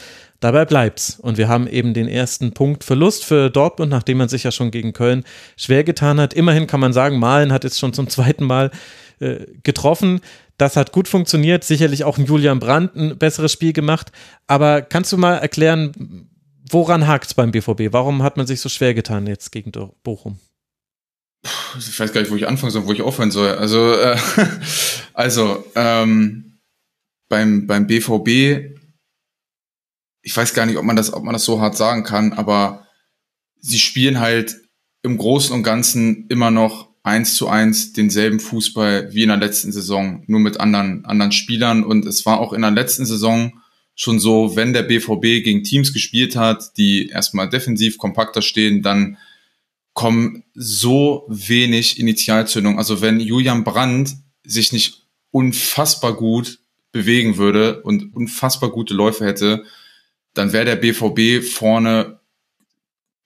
[0.44, 1.18] Dabei bleibt's.
[1.18, 4.70] Und wir haben eben den ersten Punkt Verlust für Dortmund, nachdem man sich ja schon
[4.70, 5.24] gegen Köln
[5.56, 6.34] schwer getan hat.
[6.34, 8.70] Immerhin kann man sagen, Malen hat jetzt schon zum zweiten Mal
[9.20, 10.20] äh, getroffen.
[10.58, 11.64] Das hat gut funktioniert.
[11.64, 14.12] Sicherlich auch ein Julian Brandt ein besseres Spiel gemacht.
[14.46, 16.28] Aber kannst du mal erklären,
[16.68, 17.94] woran hakt's beim BVB?
[17.94, 19.72] Warum hat man sich so schwer getan jetzt gegen
[20.02, 20.38] Bochum?
[21.78, 23.48] Ich weiß gar nicht, wo ich anfangen soll, wo ich aufhören soll.
[23.48, 24.18] Also, äh,
[25.14, 26.58] also ähm,
[27.30, 28.73] beim, beim BVB
[30.24, 32.86] ich weiß gar nicht, ob man das, ob man das so hart sagen kann, aber
[33.60, 34.56] sie spielen halt
[35.02, 39.70] im Großen und Ganzen immer noch eins zu eins denselben Fußball wie in der letzten
[39.70, 41.84] Saison, nur mit anderen, anderen Spielern.
[41.84, 43.52] Und es war auch in der letzten Saison
[43.94, 49.18] schon so, wenn der BVB gegen Teams gespielt hat, die erstmal defensiv kompakter stehen, dann
[49.92, 52.78] kommen so wenig Initialzündung.
[52.78, 56.58] Also wenn Julian Brandt sich nicht unfassbar gut
[56.90, 59.64] bewegen würde und unfassbar gute Läufe hätte,
[60.34, 62.20] dann wäre der BVB vorne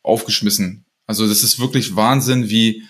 [0.03, 0.87] aufgeschmissen.
[1.07, 2.85] Also das ist wirklich Wahnsinn, wie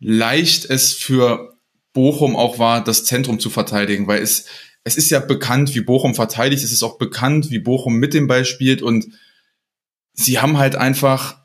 [0.00, 1.56] leicht es für
[1.92, 4.46] Bochum auch war, das Zentrum zu verteidigen, weil es,
[4.84, 8.26] es ist ja bekannt, wie Bochum verteidigt, es ist auch bekannt, wie Bochum mit dem
[8.26, 9.06] Ball spielt und
[10.14, 11.44] sie haben halt einfach,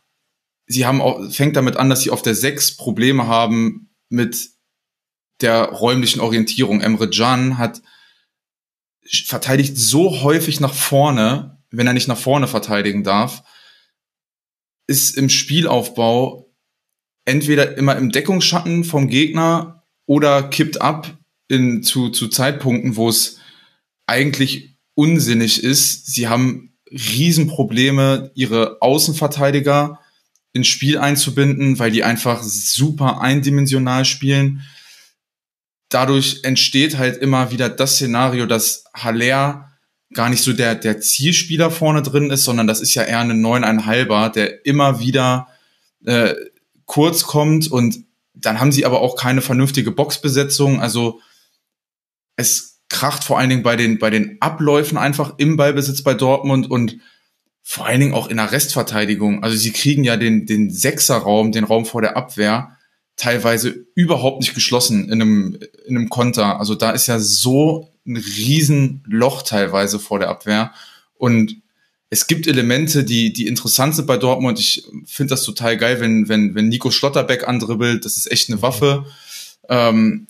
[0.65, 4.49] sie haben auch, fängt damit an, dass sie auf der Sechs Probleme haben mit
[5.41, 6.81] der räumlichen Orientierung.
[6.81, 7.81] Emre Can hat
[9.05, 13.43] verteidigt so häufig nach vorne, wenn er nicht nach vorne verteidigen darf,
[14.87, 16.53] ist im Spielaufbau
[17.25, 21.17] entweder immer im Deckungsschatten vom Gegner oder kippt ab
[21.49, 23.39] in, zu, zu Zeitpunkten, wo es
[24.05, 26.07] eigentlich unsinnig ist.
[26.07, 29.99] Sie haben Riesenprobleme, ihre Außenverteidiger
[30.53, 34.63] ins Spiel einzubinden, weil die einfach super eindimensional spielen.
[35.89, 39.66] Dadurch entsteht halt immer wieder das Szenario, dass Haller
[40.13, 43.41] gar nicht so der, der Zielspieler vorne drin ist, sondern das ist ja eher ein
[43.41, 45.47] neuneinhalber, der immer wieder
[46.05, 46.33] äh,
[46.85, 50.79] kurz kommt und dann haben sie aber auch keine vernünftige Boxbesetzung.
[50.79, 51.21] Also
[52.35, 56.69] es kracht vor allen Dingen bei den, bei den Abläufen einfach im Ballbesitz bei Dortmund
[56.69, 56.97] und
[57.63, 59.43] vor allen Dingen auch in der Restverteidigung.
[59.43, 62.77] Also sie kriegen ja den, den Sechserraum, den Raum vor der Abwehr,
[63.17, 66.59] teilweise überhaupt nicht geschlossen in einem, in einem Konter.
[66.59, 70.73] Also da ist ja so ein Riesenloch teilweise vor der Abwehr.
[71.15, 71.57] Und
[72.09, 74.59] es gibt Elemente, die, die interessant sind bei Dortmund.
[74.59, 78.05] Ich finde das total geil, wenn, wenn, wenn Nico Schlotterbeck andribbelt.
[78.05, 79.05] Das ist echt eine Waffe.
[79.67, 80.27] Ähm,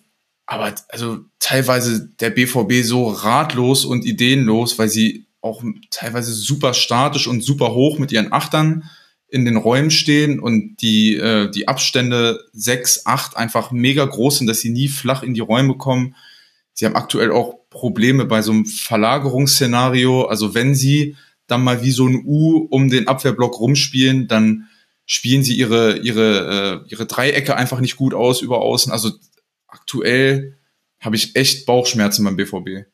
[0.47, 7.27] aber also teilweise der BVB so ratlos und ideenlos, weil sie auch teilweise super statisch
[7.27, 8.89] und super hoch mit ihren Achtern
[9.29, 14.47] in den Räumen stehen und die, äh, die Abstände sechs, acht einfach mega groß sind,
[14.47, 16.15] dass sie nie flach in die Räume kommen.
[16.77, 20.25] Sie haben aktuell auch Probleme bei so einem Verlagerungsszenario.
[20.25, 21.15] Also wenn sie
[21.47, 24.67] dann mal wie so ein U um den Abwehrblock rumspielen, dann
[25.07, 28.91] spielen sie ihre, ihre, äh, ihre Dreiecke einfach nicht gut aus über außen.
[28.91, 29.09] Also
[29.67, 30.55] aktuell
[30.99, 32.85] habe ich echt Bauchschmerzen beim BVB.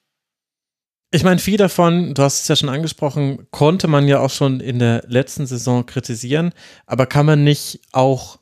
[1.11, 4.61] Ich meine, viel davon, du hast es ja schon angesprochen, konnte man ja auch schon
[4.61, 6.53] in der letzten Saison kritisieren,
[6.85, 8.39] aber kann man nicht auch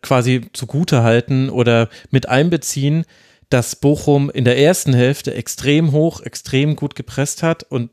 [0.00, 3.04] quasi zugute halten oder mit einbeziehen,
[3.50, 7.90] dass Bochum in der ersten Hälfte extrem hoch, extrem gut gepresst hat und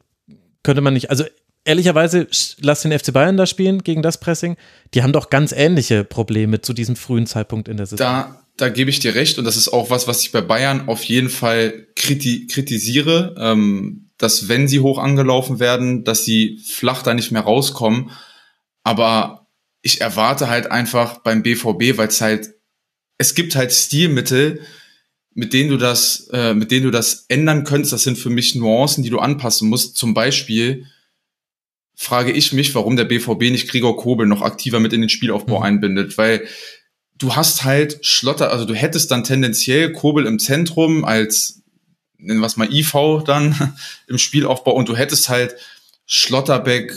[0.63, 1.23] könnte man nicht, also
[1.63, 2.27] ehrlicherweise,
[2.59, 4.57] lass den FC Bayern da spielen gegen das Pressing.
[4.93, 8.05] Die haben doch ganz ähnliche Probleme zu diesem frühen Zeitpunkt in der Saison.
[8.05, 10.87] Da, da gebe ich dir recht und das ist auch was, was ich bei Bayern
[10.87, 13.35] auf jeden Fall kriti kritisiere.
[13.37, 18.11] Ähm, dass wenn sie hoch angelaufen werden, dass sie flach da nicht mehr rauskommen.
[18.83, 19.47] Aber
[19.81, 22.49] ich erwarte halt einfach beim BVB, weil es halt,
[23.17, 24.61] es gibt halt Stilmittel,
[25.35, 27.93] mit denen du das, äh, mit denen du das ändern könntest.
[27.93, 29.97] Das sind für mich Nuancen, die du anpassen musst.
[29.97, 30.85] Zum Beispiel
[31.93, 35.59] frage ich mich, warum der BVB nicht Gregor Kobel noch aktiver mit in den Spielaufbau
[35.59, 35.65] mhm.
[35.65, 36.47] einbindet, weil
[37.17, 41.61] du hast halt Schlotter, also du hättest dann tendenziell Kobel im Zentrum als,
[42.17, 43.75] nennen wir es mal IV dann
[44.07, 45.55] im Spielaufbau und du hättest halt
[46.05, 46.93] Schlotterbeck,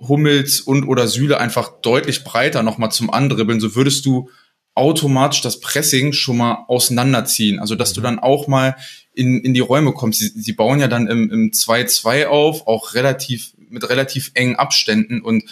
[0.00, 4.30] Hummels und oder Süle einfach deutlich breiter nochmal zum Andribbeln, so würdest du
[4.78, 7.58] automatisch das Pressing schon mal auseinanderziehen.
[7.58, 8.04] Also, dass du mhm.
[8.04, 8.76] dann auch mal
[9.12, 10.20] in, in die Räume kommst.
[10.20, 15.20] Sie, sie bauen ja dann im, im 2-2 auf, auch relativ, mit relativ engen Abständen
[15.20, 15.44] und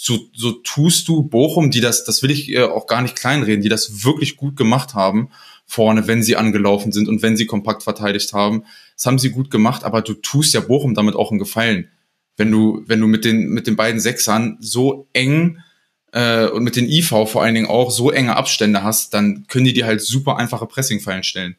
[0.00, 3.62] so, so tust du Bochum, die das, das will ich äh, auch gar nicht kleinreden,
[3.62, 5.30] die das wirklich gut gemacht haben
[5.66, 8.62] vorne, wenn sie angelaufen sind und wenn sie kompakt verteidigt haben.
[8.94, 11.88] Das haben sie gut gemacht, aber du tust ja Bochum damit auch einen Gefallen.
[12.36, 15.58] Wenn du, wenn du mit den, mit den beiden Sechsern so eng
[16.12, 19.64] äh, und mit den IV vor allen Dingen auch so enge Abstände hast, dann können
[19.64, 21.56] die dir halt super einfache Pressingfallen stellen.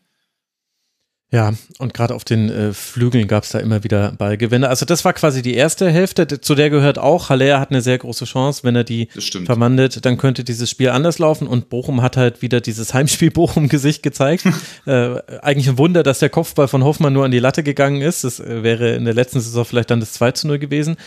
[1.32, 4.68] Ja, und gerade auf den äh, Flügeln gab es da immer wieder Ballgewinne.
[4.68, 8.00] Also das war quasi die erste Hälfte, zu der gehört auch, Haller hat eine sehr
[8.00, 9.10] große Chance, wenn er die
[9.46, 14.02] verwandelt, dann könnte dieses Spiel anders laufen und Bochum hat halt wieder dieses Heimspiel Bochum-Gesicht
[14.02, 14.46] gezeigt.
[14.88, 18.24] äh, eigentlich ein Wunder, dass der Kopfball von Hoffmann nur an die Latte gegangen ist.
[18.24, 20.98] Das äh, wäre in der letzten Saison vielleicht dann das 2 zu 0 gewesen.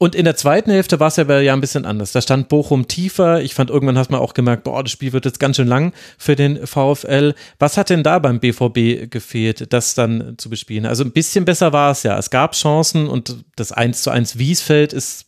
[0.00, 2.12] Und in der zweiten Hälfte war es ja, ja ein bisschen anders.
[2.12, 3.42] Da stand Bochum tiefer.
[3.42, 5.92] Ich fand, irgendwann hat man auch gemerkt, boah, das Spiel wird jetzt ganz schön lang
[6.16, 7.34] für den VfL.
[7.58, 10.86] Was hat denn da beim BVB gefehlt, das dann zu bespielen?
[10.86, 12.16] Also ein bisschen besser war es ja.
[12.16, 15.26] Es gab Chancen und das 1 zu 1 Wiesfeld ist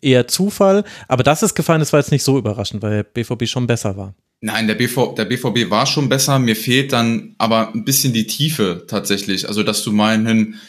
[0.00, 0.84] eher Zufall.
[1.08, 3.96] Aber dass es gefallen ist, war jetzt nicht so überraschend, weil der BVB schon besser
[3.96, 4.14] war.
[4.40, 6.38] Nein, der, BV, der BVB war schon besser.
[6.38, 9.48] Mir fehlt dann aber ein bisschen die Tiefe tatsächlich.
[9.48, 10.60] Also, dass du meinen,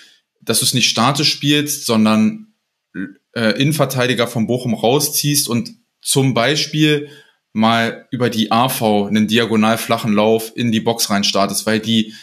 [0.42, 2.55] dass du es nicht statisch spielst, sondern
[3.34, 7.10] äh, Innenverteidiger von Bochum rausziehst und zum Beispiel
[7.54, 12.14] mal über die AV einen diagonal flachen Lauf in die Box rein startest, weil die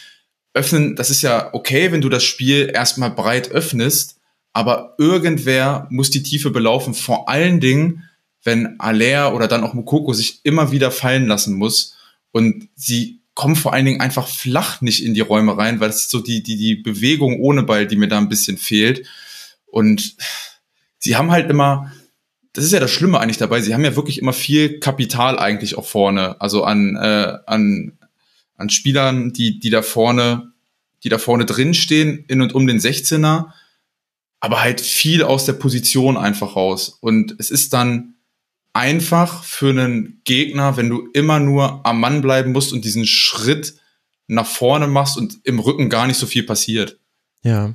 [0.55, 4.21] öffnen, das ist ja okay, wenn du das Spiel erstmal breit öffnest,
[4.53, 8.05] aber irgendwer muss die Tiefe belaufen, vor allen Dingen,
[8.45, 11.97] wenn Aller oder dann auch Mukoko sich immer wieder fallen lassen muss
[12.33, 16.11] und sie kommen vor allen Dingen einfach flach nicht in die Räume rein, weil es
[16.11, 19.07] so die, die, die Bewegung ohne Ball, die mir da ein bisschen fehlt
[19.65, 20.17] und
[21.03, 21.93] sie haben halt immer,
[22.53, 25.77] das ist ja das Schlimme eigentlich dabei, sie haben ja wirklich immer viel Kapital eigentlich
[25.77, 27.99] auch vorne, also an, äh, an,
[28.57, 30.53] an Spielern, die, die da vorne,
[31.03, 33.47] die da vorne drin stehen, in und um den 16er,
[34.39, 36.99] aber halt viel aus der Position einfach raus.
[37.01, 38.15] Und es ist dann
[38.73, 43.75] einfach für einen Gegner, wenn du immer nur am Mann bleiben musst und diesen Schritt
[44.29, 46.99] nach vorne machst und im Rücken gar nicht so viel passiert.
[47.43, 47.75] Ja.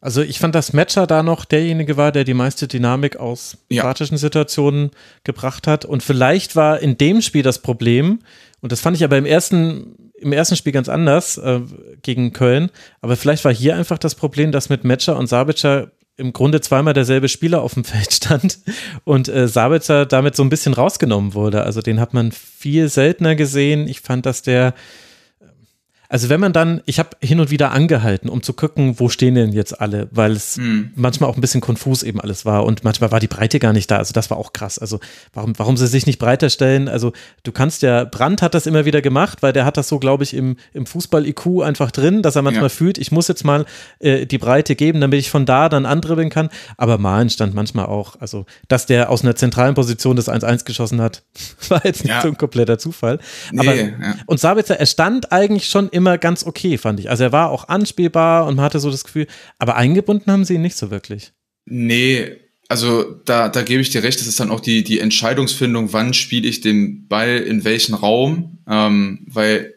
[0.00, 3.82] Also ich fand, dass Matcher da noch derjenige war, der die meiste Dynamik aus ja.
[3.82, 4.90] statischen Situationen
[5.24, 5.84] gebracht hat.
[5.84, 8.20] Und vielleicht war in dem Spiel das Problem,
[8.60, 11.60] und das fand ich aber im ersten, im ersten Spiel ganz anders äh,
[12.02, 12.70] gegen Köln,
[13.00, 16.94] aber vielleicht war hier einfach das Problem, dass mit Matcher und Sabitzer im Grunde zweimal
[16.94, 18.58] derselbe Spieler auf dem Feld stand
[19.04, 21.62] und äh, Sabitzer damit so ein bisschen rausgenommen wurde.
[21.62, 23.88] Also den hat man viel seltener gesehen.
[23.88, 24.74] Ich fand, dass der
[26.10, 29.34] also wenn man dann, ich habe hin und wieder angehalten, um zu gucken, wo stehen
[29.34, 30.90] denn jetzt alle, weil es mhm.
[30.94, 33.90] manchmal auch ein bisschen konfus eben alles war und manchmal war die Breite gar nicht
[33.90, 33.98] da.
[33.98, 34.78] Also das war auch krass.
[34.78, 35.00] Also
[35.34, 36.88] warum, warum sie sich nicht breiter stellen?
[36.88, 37.12] Also
[37.42, 40.24] du kannst ja, Brandt hat das immer wieder gemacht, weil der hat das so, glaube
[40.24, 42.68] ich, im, im Fußball-IQ einfach drin, dass er manchmal ja.
[42.70, 43.66] fühlt, ich muss jetzt mal
[43.98, 46.48] äh, die Breite geben, damit ich von da dann andribbeln kann.
[46.78, 51.02] Aber Malen stand manchmal auch, also dass der aus einer zentralen Position das 1-1 geschossen
[51.02, 51.22] hat,
[51.68, 52.22] war jetzt nicht ja.
[52.22, 53.18] so ein kompletter Zufall.
[53.58, 54.14] Aber, nee, ja.
[54.24, 57.10] Und Sabitzer, er stand eigentlich schon immer ganz okay, fand ich.
[57.10, 59.26] Also er war auch anspielbar und man hatte so das Gefühl,
[59.58, 61.32] aber eingebunden haben sie ihn nicht so wirklich.
[61.66, 62.38] Nee,
[62.68, 66.14] also da, da gebe ich dir recht, das ist dann auch die, die Entscheidungsfindung, wann
[66.14, 69.74] spiele ich den Ball in welchen Raum, ähm, weil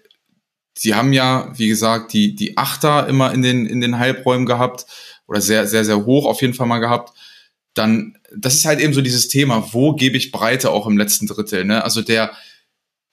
[0.77, 4.85] sie haben ja, wie gesagt, die, die Achter immer in den, in den Halbräumen gehabt
[5.27, 7.14] oder sehr, sehr, sehr hoch auf jeden Fall mal gehabt.
[7.73, 11.27] Dann, das ist halt eben so dieses Thema, wo gebe ich Breite auch im letzten
[11.27, 11.84] Drittel, ne?
[11.85, 12.31] Also der,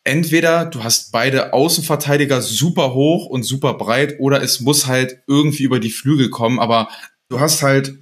[0.08, 5.64] entweder du hast beide Außenverteidiger super hoch und super breit oder es muss halt irgendwie
[5.64, 6.88] über die Flügel kommen, aber
[7.28, 7.94] du hast halt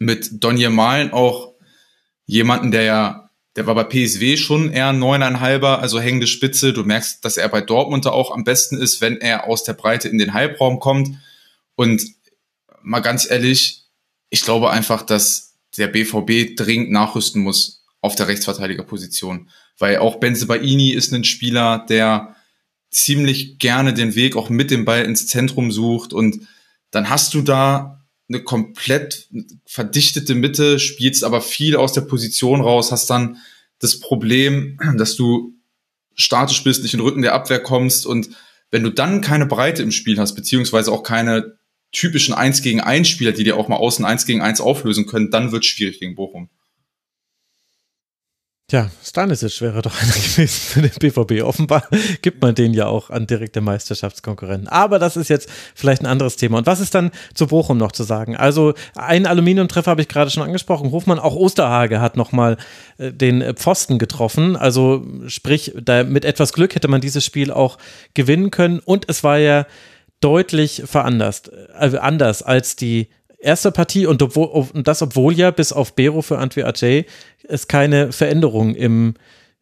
[0.00, 1.54] mit Donje Malen auch
[2.26, 6.72] jemanden, der ja, der war bei PSW schon eher neuneinhalber, also hängende Spitze.
[6.72, 10.08] Du merkst, dass er bei Dortmund auch am besten ist, wenn er aus der Breite
[10.08, 11.18] in den Halbraum kommt.
[11.76, 12.02] Und
[12.82, 13.84] mal ganz ehrlich,
[14.30, 19.50] ich glaube einfach, dass der BVB dringend nachrüsten muss auf der Rechtsverteidigerposition.
[19.78, 22.36] Weil auch Benze Baini ist ein Spieler, der
[22.90, 26.46] ziemlich gerne den Weg auch mit dem Ball ins Zentrum sucht und
[26.90, 29.28] dann hast du da eine komplett
[29.66, 33.38] verdichtete Mitte, spielst aber viel aus der Position raus, hast dann
[33.78, 35.54] das Problem, dass du
[36.14, 38.28] statisch bist, nicht in den Rücken der Abwehr kommst und
[38.70, 41.56] wenn du dann keine Breite im Spiel hast, beziehungsweise auch keine
[41.92, 45.30] typischen 1 gegen 1 Spieler, die dir auch mal außen 1 gegen 1 auflösen können,
[45.30, 46.48] dann wird es schwierig gegen Bochum.
[48.72, 51.44] Tja, Stanisic wäre doch einer gewesen für den BVB.
[51.44, 51.86] Offenbar
[52.22, 54.66] gibt man den ja auch an direkte Meisterschaftskonkurrenten.
[54.66, 56.56] Aber das ist jetzt vielleicht ein anderes Thema.
[56.56, 58.34] Und was ist dann zu Bochum noch zu sagen?
[58.34, 60.90] Also einen Aluminiumtreffer habe ich gerade schon angesprochen.
[60.90, 62.56] Hofmann, auch Osterhage hat nochmal
[62.96, 64.56] äh, den Pfosten getroffen.
[64.56, 67.76] Also sprich, da, mit etwas Glück hätte man dieses Spiel auch
[68.14, 68.78] gewinnen können.
[68.78, 69.66] Und es war ja
[70.22, 73.10] deutlich veranlasst, äh, anders als die
[73.42, 77.06] erste Partie und, obwohl, und das, obwohl ja bis auf Bero für Antwi Ajay
[77.44, 79.14] es keine Veränderung im,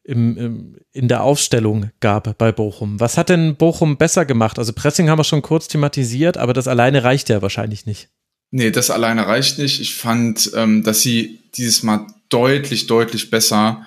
[0.05, 3.01] im, im, in der Aufstellung gab bei Bochum.
[3.01, 4.59] Was hat denn Bochum besser gemacht?
[4.59, 8.09] Also Pressing haben wir schon kurz thematisiert, aber das alleine reicht ja wahrscheinlich nicht.
[8.51, 9.81] Nee, das alleine reicht nicht.
[9.81, 13.87] Ich fand, ähm, dass sie dieses Mal deutlich, deutlich besser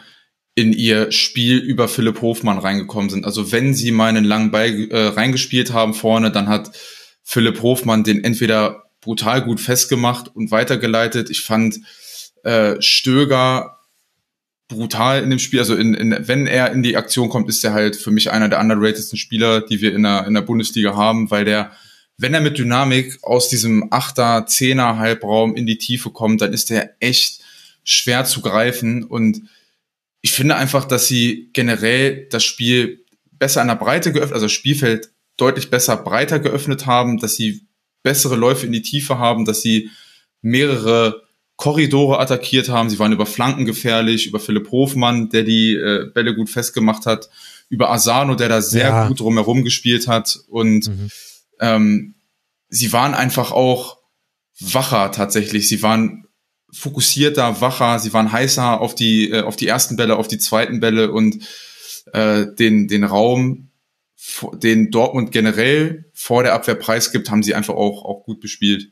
[0.55, 3.25] in ihr Spiel über Philipp Hofmann reingekommen sind.
[3.25, 6.71] Also wenn sie mal einen langen Ball äh, reingespielt haben vorne, dann hat
[7.23, 11.29] Philipp Hofmann den entweder brutal gut festgemacht und weitergeleitet.
[11.29, 11.79] Ich fand
[12.43, 13.79] äh, Stöger
[14.67, 15.59] brutal in dem Spiel.
[15.59, 18.49] Also in, in, wenn er in die Aktion kommt, ist er halt für mich einer
[18.49, 21.71] der underratedsten Spieler, die wir in der, in der Bundesliga haben, weil der,
[22.17, 26.69] wenn er mit Dynamik aus diesem Achter, Zehner Halbraum in die Tiefe kommt, dann ist
[26.69, 27.41] der echt
[27.83, 29.03] schwer zu greifen.
[29.03, 29.43] Und
[30.21, 34.53] ich finde einfach, dass sie generell das Spiel besser an der Breite geöffnet, also das
[34.53, 37.67] Spielfeld deutlich besser breiter geöffnet haben, dass sie
[38.03, 39.89] bessere Läufe in die Tiefe haben, dass sie
[40.41, 41.23] mehrere
[41.55, 42.89] Korridore attackiert haben.
[42.89, 47.29] Sie waren über Flanken gefährlich, über Philipp Hofmann, der die äh, Bälle gut festgemacht hat,
[47.69, 49.07] über Asano, der da sehr ja.
[49.07, 50.39] gut drumherum gespielt hat.
[50.49, 51.09] Und mhm.
[51.59, 52.15] ähm,
[52.69, 53.97] sie waren einfach auch
[54.59, 55.67] wacher tatsächlich.
[55.67, 56.27] Sie waren
[56.71, 60.79] fokussierter, wacher, sie waren heißer auf die, äh, auf die ersten Bälle, auf die zweiten
[60.79, 61.47] Bälle und
[62.13, 63.69] äh, den, den Raum
[64.53, 68.91] den Dortmund generell vor der Abwehr preisgibt, haben sie einfach auch, auch gut bespielt.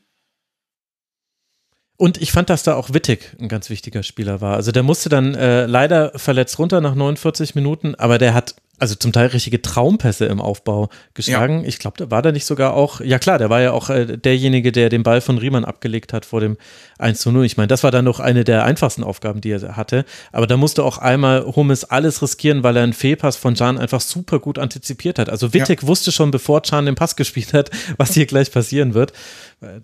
[1.96, 4.56] Und ich fand, dass da auch Wittig ein ganz wichtiger Spieler war.
[4.56, 8.96] Also der musste dann äh, leider verletzt runter nach 49 Minuten, aber der hat also
[8.96, 11.60] zum Teil richtige Traumpässe im Aufbau geschlagen.
[11.60, 11.68] Ja.
[11.68, 14.18] Ich glaube, da war da nicht sogar auch, ja klar, der war ja auch äh,
[14.18, 16.56] derjenige, der den Ball von Riemann abgelegt hat vor dem
[16.98, 17.46] 1 zu 0.
[17.46, 20.04] Ich meine, das war dann noch eine der einfachsten Aufgaben, die er hatte.
[20.32, 24.00] Aber da musste auch einmal Hummes alles riskieren, weil er einen Fehlpass von Can einfach
[24.00, 25.30] super gut antizipiert hat.
[25.30, 25.88] Also Wittek ja.
[25.88, 29.12] wusste schon, bevor Can den Pass gespielt hat, was hier gleich passieren wird.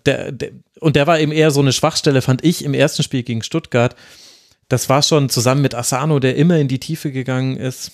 [0.06, 0.50] Der, der,
[0.80, 3.94] und der war eben eher so eine Schwachstelle, fand ich, im ersten Spiel gegen Stuttgart.
[4.68, 7.92] Das war schon zusammen mit Asano, der immer in die Tiefe gegangen ist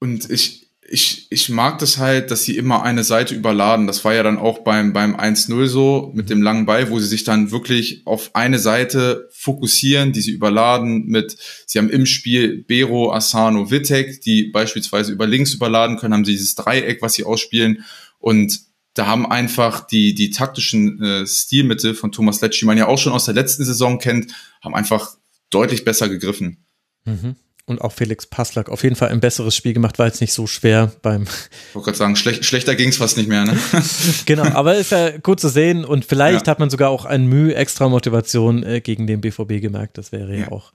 [0.00, 3.86] und ich, ich, ich mag das halt, dass sie immer eine Seite überladen.
[3.86, 7.08] Das war ja dann auch beim, beim 1-0 so mit dem langen Ball, wo sie
[7.08, 11.36] sich dann wirklich auf eine Seite fokussieren, die sie überladen mit,
[11.66, 16.32] sie haben im Spiel Bero, Asano, Vitek, die beispielsweise über links überladen können, haben sie
[16.32, 17.84] dieses Dreieck, was sie ausspielen
[18.18, 18.60] und
[18.94, 22.96] da haben einfach die, die taktischen äh, Stilmittel von Thomas Letsch, die man ja auch
[22.96, 24.32] schon aus der letzten Saison kennt,
[24.62, 25.16] haben einfach
[25.50, 26.64] deutlich besser gegriffen.
[27.04, 27.36] Mhm
[27.66, 30.46] und auch Felix Passlack auf jeden Fall ein besseres Spiel gemacht, war jetzt nicht so
[30.46, 31.24] schwer beim.
[31.24, 33.58] Ich wollte gerade sagen, schlecht, schlechter ging es fast nicht mehr, ne?
[34.26, 36.52] genau, aber ist ja gut zu sehen und vielleicht ja.
[36.52, 39.98] hat man sogar auch ein Mühe extra Motivation äh, gegen den BVB gemerkt.
[39.98, 40.72] Das wäre ja, ja auch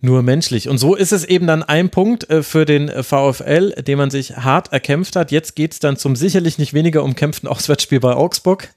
[0.00, 0.68] nur menschlich.
[0.68, 4.10] Und so ist es eben dann ein Punkt äh, für den äh, VfL, den man
[4.10, 5.32] sich hart erkämpft hat.
[5.32, 8.68] Jetzt geht es dann zum sicherlich nicht weniger umkämpften Auswärtsspiel bei Augsburg.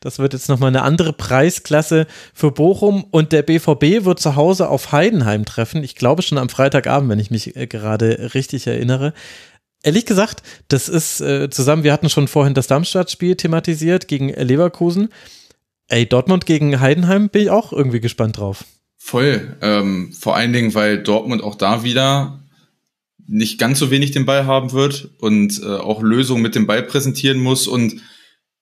[0.00, 3.04] Das wird jetzt nochmal eine andere Preisklasse für Bochum.
[3.04, 5.84] Und der BVB wird zu Hause auf Heidenheim treffen.
[5.84, 9.12] Ich glaube schon am Freitagabend, wenn ich mich äh, gerade richtig erinnere.
[9.84, 15.08] Ehrlich gesagt, das ist zusammen, wir hatten schon vorhin das Darmstadt-Spiel thematisiert gegen Leverkusen.
[15.88, 18.64] Ey, Dortmund gegen Heidenheim bin ich auch irgendwie gespannt drauf.
[19.04, 19.56] Voll.
[19.60, 22.40] Ähm, vor allen Dingen, weil Dortmund auch da wieder
[23.26, 26.84] nicht ganz so wenig den Ball haben wird und äh, auch Lösungen mit dem Ball
[26.84, 28.00] präsentieren muss und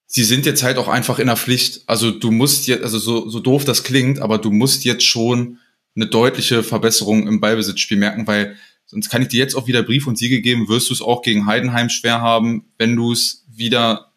[0.06, 1.82] sie sind jetzt halt auch einfach in der Pflicht.
[1.86, 5.58] Also du musst jetzt, also so, so doof das klingt, aber du musst jetzt schon
[5.94, 8.56] eine deutliche Verbesserung im Ballbesitzspiel merken, weil
[8.86, 11.20] sonst kann ich dir jetzt auch wieder Brief und Siege geben, wirst du es auch
[11.20, 14.10] gegen Heidenheim schwer haben, wenn du es wieder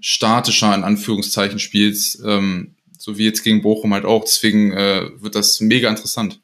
[0.00, 2.20] statischer in Anführungszeichen spielst.
[2.24, 4.24] Ähm, so wie jetzt gegen Bochum halt auch.
[4.24, 6.40] Deswegen äh, wird das mega interessant.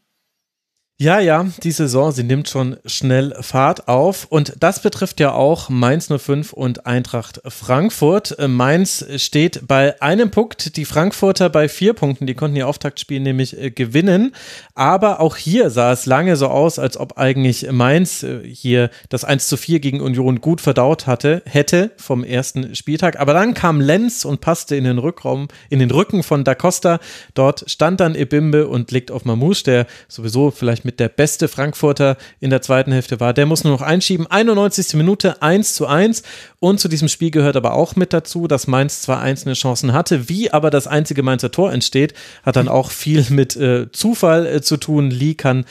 [1.01, 4.27] Ja, ja, die Saison, sie nimmt schon schnell Fahrt auf.
[4.31, 8.37] Und das betrifft ja auch Mainz 05 und Eintracht Frankfurt.
[8.37, 13.21] Äh, Mainz steht bei einem Punkt, die Frankfurter bei vier Punkten, die konnten ihr Auftaktspiel
[13.21, 14.35] nämlich äh, gewinnen,
[14.75, 19.23] aber auch hier sah es lange so aus, als ob eigentlich Mainz äh, hier das
[19.23, 23.81] 1 zu 4 gegen Union gut verdaut hatte, hätte vom ersten Spieltag, aber dann kam
[23.81, 26.99] Lenz und passte in den Rückraum, in den Rücken von Da Costa,
[27.35, 32.17] dort stand dann Ebimbe und legt auf Mamouche, der sowieso vielleicht mit der beste Frankfurter
[32.41, 33.35] in der zweiten Hälfte war.
[33.35, 34.27] Der muss nur noch einschieben.
[34.27, 34.95] 91.
[34.95, 36.23] Minute 1 zu 1.
[36.61, 40.31] Und zu diesem Spiel gehört aber auch mit dazu, dass Mainz zwar einzelne Chancen hatte,
[40.31, 44.63] wie aber das einzige Mainzer Tor entsteht, hat dann auch viel mit äh, Zufall äh,
[44.63, 45.11] zu tun.
[45.11, 45.67] Lee kann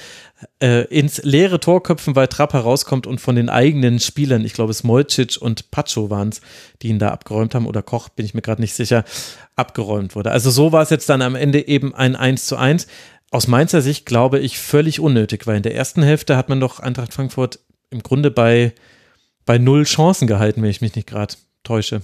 [0.62, 4.76] äh, ins leere Tor köpfen, weil Trapp herauskommt und von den eigenen Spielern, ich glaube
[4.76, 6.42] Smolcic und Pacho waren es,
[6.84, 9.04] die ihn da abgeräumt haben, oder Koch, bin ich mir gerade nicht sicher,
[9.56, 10.30] abgeräumt wurde.
[10.30, 12.86] Also so war es jetzt dann am Ende eben ein 1 zu 1
[13.32, 16.80] aus Mainzer Sicht glaube ich völlig unnötig, weil in der ersten Hälfte hat man doch
[16.80, 17.60] Eintracht Frankfurt
[17.90, 18.74] im Grunde bei,
[19.46, 22.02] bei null Chancen gehalten, wenn ich mich nicht gerade täusche.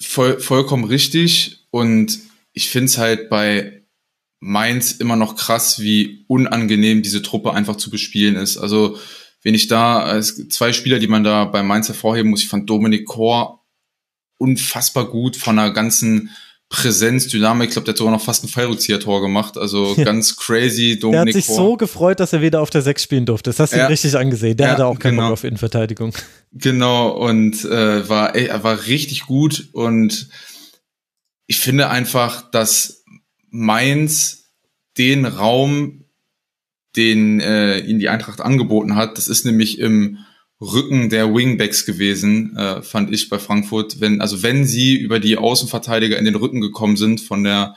[0.00, 1.66] Voll, vollkommen richtig.
[1.70, 2.20] Und
[2.52, 3.82] ich finde es halt bei
[4.40, 8.56] Mainz immer noch krass, wie unangenehm diese Truppe einfach zu bespielen ist.
[8.56, 8.98] Also,
[9.42, 13.06] wenn ich da, zwei Spieler, die man da bei Mainz hervorheben muss, ich fand Dominik
[13.06, 13.64] Kor
[14.36, 16.30] unfassbar gut von der ganzen
[16.70, 17.68] Präsenz, Dynamik.
[17.68, 19.56] Ich glaube, der hat sogar noch fast ein Fallrückzieher-Tor gemacht.
[19.56, 20.04] Also ja.
[20.04, 20.98] ganz crazy.
[20.98, 21.56] Dominik der hat sich Vor.
[21.56, 23.50] so gefreut, dass er wieder auf der Sechs spielen durfte.
[23.50, 23.86] Das hast du ja.
[23.86, 24.56] richtig angesehen.
[24.58, 25.28] Der ja, hatte auch keinen genau.
[25.28, 26.12] Bock auf Innenverteidigung.
[26.52, 29.68] Genau, und äh, war, ey, er war richtig gut.
[29.72, 30.28] Und
[31.46, 33.04] ich finde einfach, dass
[33.50, 34.50] Mainz
[34.98, 36.04] den Raum,
[36.96, 40.18] den äh, ihn die Eintracht angeboten hat, das ist nämlich im
[40.60, 44.00] Rücken der Wingbacks gewesen, äh, fand ich bei Frankfurt.
[44.00, 47.76] Wenn, also wenn sie über die Außenverteidiger in den Rücken gekommen sind von der,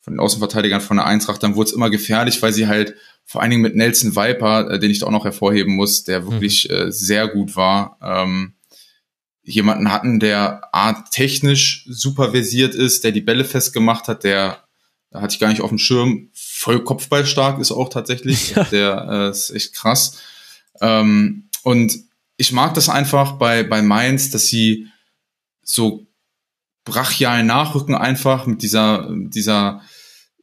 [0.00, 3.40] von den Außenverteidigern von der Eintracht, dann wurde es immer gefährlich, weil sie halt vor
[3.40, 6.30] allen Dingen mit Nelson Viper, äh, den ich da auch noch hervorheben muss, der mhm.
[6.32, 6.76] wirklich mhm.
[6.76, 8.54] äh, sehr gut war, ähm,
[9.42, 14.66] jemanden hatten, der art technisch super versiert ist, der die Bälle festgemacht hat, der
[15.10, 18.64] da hatte ich gar nicht auf dem Schirm, voll kopfballstark ist auch tatsächlich, ja.
[18.64, 20.18] der äh, ist echt krass.
[20.80, 21.98] Ähm, und
[22.36, 24.86] ich mag das einfach bei, bei Mainz, dass sie
[25.62, 26.06] so
[26.84, 29.82] brachial nachrücken einfach mit dieser, dieser,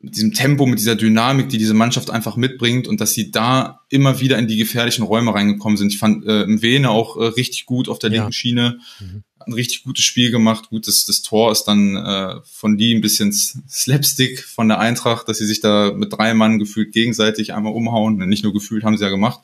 [0.02, 3.86] mit diesem Tempo, mit dieser Dynamik, die diese Mannschaft einfach mitbringt und dass sie da
[3.88, 5.94] immer wieder in die gefährlichen Räume reingekommen sind.
[5.94, 8.16] Ich fand äh, Mwene auch äh, richtig gut auf der ja.
[8.18, 8.80] linken Schiene.
[9.00, 9.24] Mhm.
[9.40, 10.72] Ein richtig gutes Spiel gemacht.
[10.72, 15.30] Gut, das, das Tor ist dann äh, von die ein bisschen Slapstick von der Eintracht,
[15.30, 18.18] dass sie sich da mit drei Mann gefühlt gegenseitig einmal umhauen.
[18.28, 19.40] Nicht nur gefühlt, haben sie ja gemacht.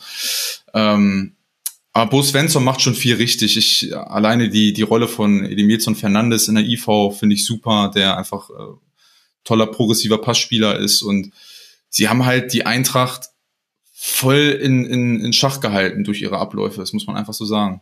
[0.74, 1.38] Ähm,
[2.00, 3.58] aber Bo Svensson macht schon viel richtig.
[3.58, 6.86] Ich, alleine die, die Rolle von Edimilson Fernandes in der IV
[7.18, 8.54] finde ich super, der einfach äh,
[9.44, 11.02] toller progressiver Passspieler ist.
[11.02, 11.34] Und
[11.90, 13.28] sie haben halt die Eintracht
[13.94, 16.80] voll in, in, in Schach gehalten durch ihre Abläufe.
[16.80, 17.82] Das muss man einfach so sagen.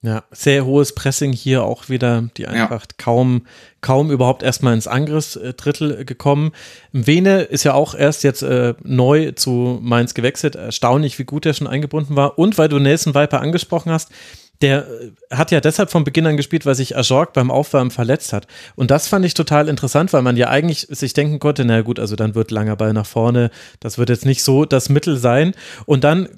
[0.00, 2.28] Ja, sehr hohes Pressing hier auch wieder.
[2.36, 3.04] Die Eintracht ja.
[3.04, 3.46] kaum,
[3.80, 6.52] kaum überhaupt erstmal ins Angriffsdrittel gekommen.
[6.92, 10.54] Vene ist ja auch erst jetzt äh, neu zu Mainz gewechselt.
[10.54, 12.38] Erstaunlich, wie gut er schon eingebunden war.
[12.38, 14.12] Und weil du Nelson Viper angesprochen hast,
[14.60, 18.32] der äh, hat ja deshalb von Beginn an gespielt, weil sich Ajorg beim Aufwärmen verletzt
[18.32, 18.46] hat.
[18.76, 21.98] Und das fand ich total interessant, weil man ja eigentlich sich denken konnte, na gut,
[21.98, 23.50] also dann wird langer Ball nach vorne.
[23.80, 25.54] Das wird jetzt nicht so das Mittel sein.
[25.86, 26.28] Und dann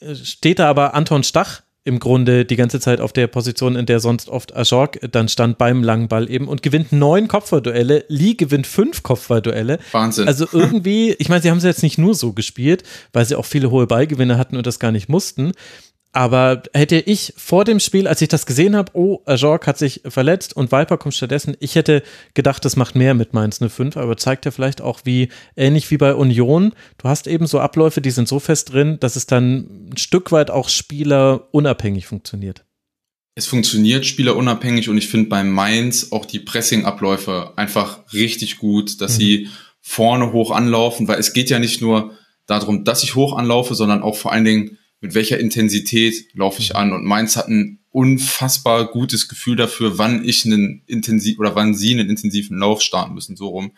[0.00, 3.86] äh, steht da aber Anton Stach im Grunde die ganze Zeit auf der Position, in
[3.86, 8.04] der sonst oft Ajorg dann stand beim langen Ball eben und gewinnt neun Kopfballduelle.
[8.08, 9.78] Lee gewinnt fünf Kopfballduelle.
[9.92, 10.28] Wahnsinn.
[10.28, 12.82] Also irgendwie, ich meine, sie haben es jetzt nicht nur so gespielt,
[13.12, 15.52] weil sie auch viele hohe Ballgewinne hatten und das gar nicht mussten.
[16.12, 20.00] Aber hätte ich vor dem Spiel, als ich das gesehen habe, oh, Ajork hat sich
[20.08, 22.02] verletzt und Viper kommt stattdessen, ich hätte
[22.34, 25.98] gedacht, das macht mehr mit Mainz 05, aber zeigt ja vielleicht auch, wie ähnlich wie
[25.98, 29.90] bei Union, du hast eben so Abläufe, die sind so fest drin, dass es dann
[29.90, 32.64] ein Stück weit auch spielerunabhängig funktioniert.
[33.36, 39.14] Es funktioniert spielerunabhängig und ich finde bei Mainz auch die Pressing-Abläufe einfach richtig gut, dass
[39.14, 39.18] mhm.
[39.18, 39.48] sie
[39.80, 42.16] vorne hoch anlaufen, weil es geht ja nicht nur
[42.46, 46.76] darum, dass ich hoch anlaufe, sondern auch vor allen Dingen, mit welcher Intensität laufe ich
[46.76, 46.92] an.
[46.92, 51.92] Und Mainz hat ein unfassbar gutes Gefühl dafür, wann ich einen intensiv oder wann sie
[51.92, 53.72] einen intensiven Lauf starten müssen, so rum.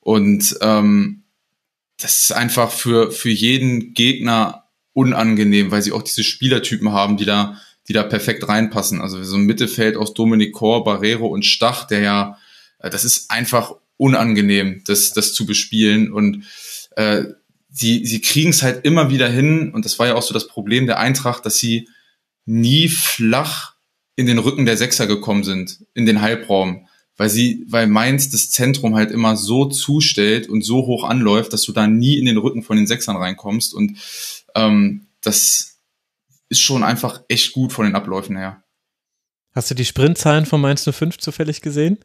[0.00, 1.24] Und ähm,
[1.98, 7.24] das ist einfach für, für jeden Gegner unangenehm, weil sie auch diese Spielertypen haben, die
[7.24, 9.00] da, die da perfekt reinpassen.
[9.00, 12.38] Also so ein Mittelfeld aus Dominic Kor, Barrero und Stach, der ja,
[12.78, 16.12] äh, das ist einfach unangenehm, das, das zu bespielen.
[16.12, 16.44] Und
[16.96, 17.24] äh,
[17.72, 20.46] sie, sie kriegen es halt immer wieder hin, und das war ja auch so das
[20.46, 21.88] Problem der Eintracht, dass sie
[22.44, 23.74] nie flach
[24.14, 26.86] in den Rücken der Sechser gekommen sind, in den Halbraum.
[27.16, 31.62] weil sie, weil Mainz das Zentrum halt immer so zustellt und so hoch anläuft, dass
[31.62, 33.74] du da nie in den Rücken von den Sechsern reinkommst.
[33.74, 33.98] Und
[34.54, 35.78] ähm, das
[36.48, 38.62] ist schon einfach echt gut von den Abläufen her.
[39.54, 41.98] Hast du die Sprintzahlen von Mainz 05 zufällig gesehen?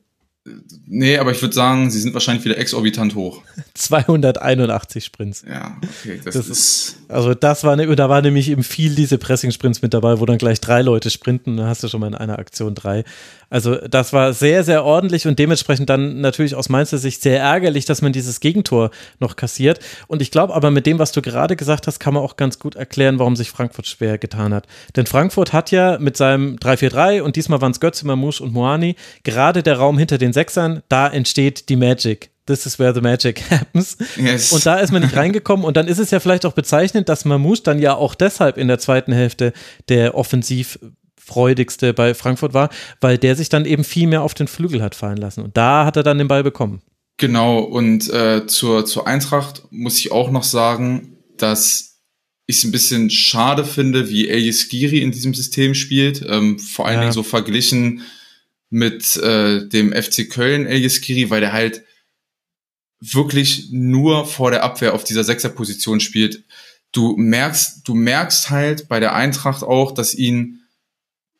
[0.86, 3.42] Nee, aber ich würde sagen, sie sind wahrscheinlich wieder exorbitant hoch.
[3.74, 5.44] 281 Sprints.
[5.48, 6.96] Ja, okay, das, Das ist.
[7.10, 10.38] Also das war, ne- da war nämlich eben viel diese Pressing-Sprints mit dabei, wo dann
[10.38, 13.04] gleich drei Leute sprinten, dann hast du schon mal in einer Aktion drei.
[13.50, 17.86] Also das war sehr, sehr ordentlich und dementsprechend dann natürlich aus Mainzer Sicht sehr ärgerlich,
[17.86, 19.80] dass man dieses Gegentor noch kassiert.
[20.08, 22.60] Und ich glaube aber mit dem, was du gerade gesagt hast, kann man auch ganz
[22.60, 24.68] gut erklären, warum sich Frankfurt schwer getan hat.
[24.98, 28.98] Denn Frankfurt hat ja mit seinem 3-4-3 und diesmal waren es Götze, Mamouche und Moani,
[29.24, 32.30] gerade der Raum hinter den Sechsern, da entsteht die Magic.
[32.46, 33.98] This is where the magic happens.
[34.16, 34.54] Yes.
[34.54, 35.66] Und da ist man nicht reingekommen.
[35.66, 38.68] Und dann ist es ja vielleicht auch bezeichnend, dass Mamouche dann ja auch deshalb in
[38.68, 39.52] der zweiten Hälfte
[39.90, 42.70] der offensivfreudigste bei Frankfurt war,
[43.02, 45.42] weil der sich dann eben viel mehr auf den Flügel hat fallen lassen.
[45.44, 46.82] Und da hat er dann den Ball bekommen.
[47.18, 51.96] Genau, und äh, zur, zur Eintracht muss ich auch noch sagen, dass
[52.46, 56.24] ich es ein bisschen schade finde, wie Elias Giri in diesem System spielt.
[56.30, 57.02] Ähm, vor allen Ja.
[57.02, 58.04] Dingen so verglichen
[58.70, 61.84] mit äh, dem FC Köln Elias weil der halt
[63.00, 66.44] wirklich nur vor der Abwehr auf dieser Sechserposition spielt.
[66.92, 70.62] Du merkst, du merkst halt bei der Eintracht auch, dass ihn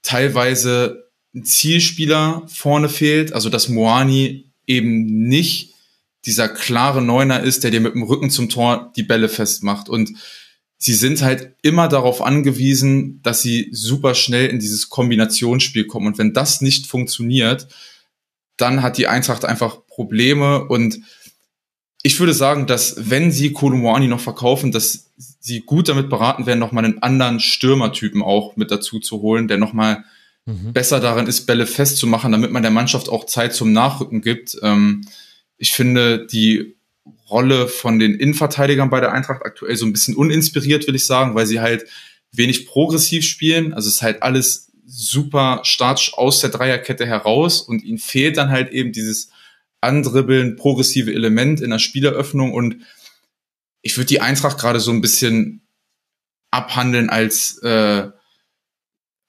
[0.04, 5.74] teilweise ein Zielspieler vorne fehlt, also dass Moani eben nicht
[6.26, 9.90] dieser klare Neuner ist, der dir mit dem Rücken zum Tor die Bälle festmacht.
[9.90, 10.12] Und
[10.78, 16.08] sie sind halt immer darauf angewiesen, dass sie super schnell in dieses Kombinationsspiel kommen.
[16.08, 17.68] Und wenn das nicht funktioniert,
[18.58, 20.66] dann hat die Eintracht einfach Probleme.
[20.66, 21.00] Und
[22.04, 26.60] ich würde sagen, dass wenn sie Kolumwani noch verkaufen, dass sie gut damit beraten werden,
[26.60, 30.04] nochmal einen anderen Stürmertypen auch mit dazu zu holen, der nochmal
[30.72, 34.58] besser darin ist, Bälle festzumachen, damit man der Mannschaft auch Zeit zum Nachrücken gibt.
[34.62, 35.02] Ähm,
[35.58, 36.77] ich finde die
[37.30, 41.36] Rolle von den Innenverteidigern bei der Eintracht aktuell so ein bisschen uninspiriert, will ich sagen,
[41.36, 41.86] weil sie halt
[42.32, 43.74] wenig progressiv spielen.
[43.74, 48.50] Also es ist halt alles super statisch aus der Dreierkette heraus und ihnen fehlt dann
[48.50, 49.30] halt eben dieses
[49.82, 52.78] Andribbeln, progressive Element in der Spieleröffnung und
[53.82, 55.68] ich würde die Eintracht gerade so ein bisschen
[56.52, 58.10] abhandeln als äh,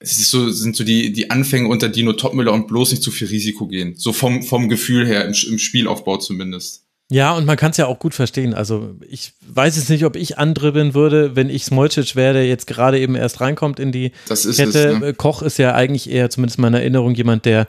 [0.00, 3.10] es ist so, sind so die, die Anfänge unter Dino Topmüller und bloß nicht zu
[3.10, 3.96] viel Risiko gehen.
[3.96, 6.87] So vom, vom Gefühl her, im, im Spielaufbau zumindest.
[7.10, 8.52] Ja, und man kann es ja auch gut verstehen.
[8.52, 12.66] Also ich weiß jetzt nicht, ob ich andribbeln würde, wenn ich Smolcic wäre, der jetzt
[12.66, 14.88] gerade eben erst reinkommt in die Das ist Kette.
[14.92, 15.00] es.
[15.00, 15.14] Ne?
[15.14, 17.66] Koch ist ja eigentlich eher, zumindest in meiner Erinnerung, jemand, der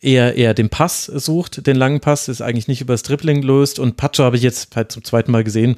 [0.00, 3.78] eher, eher den Pass sucht, den langen Pass, ist eigentlich nicht übers Dribbling löst.
[3.78, 5.76] Und Pacho habe ich jetzt halt zum zweiten Mal gesehen.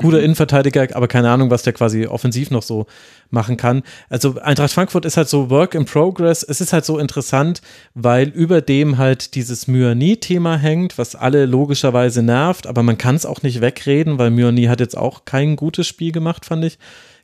[0.00, 2.86] Guter Innenverteidiger, aber keine Ahnung, was der quasi offensiv noch so
[3.28, 3.82] machen kann.
[4.08, 6.42] Also Eintracht Frankfurt ist halt so Work in Progress.
[6.42, 7.60] Es ist halt so interessant,
[7.92, 13.26] weil über dem halt dieses Myani-Thema hängt, was alle logischerweise nervt, aber man kann es
[13.26, 16.78] auch nicht wegreden, weil Myani hat jetzt auch kein gutes Spiel gemacht, fand ich,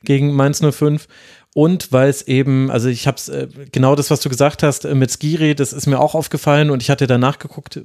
[0.04, 1.08] gegen Mainz 05
[1.56, 4.84] und weil es eben, also ich habe es äh, genau das, was du gesagt hast
[4.84, 7.80] äh, mit Skiri, das ist mir auch aufgefallen und ich hatte danach geguckt,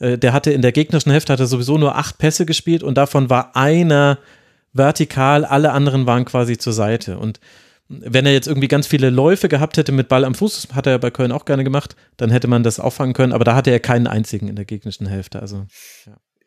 [0.00, 2.98] äh, der hatte in der gegnerischen Hälfte hat er sowieso nur acht Pässe gespielt und
[2.98, 4.18] davon war einer
[4.72, 7.16] vertikal, alle anderen waren quasi zur Seite.
[7.16, 7.38] Und
[7.88, 10.86] wenn er jetzt irgendwie ganz viele Läufe gehabt hätte mit Ball am Fuß, das hat
[10.86, 13.54] er ja bei Köln auch gerne gemacht, dann hätte man das auffangen können, aber da
[13.54, 15.64] hatte er keinen einzigen in der gegnerischen Hälfte, also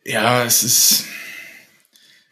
[0.04, 1.06] Ja, es ist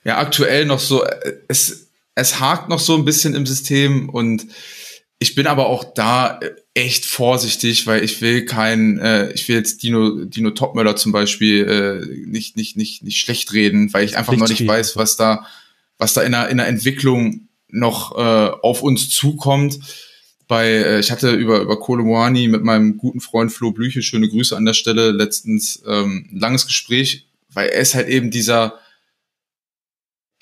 [0.03, 1.82] ja aktuell noch so, äh, es,
[2.15, 4.47] es hakt noch so ein bisschen im System und
[5.19, 9.55] ich bin aber auch da äh, echt vorsichtig, weil ich will kein, äh, ich will
[9.55, 14.17] jetzt Dino, Dino Topmöller zum Beispiel äh, nicht, nicht, nicht, nicht schlecht reden, weil ich
[14.17, 15.45] einfach noch nicht weiß, was da,
[15.97, 19.79] was da in der, in der Entwicklung noch äh, auf uns zukommt.
[20.47, 24.27] Bei, äh, ich hatte über, über Kolo Moani mit meinem guten Freund Flo Blüche, schöne
[24.27, 28.79] Grüße an der Stelle, letztens ähm, ein langes Gespräch, weil er ist halt eben dieser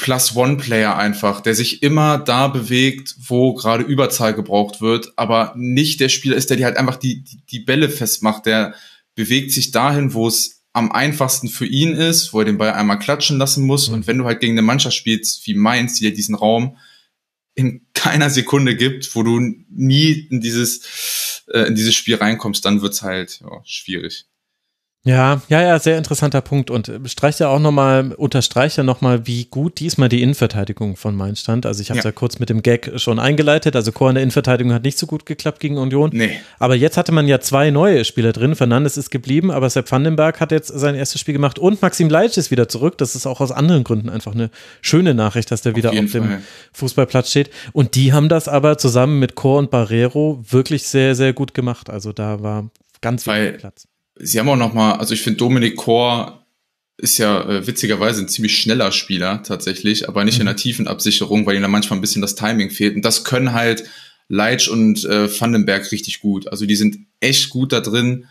[0.02, 6.10] Plus-One-Player einfach, der sich immer da bewegt, wo gerade Überzahl gebraucht wird, aber nicht der
[6.10, 8.74] Spieler ist, der die halt einfach die, die, die Bälle festmacht, der
[9.14, 12.98] bewegt sich dahin, wo es am einfachsten für ihn ist, wo er den Ball einmal
[12.98, 13.90] klatschen lassen muss.
[13.90, 16.78] Und wenn du halt gegen eine Mannschaft spielst wie Mainz, die ja diesen Raum
[17.54, 22.82] in keiner Sekunde gibt, wo du nie in dieses, äh, in dieses Spiel reinkommst, dann
[22.82, 24.26] wird's halt ja, schwierig.
[25.04, 29.26] Ja, ja, ja, sehr interessanter Punkt und äh, streicht ja auch nochmal, unterstreicht ja nochmal,
[29.26, 31.66] wie gut diesmal die Innenverteidigung von Mainz stand.
[31.66, 32.10] Also ich habe es ja.
[32.10, 32.16] Ja.
[32.16, 33.76] kurz mit dem Gag schon eingeleitet.
[33.76, 36.12] Also Chor in der Innenverteidigung hat nicht so gut geklappt gegen Union.
[36.14, 36.40] Nee.
[36.60, 38.54] Aber jetzt hatte man ja zwei neue Spieler drin.
[38.56, 42.38] Fernandes ist geblieben, aber Sepp Vandenberg hat jetzt sein erstes Spiel gemacht und Maxim Leitsch
[42.38, 43.00] ist wieder zurück.
[43.00, 44.52] Das ist auch aus anderen Gründen einfach eine
[44.84, 46.42] schöne Nachricht, dass der wieder auf, dem Fall.
[46.74, 47.50] Fußballplatz steht.
[47.74, 51.90] Und die haben das aber zusammen mit Chor und Barrero wirklich sehr, sehr gut gemacht.
[51.90, 52.70] Also da war
[53.02, 53.88] ganz Weil- viel Platz.
[54.24, 56.46] Sie haben auch noch mal, also ich finde Dominik Kor
[56.98, 60.42] ist ja äh, witzigerweise ein ziemlich schneller Spieler tatsächlich, aber nicht mhm.
[60.42, 62.96] in der tiefen Absicherung, weil ihm da manchmal ein bisschen das Timing fehlt.
[62.96, 63.84] Und das können halt
[64.28, 66.48] Leitsch und äh, Vandenberg richtig gut.
[66.48, 68.28] Also die sind echt gut da drin,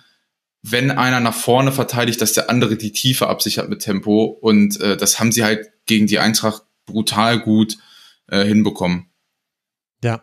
[0.62, 4.24] wenn einer nach vorne verteidigt, dass der andere die Tiefe absichert mit Tempo.
[4.24, 7.76] Und äh, das haben sie halt gegen die Eintracht brutal gut
[8.28, 9.10] äh, hinbekommen.
[10.02, 10.22] Ja.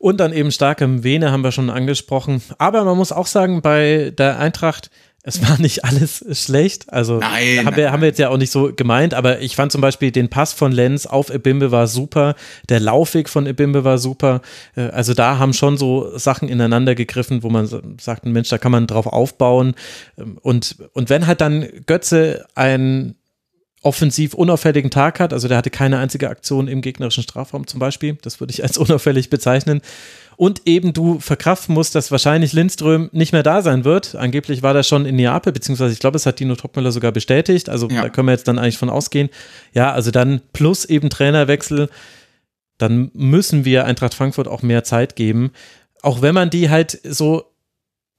[0.00, 2.40] Und dann eben starke Vene haben wir schon angesprochen.
[2.56, 4.90] Aber man muss auch sagen, bei der Eintracht,
[5.22, 6.90] es war nicht alles schlecht.
[6.90, 7.92] Also nein, haben, wir, nein.
[7.92, 10.54] haben wir jetzt ja auch nicht so gemeint, aber ich fand zum Beispiel den Pass
[10.54, 12.34] von Lenz auf Ebimbe war super,
[12.70, 14.40] der Laufweg von Ebimbe war super.
[14.74, 17.68] Äh, also da haben schon so Sachen ineinander gegriffen, wo man
[18.00, 19.74] sagt, Mensch, da kann man drauf aufbauen.
[20.16, 23.16] Ähm, und, und wenn halt dann Götze ein
[23.82, 28.18] offensiv unauffälligen Tag hat, also der hatte keine einzige Aktion im gegnerischen Strafraum zum Beispiel,
[28.22, 29.80] das würde ich als unauffällig bezeichnen,
[30.36, 34.14] und eben du verkraften musst, dass wahrscheinlich Lindström nicht mehr da sein wird.
[34.14, 37.68] Angeblich war der schon in Neapel, beziehungsweise ich glaube, es hat Dino Topmüller sogar bestätigt,
[37.68, 38.00] also ja.
[38.00, 39.28] da können wir jetzt dann eigentlich von ausgehen.
[39.74, 41.90] Ja, also dann plus eben Trainerwechsel,
[42.78, 45.52] dann müssen wir Eintracht Frankfurt auch mehr Zeit geben.
[46.00, 47.49] Auch wenn man die halt so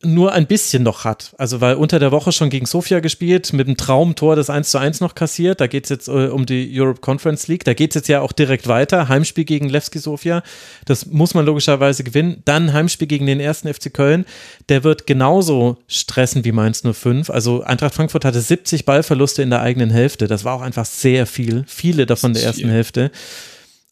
[0.04, 1.34] nur ein bisschen noch hat.
[1.38, 4.78] Also weil unter der Woche schon gegen Sofia gespielt, mit dem Traumtor des 1 zu
[4.78, 5.62] 1 noch kassiert.
[5.62, 7.64] Da geht es jetzt äh, um die Europe Conference League.
[7.64, 9.10] Da geht es jetzt ja auch direkt weiter.
[9.10, 10.44] Heimspiel gegen Levski Sofia.
[10.86, 12.42] Das muss man logischerweise gewinnen.
[12.46, 14.26] Dann Heimspiel gegen den ersten FC Köln.
[14.70, 17.30] Der wird genauso stressen wie Mainz 05.
[17.30, 20.28] Also Eintracht Frankfurt hatte 70 Ballverluste in der eigenen Hälfte.
[20.28, 21.64] Das war auch einfach sehr viel.
[21.68, 23.12] Viele davon der ersten Hälfte.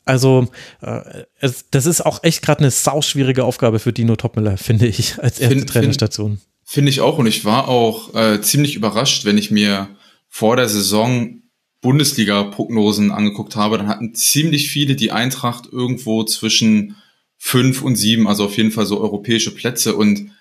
[0.05, 0.47] Also,
[0.81, 5.19] äh, es, das ist auch echt gerade eine sauschwierige Aufgabe für Dino Topmüller, finde ich,
[5.19, 6.29] als erste find, Trainerstation.
[6.31, 7.17] Finde find ich auch.
[7.17, 9.89] Und ich war auch äh, ziemlich überrascht, wenn ich mir
[10.27, 11.41] vor der Saison
[11.81, 16.97] Bundesliga-Prognosen angeguckt habe, dann hatten ziemlich viele die Eintracht irgendwo zwischen
[17.37, 19.95] fünf und sieben, also auf jeden Fall so europäische Plätze.
[19.95, 20.31] Und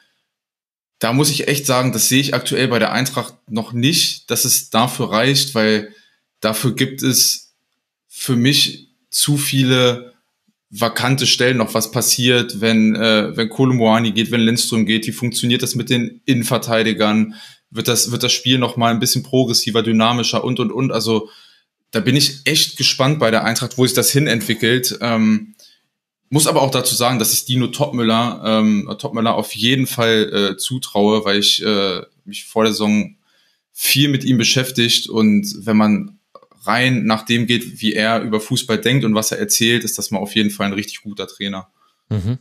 [0.99, 4.45] da muss ich echt sagen, das sehe ich aktuell bei der Eintracht noch nicht, dass
[4.45, 5.95] es dafür reicht, weil
[6.41, 7.55] dafür gibt es
[8.09, 10.13] für mich zu viele
[10.71, 15.63] vakante Stellen noch, was passiert, wenn, äh, wenn Kolomoani geht, wenn Lindström geht, wie funktioniert
[15.63, 17.35] das mit den Innenverteidigern,
[17.71, 21.29] wird das, wird das Spiel noch mal ein bisschen progressiver, dynamischer und, und, und, also
[21.91, 24.99] da bin ich echt gespannt bei der Eintracht, wo sich das hin entwickelt.
[25.01, 25.55] Ähm,
[26.29, 30.57] muss aber auch dazu sagen, dass ich Dino Topmüller, ähm, Topmüller auf jeden Fall äh,
[30.59, 33.17] zutraue, weil ich äh, mich vor der Saison
[33.73, 36.18] viel mit ihm beschäftigt und wenn man
[36.69, 40.11] rein nach dem geht, wie er über Fußball denkt und was er erzählt, ist das
[40.11, 41.69] mal auf jeden Fall ein richtig guter Trainer.
[42.11, 42.39] Mhm.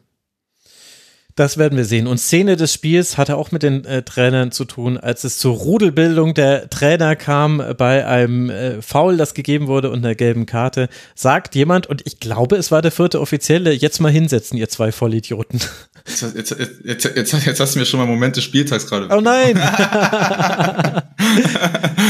[1.38, 2.08] Das werden wir sehen.
[2.08, 5.56] Und Szene des Spiels hatte auch mit den äh, Trainern zu tun, als es zur
[5.56, 10.90] Rudelbildung der Trainer kam bei einem äh, Foul, das gegeben wurde und einer gelben Karte.
[11.14, 14.92] Sagt jemand, und ich glaube, es war der vierte Offizielle, jetzt mal hinsetzen, ihr zwei
[14.92, 15.62] Vollidioten.
[16.08, 19.10] Jetzt, jetzt, jetzt, jetzt, jetzt hast du mir schon mal Moment des Spieltags gerade.
[19.16, 19.56] Oh nein!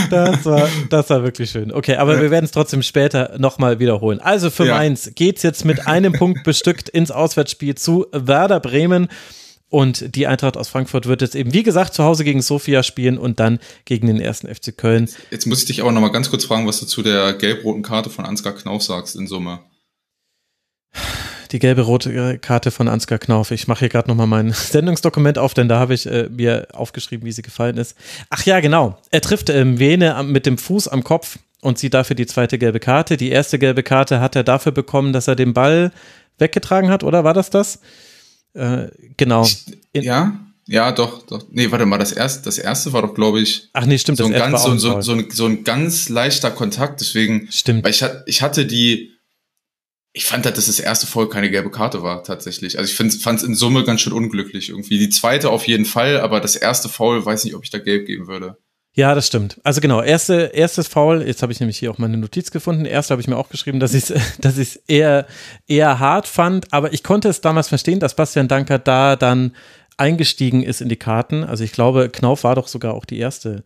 [0.10, 1.72] das, war, das war wirklich schön.
[1.72, 2.22] Okay, aber ja.
[2.22, 4.20] wir werden es trotzdem später nochmal wiederholen.
[4.20, 4.76] Also für ja.
[4.76, 9.08] Mainz geht es jetzt mit einem Punkt bestückt ins Auswärtsspiel zu Werder Bremen.
[9.70, 13.18] Und die Eintracht aus Frankfurt wird jetzt eben, wie gesagt, zu Hause gegen Sofia spielen
[13.18, 15.10] und dann gegen den ersten FC Köln.
[15.30, 18.10] Jetzt muss ich dich aber nochmal ganz kurz fragen, was du zu der gelb-roten Karte
[18.10, 19.60] von Ansgar Knauf sagst in Summe
[21.52, 23.52] die gelbe rote Karte von Ansgar Knauf.
[23.52, 27.26] Ich mache hier gerade nochmal mein Sendungsdokument auf, denn da habe ich äh, mir aufgeschrieben,
[27.26, 27.98] wie sie gefallen ist.
[28.30, 28.98] Ach ja, genau.
[29.12, 32.80] Er trifft ähm, Vene mit dem Fuß am Kopf und sieht dafür die zweite gelbe
[32.80, 33.18] Karte.
[33.18, 35.92] Die erste gelbe Karte hat er dafür bekommen, dass er den Ball
[36.38, 37.80] weggetragen hat, oder war das das?
[38.54, 38.88] Äh,
[39.18, 39.48] genau.
[39.94, 41.46] In ja, ja, doch, doch.
[41.50, 43.70] Nee, warte mal, das erste, das erste war doch, glaube ich.
[43.74, 44.18] Ach nee, stimmt.
[44.18, 47.48] So ein, ganz, so, so, so, ein, so ein ganz leichter Kontakt, deswegen.
[47.50, 47.86] Stimmt.
[47.86, 49.14] Weil ich, ich hatte die,
[50.12, 52.78] ich fand halt, dass das erste Foul keine gelbe Karte war, tatsächlich.
[52.78, 54.98] Also ich fand es in Summe ganz schön unglücklich irgendwie.
[55.00, 58.06] Die zweite auf jeden Fall, aber das erste Foul weiß nicht, ob ich da gelb
[58.06, 58.58] geben würde.
[58.98, 59.62] Ja, das stimmt.
[59.64, 62.86] Also genau, erste, erstes Foul, jetzt habe ich nämlich hier auch meine Notiz gefunden.
[62.86, 65.28] Erst habe ich mir auch geschrieben, dass ich es dass ich's eher,
[65.68, 69.52] eher hart fand, aber ich konnte es damals verstehen, dass Bastian Danker da dann
[69.98, 71.44] eingestiegen ist in die Karten.
[71.44, 73.64] Also ich glaube, Knauf war doch sogar auch die erste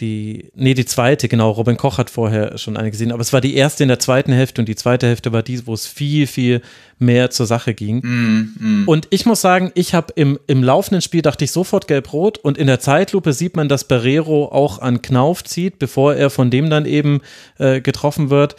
[0.00, 1.50] die, nee, die zweite, genau.
[1.50, 4.32] Robin Koch hat vorher schon eine gesehen, aber es war die erste in der zweiten
[4.32, 6.62] Hälfte und die zweite Hälfte war die, wo es viel, viel
[6.98, 8.00] mehr zur Sache ging.
[8.02, 8.88] Mm, mm.
[8.88, 12.58] Und ich muss sagen, ich habe im, im laufenden Spiel dachte ich sofort gelb-rot und
[12.58, 16.70] in der Zeitlupe sieht man, dass Barrero auch an Knauf zieht, bevor er von dem
[16.70, 17.20] dann eben
[17.58, 18.56] äh, getroffen wird.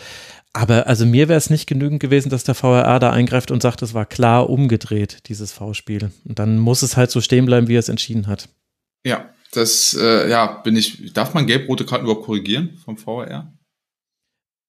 [0.54, 3.82] Aber also mir wäre es nicht genügend gewesen, dass der VRA da eingreift und sagt,
[3.82, 6.12] es war klar umgedreht, dieses V-Spiel.
[6.26, 8.50] Und dann muss es halt so stehen bleiben, wie er es entschieden hat.
[9.06, 11.14] Ja, das, äh, ja, bin ich.
[11.14, 13.54] Darf man gelb-rote Karten überhaupt korrigieren vom VR?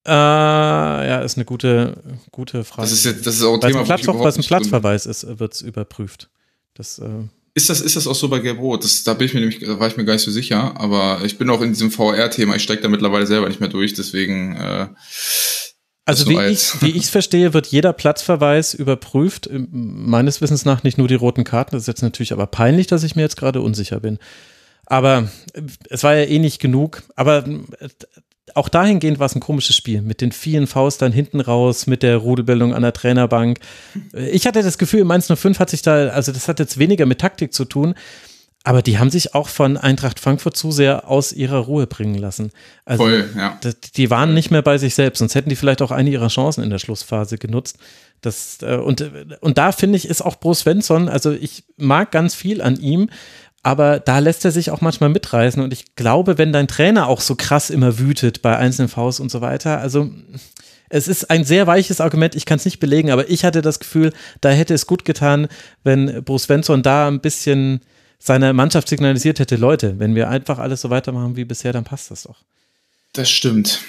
[0.05, 2.03] Äh, ja, ist eine gute,
[2.33, 2.83] gute Frage.
[2.83, 5.55] Das ist jetzt, das ist auch ein Thema, ein Platz, was ein Platzverweis ist, wird
[5.55, 6.31] es überprüft.
[6.75, 8.85] Das äh, Ist das, ist das auch so bei Gelb-Rot?
[9.07, 11.39] Da bin ich mir nämlich, da war ich mir gar nicht so sicher, aber ich
[11.39, 14.89] bin auch in diesem VR-Thema, ich steige da mittlerweile selber nicht mehr durch, deswegen äh,
[16.05, 19.49] also wie ich wie ich es verstehe, wird jeder Platzverweis überprüft.
[19.53, 21.77] Meines Wissens nach nicht nur die roten Karten.
[21.77, 24.19] Das ist jetzt natürlich aber peinlich, dass ich mir jetzt gerade unsicher bin.
[24.93, 25.27] Aber
[25.89, 27.03] es war ja eh nicht genug.
[27.17, 27.47] Aber
[28.53, 32.19] auch dahingehend war es ein komisches Spiel mit den vielen Faustern hinten raus, mit der
[32.19, 33.59] Rudelbildung an der Trainerbank.
[34.13, 37.23] Ich hatte das Gefühl, Mainz 05 hat sich da, also das hat jetzt weniger mit
[37.23, 37.95] Taktik zu tun,
[38.65, 42.53] aber die haben sich auch von Eintracht Frankfurt zu sehr aus ihrer Ruhe bringen lassen.
[42.85, 43.59] Also Voll, ja.
[43.97, 46.63] die waren nicht mehr bei sich selbst, sonst hätten die vielleicht auch eine ihrer Chancen
[46.63, 47.79] in der Schlussphase genutzt.
[48.21, 49.11] Das, äh, und,
[49.41, 53.09] und da finde ich, ist auch Bro Svensson, also ich mag ganz viel an ihm,
[53.63, 55.63] aber da lässt er sich auch manchmal mitreißen.
[55.63, 59.31] Und ich glaube, wenn dein Trainer auch so krass immer wütet bei einzelnen Faust und
[59.31, 60.11] so weiter, also
[60.89, 63.79] es ist ein sehr weiches Argument, ich kann es nicht belegen, aber ich hatte das
[63.79, 65.49] Gefühl, da hätte es gut getan,
[65.85, 67.81] wenn Bruce Svensson da ein bisschen
[68.19, 72.11] seiner Mannschaft signalisiert hätte, Leute, wenn wir einfach alles so weitermachen wie bisher, dann passt
[72.11, 72.37] das doch.
[73.13, 73.81] Das stimmt.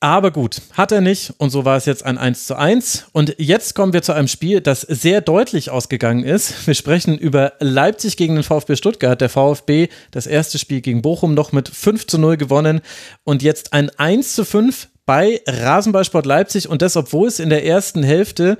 [0.00, 3.06] Aber gut, hat er nicht und so war es jetzt ein 1 zu 1.
[3.12, 6.66] Und jetzt kommen wir zu einem Spiel, das sehr deutlich ausgegangen ist.
[6.66, 9.20] Wir sprechen über Leipzig gegen den VfB Stuttgart.
[9.20, 12.82] Der VfB das erste Spiel gegen Bochum noch mit 5 zu 0 gewonnen
[13.24, 17.64] und jetzt ein 1 zu 5 bei Rasenballsport Leipzig und das, obwohl es in der
[17.64, 18.58] ersten Hälfte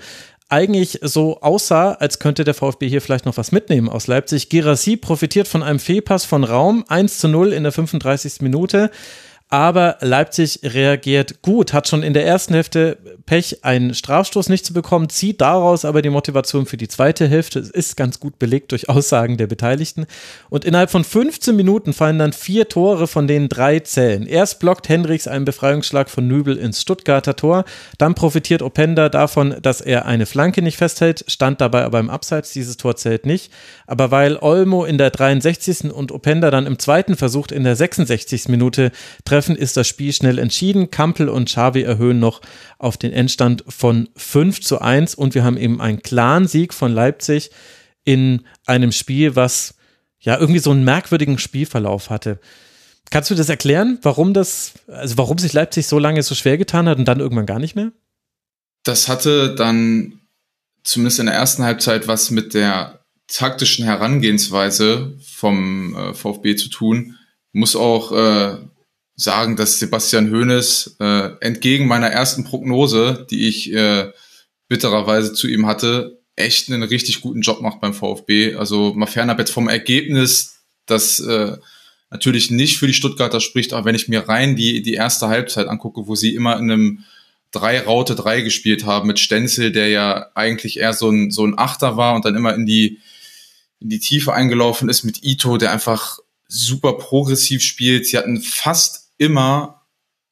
[0.48, 4.50] eigentlich so aussah, als könnte der VfB hier vielleicht noch was mitnehmen aus Leipzig.
[4.50, 8.40] Girassi profitiert von einem Fehlpass von Raum, 1 zu 0 in der 35.
[8.40, 8.90] Minute
[9.50, 14.72] aber Leipzig reagiert gut, hat schon in der ersten Hälfte Pech, einen Strafstoß nicht zu
[14.72, 17.60] bekommen, zieht daraus aber die Motivation für die zweite Hälfte.
[17.60, 20.06] Es ist ganz gut belegt durch Aussagen der Beteiligten.
[20.50, 24.26] Und innerhalb von 15 Minuten fallen dann vier Tore, von denen drei zählen.
[24.26, 27.64] Erst blockt Hendricks einen Befreiungsschlag von Nübel ins Stuttgarter Tor,
[27.98, 32.52] dann profitiert Openda davon, dass er eine Flanke nicht festhält, stand dabei aber im Abseits,
[32.52, 33.52] dieses Tor zählt nicht.
[33.86, 35.92] Aber weil Olmo in der 63.
[35.92, 38.48] und Openda dann im zweiten versucht, in der 66.
[38.48, 38.90] Minute
[39.24, 40.90] treffen, ist das Spiel schnell entschieden.
[40.90, 42.40] Kampel und Xavi erhöhen noch
[42.78, 46.92] auf den Endstand von 5 zu 1 und wir haben eben einen klaren Sieg von
[46.92, 47.50] Leipzig
[48.04, 49.74] in einem Spiel, was
[50.20, 52.38] ja irgendwie so einen merkwürdigen Spielverlauf hatte.
[53.10, 56.88] Kannst du das erklären, warum das, also warum sich Leipzig so lange so schwer getan
[56.88, 57.92] hat und dann irgendwann gar nicht mehr?
[58.82, 60.20] Das hatte dann
[60.82, 67.16] zumindest in der ersten Halbzeit was mit der taktischen Herangehensweise vom äh, VfB zu tun.
[67.52, 68.58] Muss auch äh,
[69.16, 74.10] sagen, dass Sebastian Hoeneß äh, entgegen meiner ersten Prognose, die ich äh,
[74.68, 78.56] bittererweise zu ihm hatte, echt einen richtig guten Job macht beim VfB.
[78.56, 81.56] Also mal fernab jetzt vom Ergebnis, das äh,
[82.10, 85.68] natürlich nicht für die Stuttgarter spricht, aber wenn ich mir rein die, die erste Halbzeit
[85.68, 87.04] angucke, wo sie immer in einem
[87.52, 91.56] drei Raute drei gespielt haben mit Stenzel, der ja eigentlich eher so ein, so ein
[91.56, 92.98] Achter war und dann immer in die,
[93.78, 96.18] in die Tiefe eingelaufen ist mit Ito, der einfach
[96.48, 98.06] super progressiv spielt.
[98.06, 99.82] Sie hatten fast immer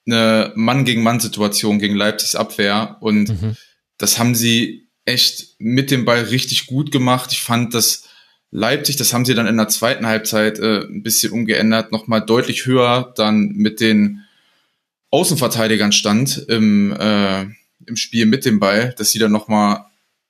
[0.07, 3.57] eine Mann gegen Mann Situation gegen Leipzigs Abwehr und mhm.
[3.99, 7.33] das haben sie echt mit dem Ball richtig gut gemacht.
[7.33, 8.09] Ich fand, dass
[8.51, 12.67] Leipzig, das haben sie dann in der zweiten Halbzeit äh, ein bisschen umgeändert, nochmal deutlich
[12.67, 14.21] höher dann mit den
[15.11, 17.43] Außenverteidigern stand im, äh,
[17.87, 19.87] im Spiel mit dem Ball, dass sie dann nochmal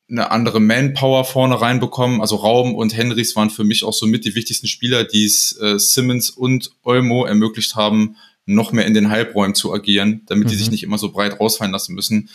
[0.09, 2.21] eine andere Manpower vorne reinbekommen.
[2.21, 5.59] Also Raum und Henrys waren für mich auch so mit die wichtigsten Spieler, die es
[5.61, 10.51] äh, Simmons und Olmo ermöglicht haben, noch mehr in den Halbräumen zu agieren, damit mhm.
[10.51, 10.73] die sich mhm.
[10.73, 12.31] nicht immer so breit rausfallen lassen müssen.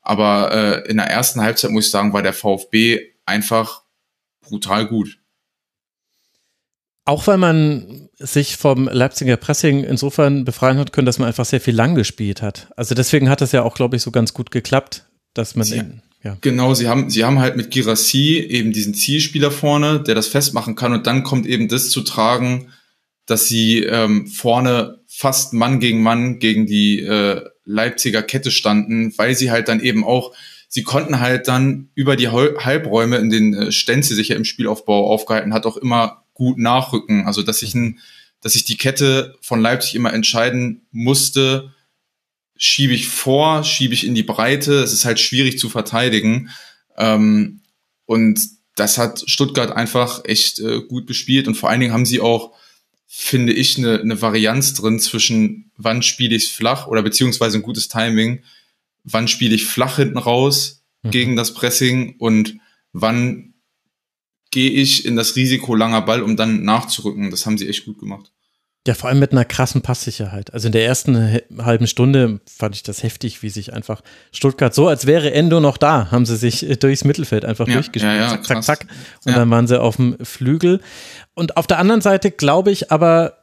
[0.00, 3.82] Aber äh, in der ersten Halbzeit muss ich sagen, war der VfB einfach
[4.40, 5.18] brutal gut.
[7.04, 11.60] Auch weil man sich vom Leipziger Pressing insofern befreien hat können, dass man einfach sehr
[11.60, 12.68] viel lang gespielt hat.
[12.76, 15.78] Also deswegen hat es ja auch, glaube ich, so ganz gut geklappt, dass man sie,
[15.78, 16.36] in, ja.
[16.40, 20.76] Genau, sie haben, sie haben halt mit Girassi eben diesen Zielspieler vorne, der das festmachen
[20.76, 22.68] kann und dann kommt eben das zu tragen,
[23.26, 29.34] dass sie ähm, vorne fast Mann gegen Mann gegen die äh, Leipziger Kette standen, weil
[29.34, 30.34] sie halt dann eben auch,
[30.68, 35.08] sie konnten halt dann über die Halbräume, in den äh, Stenzel sich ja im Spielaufbau
[35.10, 37.26] aufgehalten hat, auch immer gut nachrücken.
[37.26, 38.00] Also dass sich ein,
[38.40, 41.72] dass sich die Kette von Leipzig immer entscheiden musste,
[42.56, 44.74] schiebe ich vor, schiebe ich in die Breite.
[44.74, 46.50] Es ist halt schwierig zu verteidigen.
[46.96, 47.60] Ähm,
[48.06, 48.40] und
[48.74, 52.52] das hat Stuttgart einfach echt äh, gut bespielt und vor allen Dingen haben sie auch
[53.14, 57.88] finde ich, eine, eine Varianz drin zwischen wann spiele ich flach oder beziehungsweise ein gutes
[57.88, 58.42] Timing,
[59.04, 61.10] wann spiele ich flach hinten raus mhm.
[61.10, 62.56] gegen das Pressing und
[62.94, 63.52] wann
[64.50, 67.30] gehe ich in das Risiko langer Ball, um dann nachzurücken.
[67.30, 68.32] Das haben sie echt gut gemacht.
[68.86, 70.52] Ja, vor allem mit einer krassen Passsicherheit.
[70.52, 74.02] Also in der ersten halben Stunde fand ich das heftig, wie sich einfach
[74.32, 77.74] Stuttgart so, als wäre Endo noch da, haben sie sich äh, durchs Mittelfeld einfach ja,
[77.74, 78.12] durchgespielt.
[78.12, 78.86] Ja, ja, zack, zack, zack.
[79.24, 80.80] Und dann waren sie auf dem Flügel.
[81.34, 83.41] Und auf der anderen Seite glaube ich aber,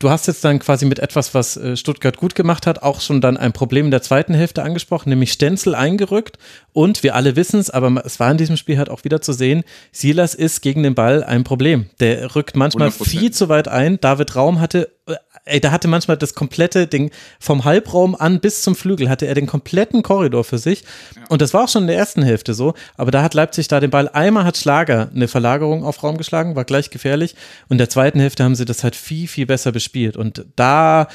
[0.00, 3.20] Du hast jetzt dann quasi mit etwas, was äh, Stuttgart gut gemacht hat, auch schon
[3.20, 6.38] dann ein Problem in der zweiten Hälfte angesprochen, nämlich Stenzel eingerückt.
[6.72, 9.34] Und wir alle wissen es, aber es war in diesem Spiel halt auch wieder zu
[9.34, 9.62] sehen,
[9.92, 11.90] Silas ist gegen den Ball ein Problem.
[12.00, 13.08] Der rückt manchmal 100%.
[13.10, 14.00] viel zu weit ein.
[14.00, 15.16] David Raum hatte äh,
[15.50, 19.34] ey, da hatte manchmal das komplette Ding vom Halbraum an bis zum Flügel hatte er
[19.34, 20.84] den kompletten Korridor für sich.
[21.16, 21.22] Ja.
[21.28, 22.74] Und das war auch schon in der ersten Hälfte so.
[22.96, 26.56] Aber da hat Leipzig da den Ball einmal hat Schlager eine Verlagerung auf Raum geschlagen,
[26.56, 27.34] war gleich gefährlich.
[27.68, 30.16] Und in der zweiten Hälfte haben sie das halt viel, viel besser bespielt.
[30.16, 31.08] Und da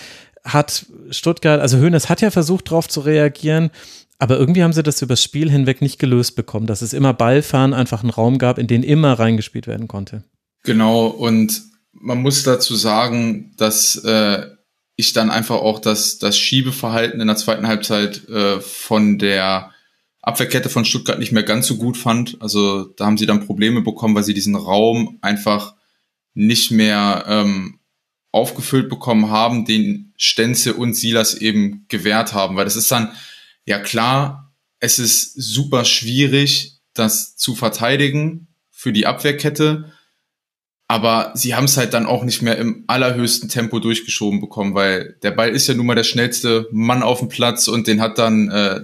[0.44, 3.72] hat Stuttgart, also Hönes hat ja versucht, darauf zu reagieren.
[4.18, 7.74] Aber irgendwie haben sie das übers Spiel hinweg nicht gelöst bekommen, dass es immer ballfern
[7.74, 10.24] einfach einen Raum gab, in den immer reingespielt werden konnte.
[10.64, 11.62] Genau, und
[11.96, 14.46] man muss dazu sagen, dass äh,
[14.96, 19.72] ich dann einfach auch das, das Schiebeverhalten in der zweiten Halbzeit äh, von der
[20.22, 22.42] Abwehrkette von Stuttgart nicht mehr ganz so gut fand.
[22.42, 25.76] Also da haben sie dann Probleme bekommen, weil sie diesen Raum einfach
[26.34, 27.80] nicht mehr ähm,
[28.32, 32.56] aufgefüllt bekommen haben, den Stenze und Silas eben gewährt haben.
[32.56, 33.12] Weil das ist dann,
[33.66, 39.94] ja klar, es ist super schwierig, das zu verteidigen für die Abwehrkette
[40.88, 45.18] aber sie haben es halt dann auch nicht mehr im allerhöchsten Tempo durchgeschoben bekommen, weil
[45.24, 48.18] der Ball ist ja nun mal der schnellste Mann auf dem Platz und den hat
[48.18, 48.82] dann äh,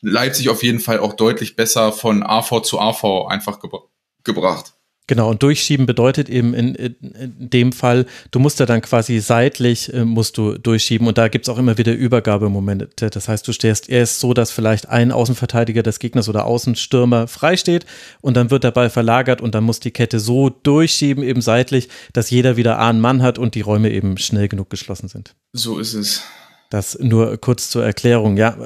[0.00, 3.82] Leipzig auf jeden Fall auch deutlich besser von AV zu AV einfach gebra
[4.24, 4.75] gebracht.
[5.08, 9.20] Genau, und durchschieben bedeutet eben in, in, in, dem Fall, du musst ja dann quasi
[9.20, 13.10] seitlich äh, musst du durchschieben und da gibt's auch immer wieder Übergabemomente.
[13.10, 17.86] Das heißt, du stehst erst so, dass vielleicht ein Außenverteidiger des Gegners oder Außenstürmer freisteht
[18.20, 21.88] und dann wird der Ball verlagert und dann muss die Kette so durchschieben, eben seitlich,
[22.12, 25.36] dass jeder wieder einen Mann hat und die Räume eben schnell genug geschlossen sind.
[25.52, 26.22] So ist es.
[26.70, 28.36] Das nur kurz zur Erklärung.
[28.36, 28.56] Ja,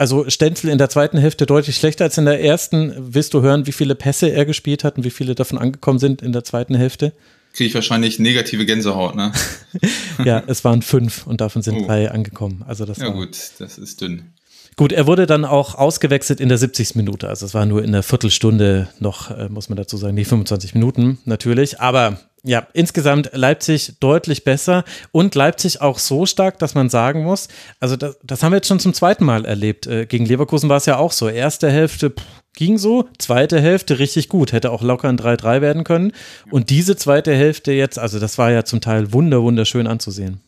[0.00, 2.94] also Stenzel in der zweiten Hälfte deutlich schlechter als in der ersten.
[2.96, 6.22] Willst du hören, wie viele Pässe er gespielt hat und wie viele davon angekommen sind
[6.22, 7.12] in der zweiten Hälfte?
[7.52, 9.30] Kriege ich wahrscheinlich negative Gänsehaut, ne?
[10.24, 11.86] ja, es waren fünf und davon sind oh.
[11.86, 12.64] drei angekommen.
[12.66, 14.32] Also das ja war gut, das ist dünn.
[14.76, 16.94] Gut, er wurde dann auch ausgewechselt in der 70.
[16.94, 17.28] Minute.
[17.28, 20.72] Also es war nur in der Viertelstunde noch, äh, muss man dazu sagen, die 25
[20.72, 21.78] Minuten natürlich.
[21.78, 27.48] Aber ja, insgesamt Leipzig deutlich besser und Leipzig auch so stark, dass man sagen muss,
[27.80, 29.86] also das, das haben wir jetzt schon zum zweiten Mal erlebt.
[29.86, 31.28] Äh, gegen Leverkusen war es ja auch so.
[31.28, 35.84] Erste Hälfte pff, ging so, zweite Hälfte richtig gut, hätte auch locker ein 3-3 werden
[35.84, 36.12] können.
[36.50, 40.40] Und diese zweite Hälfte jetzt, also das war ja zum Teil wunder, wunderschön anzusehen.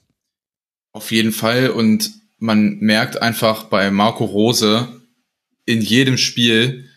[0.93, 4.89] Auf jeden Fall und man merkt einfach bei Marco Rose
[5.65, 6.89] in jedem Spiel,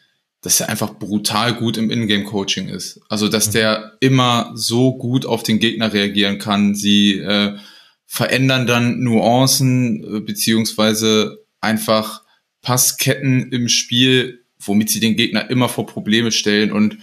[0.46, 3.02] dass er einfach brutal gut im Ingame-Coaching ist.
[3.10, 6.76] Also, dass der immer so gut auf den Gegner reagieren kann.
[6.76, 7.58] Sie äh,
[8.06, 12.22] verändern dann Nuancen äh, beziehungsweise einfach
[12.62, 16.72] Passketten im Spiel, womit sie den Gegner immer vor Probleme stellen.
[16.72, 17.00] Und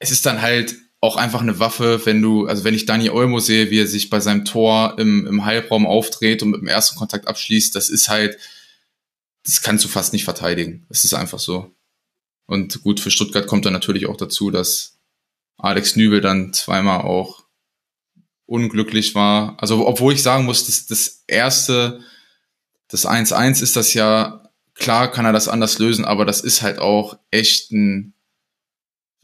[0.00, 3.38] es ist dann halt auch einfach eine Waffe, wenn du, also wenn ich Dani Olmo
[3.38, 6.98] sehe, wie er sich bei seinem Tor im, im Halbraum aufdreht und mit dem ersten
[6.98, 8.36] Kontakt abschließt, das ist halt,
[9.46, 10.86] das kannst du fast nicht verteidigen.
[10.88, 11.72] Das ist einfach so.
[12.52, 14.98] Und gut, für Stuttgart kommt dann natürlich auch dazu, dass
[15.56, 17.44] Alex Nübel dann zweimal auch
[18.44, 19.56] unglücklich war.
[19.58, 22.00] Also, obwohl ich sagen muss, das, das erste,
[22.88, 26.78] das 1-1 ist das ja, klar kann er das anders lösen, aber das ist halt
[26.78, 28.12] auch echt ein,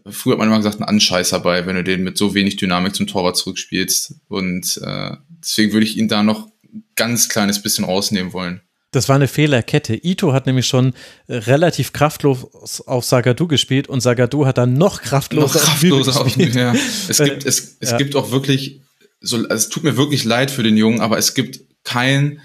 [0.07, 2.95] früher hat man immer gesagt, ein Anscheißer bei, wenn du den mit so wenig Dynamik
[2.95, 4.23] zum Torwart zurückspielst.
[4.29, 6.49] Und äh, deswegen würde ich ihn da noch
[6.97, 8.63] ganz kleines bisschen rausnehmen wollen.
[8.91, 9.95] Das war eine Fehlerkette.
[9.95, 10.95] Ito hat nämlich schon
[11.27, 16.37] äh, relativ kraftlos auf Sagadu gespielt und Sagadu hat dann noch kraftloser, noch kraftloser auf
[16.37, 16.75] Nübel ja.
[17.09, 17.97] Es gibt, es, es ja.
[17.99, 18.81] gibt auch wirklich,
[19.21, 22.41] so, also es tut mir wirklich leid für den Jungen, aber es gibt kein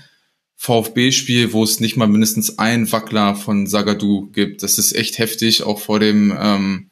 [0.57, 4.63] VfB-Spiel, wo es nicht mal mindestens einen Wackler von Sagadu gibt.
[4.63, 5.63] Das ist echt heftig.
[5.63, 6.89] Auch vor dem, ähm,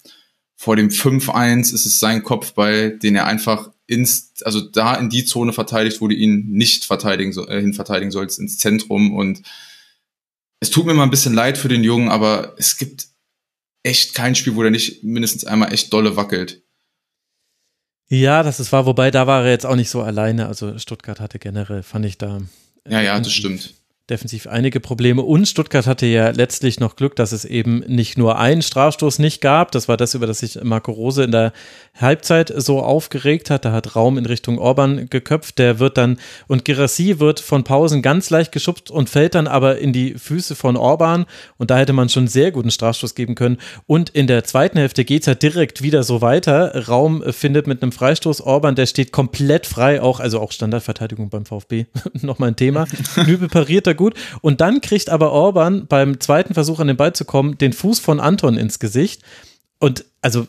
[0.55, 5.25] vor dem 5-1 ist es sein Kopfball, den er einfach ins, also da in die
[5.25, 9.13] Zone verteidigt, wo du ihn nicht verteidigen, äh, hin verteidigen sollst, ins Zentrum.
[9.13, 9.43] Und
[10.59, 13.07] es tut mir mal ein bisschen leid für den Jungen, aber es gibt
[13.83, 16.63] echt kein Spiel, wo der nicht mindestens einmal echt dolle wackelt.
[18.09, 20.47] Ja, das ist wahr, wobei da war er jetzt auch nicht so alleine.
[20.47, 22.41] Also Stuttgart hatte generell, fand ich da.
[22.87, 23.73] Ja, ja, das stimmt.
[24.09, 25.21] Defensiv einige Probleme.
[25.21, 29.41] Und Stuttgart hatte ja letztlich noch Glück, dass es eben nicht nur einen Strafstoß nicht
[29.41, 29.71] gab.
[29.71, 31.53] Das war das, über das sich Marco Rose in der
[31.99, 33.63] Halbzeit so aufgeregt hat.
[33.63, 35.59] Da hat Raum in Richtung Orban geköpft.
[35.59, 39.77] Der wird dann, und Girassi wird von Pausen ganz leicht geschubst und fällt dann aber
[39.77, 41.25] in die Füße von Orban.
[41.57, 43.57] Und da hätte man schon sehr guten Strafstoß geben können.
[43.87, 46.87] Und in der zweiten Hälfte geht es ja direkt wieder so weiter.
[46.87, 51.45] Raum findet mit einem Freistoß Orban, der steht komplett frei, auch, also auch Standardverteidigung beim
[51.45, 51.85] VfB.
[52.21, 52.87] Nochmal ein Thema.
[53.25, 54.15] Nübel pariert da gut.
[54.41, 57.99] Und dann kriegt aber Orban beim zweiten Versuch an den Ball zu kommen, den Fuß
[57.99, 59.21] von Anton ins Gesicht.
[59.79, 60.47] Und also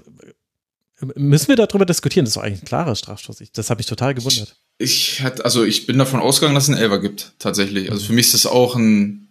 [1.16, 2.24] müssen wir darüber diskutieren?
[2.24, 3.42] Das ist eigentlich ein klarer Strafstoß.
[3.52, 4.56] Das habe ich total gewundert.
[4.78, 7.90] Ich, ich hatte, also ich bin davon ausgegangen, dass es einen Elver gibt, tatsächlich.
[7.90, 9.28] Also für mich ist das auch ein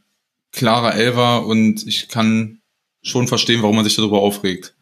[0.52, 2.60] klarer Elver und ich kann
[3.02, 4.76] schon verstehen, warum man sich darüber aufregt.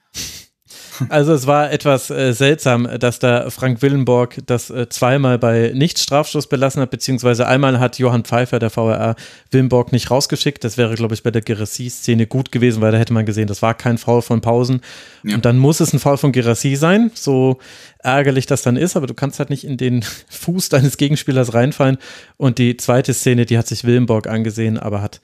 [1.08, 6.48] Also es war etwas äh, seltsam, dass da Frank Willenborg das äh, zweimal bei Nicht-Strafstoß
[6.48, 9.16] belassen hat, beziehungsweise einmal hat Johann Pfeiffer, der VRA,
[9.52, 10.64] Willenborg nicht rausgeschickt.
[10.64, 13.62] Das wäre, glaube ich, bei der Gerassi-Szene gut gewesen, weil da hätte man gesehen, das
[13.62, 14.82] war kein Foul von Pausen.
[15.24, 15.36] Ja.
[15.36, 17.60] Und dann muss es ein Foul von Gerassi sein, so
[18.00, 21.98] ärgerlich das dann ist, aber du kannst halt nicht in den Fuß deines Gegenspielers reinfallen.
[22.38, 25.22] Und die zweite Szene, die hat sich Willenborg angesehen, aber hat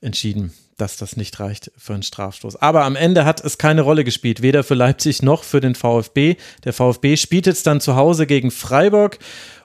[0.00, 2.56] entschieden, dass das nicht reicht für einen Strafstoß.
[2.56, 6.36] Aber am Ende hat es keine Rolle gespielt, weder für Leipzig noch für den VfB.
[6.64, 9.18] Der VfB spielt jetzt dann zu Hause gegen Freiburg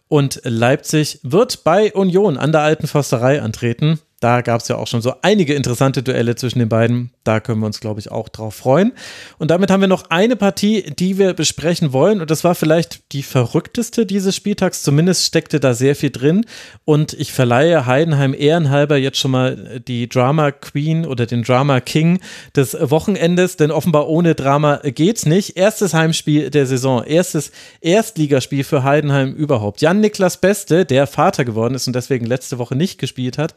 [0.07, 3.99] und Leipzig wird bei Union an der alten Försterei antreten.
[4.19, 7.11] Da gab es ja auch schon so einige interessante Duelle zwischen den beiden.
[7.23, 8.91] Da können wir uns, glaube ich, auch drauf freuen.
[9.37, 12.19] Und damit haben wir noch eine Partie, die wir besprechen wollen.
[12.19, 14.83] Und das war vielleicht die verrückteste dieses Spieltags.
[14.83, 16.45] Zumindest steckte da sehr viel drin.
[16.83, 22.19] Und ich verleihe Heidenheim ehrenhalber jetzt schon mal die Drama Queen oder den Drama King
[22.57, 23.55] des Wochenendes.
[23.55, 25.55] Denn offenbar ohne Drama geht's nicht.
[25.55, 27.05] Erstes Heimspiel der Saison.
[27.05, 29.79] Erstes Erstligaspiel für Heidenheim überhaupt.
[29.79, 33.55] Jan-Niklas Beste, der Vater geworden ist und deswegen letzte Woche nicht gespielt hat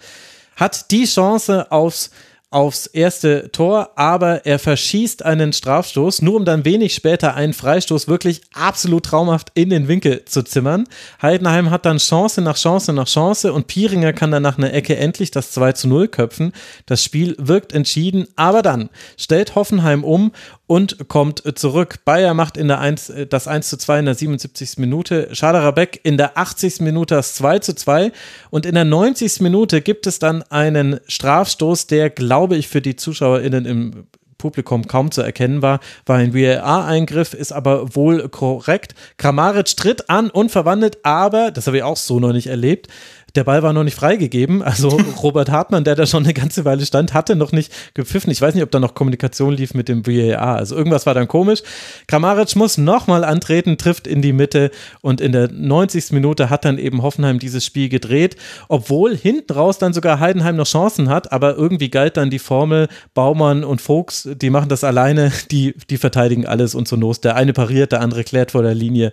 [0.56, 2.10] hat die Chance aufs
[2.52, 8.08] aufs erste Tor, aber er verschießt einen Strafstoß, nur um dann wenig später einen Freistoß
[8.08, 10.86] wirklich absolut traumhaft in den Winkel zu zimmern.
[11.22, 14.96] Heidenheim hat dann Chance nach Chance nach Chance und Pieringer kann dann nach einer Ecke
[14.96, 16.52] endlich das 2 zu 0 köpfen.
[16.84, 20.32] Das Spiel wirkt entschieden, aber dann stellt Hoffenheim um
[20.72, 21.98] und kommt zurück.
[22.06, 24.78] Bayer macht in der 1, das 1 zu 2 in der 77.
[24.78, 26.80] Minute, Schaderer Beck in der 80.
[26.80, 28.10] Minute das 2 zu 2
[28.48, 29.42] und in der 90.
[29.42, 34.06] Minute gibt es dann einen Strafstoß, der, glaube ich, für die ZuschauerInnen im
[34.38, 38.94] Publikum kaum zu erkennen war, war ein VAR-Eingriff, ist aber wohl korrekt.
[39.18, 42.88] Kramaric tritt an und verwandelt aber, das habe ich auch so noch nicht erlebt,
[43.34, 44.62] der Ball war noch nicht freigegeben.
[44.62, 44.88] Also
[45.22, 48.30] Robert Hartmann, der da schon eine ganze Weile stand, hatte noch nicht gepfiffen.
[48.30, 50.56] Ich weiß nicht, ob da noch Kommunikation lief mit dem VAR.
[50.56, 51.62] Also irgendwas war dann komisch.
[52.06, 56.12] Kramaric muss nochmal antreten, trifft in die Mitte und in der 90.
[56.12, 58.36] Minute hat dann eben Hoffenheim dieses Spiel gedreht,
[58.68, 62.88] obwohl hinten raus dann sogar Heidenheim noch Chancen hat, aber irgendwie galt dann die Formel
[63.14, 67.24] Baumann und Vogts, die machen das alleine, die, die verteidigen alles und so Not.
[67.24, 69.12] Der eine pariert, der andere klärt vor der Linie.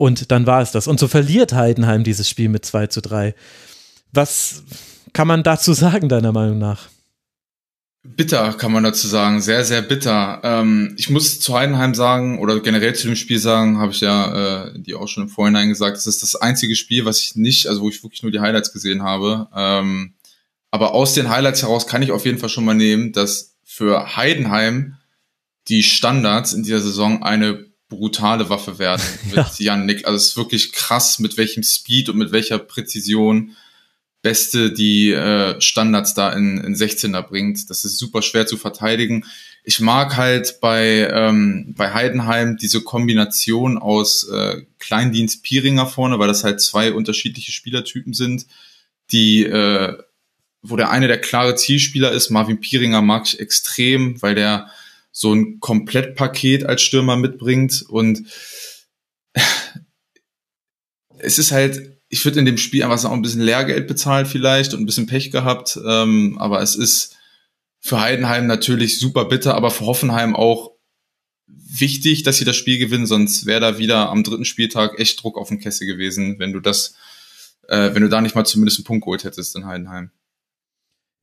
[0.00, 0.86] Und dann war es das.
[0.86, 3.34] Und so verliert Heidenheim dieses Spiel mit 2 zu 3.
[4.12, 4.62] Was
[5.12, 6.88] kann man dazu sagen, deiner Meinung nach?
[8.02, 10.40] Bitter kann man dazu sagen, sehr, sehr bitter.
[10.42, 14.68] Ähm, ich muss zu Heidenheim sagen, oder generell zu dem Spiel sagen, habe ich ja
[14.68, 17.66] äh, die auch schon im Vorhinein gesagt, das ist das einzige Spiel, was ich nicht,
[17.66, 19.48] also wo ich wirklich nur die Highlights gesehen habe.
[19.54, 20.14] Ähm,
[20.70, 24.16] aber aus den Highlights heraus kann ich auf jeden Fall schon mal nehmen, dass für
[24.16, 24.96] Heidenheim
[25.68, 29.74] die Standards in dieser Saison eine brutale Waffe werden mit ja.
[29.74, 30.06] Yannick.
[30.06, 33.54] Also es ist wirklich krass, mit welchem Speed und mit welcher Präzision
[34.22, 37.70] Beste die äh, Standards da in, in 16er bringt.
[37.70, 39.24] Das ist super schwer zu verteidigen.
[39.64, 46.28] Ich mag halt bei, ähm, bei Heidenheim diese Kombination aus äh, Kleindienst Pieringer vorne, weil
[46.28, 48.46] das halt zwei unterschiedliche Spielertypen sind,
[49.10, 49.96] die äh,
[50.62, 52.28] wo der eine der klare Zielspieler ist.
[52.28, 54.70] Marvin Pieringer mag ich extrem, weil der
[55.12, 57.84] so ein Komplettpaket als Stürmer mitbringt.
[57.88, 58.24] Und
[61.18, 64.74] es ist halt, ich würde in dem Spiel einfach auch ein bisschen Lehrgeld bezahlt vielleicht
[64.74, 67.16] und ein bisschen Pech gehabt, ähm, aber es ist
[67.80, 70.72] für Heidenheim natürlich super bitter, aber für Hoffenheim auch
[71.46, 75.38] wichtig, dass sie das Spiel gewinnen, sonst wäre da wieder am dritten Spieltag echt Druck
[75.38, 76.94] auf den Kessel gewesen, wenn du das,
[77.68, 80.10] äh, wenn du da nicht mal zumindest einen Punkt geholt hättest in Heidenheim.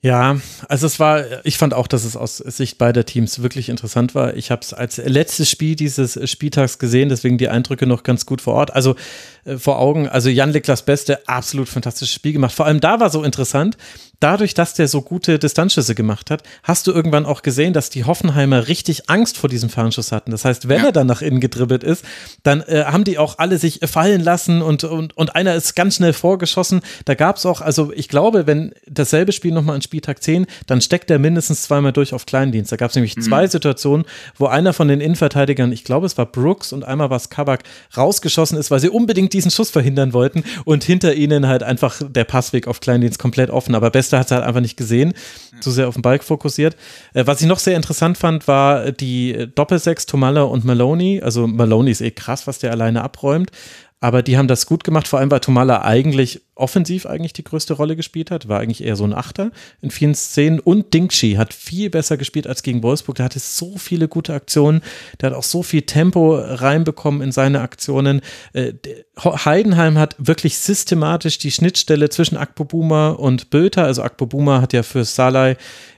[0.03, 4.13] Ja, also es war, ich fand auch, dass es aus Sicht beider Teams wirklich interessant
[4.13, 4.35] war.
[4.35, 8.41] Ich habe es als letztes Spiel dieses Spieltags gesehen, deswegen die Eindrücke noch ganz gut
[8.41, 8.75] vor Ort.
[8.75, 8.95] Also
[9.43, 12.53] äh, vor Augen, also Jan Niklas Beste, absolut fantastisches Spiel gemacht.
[12.53, 13.75] Vor allem da war so interessant,
[14.19, 18.03] dadurch, dass der so gute Distanzschüsse gemacht hat, hast du irgendwann auch gesehen, dass die
[18.03, 20.31] Hoffenheimer richtig Angst vor diesem Fernschuss hatten.
[20.31, 20.85] Das heißt, wenn ja.
[20.87, 22.03] er dann nach innen gedribbelt ist,
[22.43, 25.97] dann äh, haben die auch alle sich fallen lassen und, und, und einer ist ganz
[25.97, 26.81] schnell vorgeschossen.
[27.05, 30.81] Da gab es auch, also ich glaube, wenn dasselbe Spiel nochmal an Spieltag 10, dann
[30.81, 32.71] steckt er mindestens zweimal durch auf Kleindienst.
[32.71, 33.21] Da gab es nämlich mhm.
[33.21, 34.05] zwei Situationen,
[34.37, 37.63] wo einer von den Innenverteidigern, ich glaube, es war Brooks und einmal war es Kabak,
[37.95, 42.23] rausgeschossen ist, weil sie unbedingt diesen Schuss verhindern wollten und hinter ihnen halt einfach der
[42.23, 43.75] Passweg auf Kleindienst komplett offen.
[43.75, 45.13] Aber Bester hat es halt einfach nicht gesehen,
[45.59, 46.75] zu sehr auf den Balk fokussiert.
[47.13, 51.21] Äh, was ich noch sehr interessant fand, war die Doppelsechs Tomalla und Maloney.
[51.21, 53.51] Also Maloney ist eh krass, was der alleine abräumt.
[53.99, 57.73] Aber die haben das gut gemacht, vor allem weil Tomala eigentlich offensiv eigentlich die größte
[57.73, 59.51] Rolle gespielt hat, war eigentlich eher so ein Achter
[59.81, 63.15] in vielen Szenen und Dingshi hat viel besser gespielt als gegen Wolfsburg.
[63.15, 64.81] Der hatte so viele gute Aktionen,
[65.19, 68.21] der hat auch so viel Tempo reinbekommen in seine Aktionen.
[68.53, 68.73] Äh,
[69.17, 75.05] Heidenheim hat wirklich systematisch die Schnittstelle zwischen Akpobuma und Böter, also Akpobuma hat ja für
[75.05, 75.57] Salai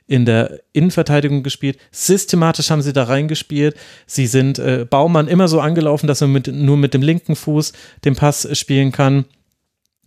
[0.10, 1.78] in der Innenverteidigung gespielt.
[1.92, 3.76] Systematisch haben sie da reingespielt.
[4.08, 7.74] Sie sind äh, Baumann immer so angelaufen, dass er mit, nur mit dem linken Fuß
[8.06, 9.26] den Pass spielen kann,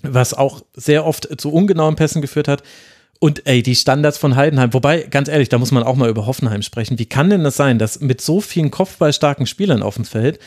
[0.03, 2.65] was auch sehr oft zu ungenauen Pässen geführt hat.
[3.21, 6.27] Und ey, die Standards von Heidenheim, wobei, ganz ehrlich, da muss man auch mal über
[6.27, 6.99] Hoffenheim sprechen.
[6.99, 10.41] Wie kann denn das sein, dass mit so vielen kopfballstarken Spielern auf dem Feld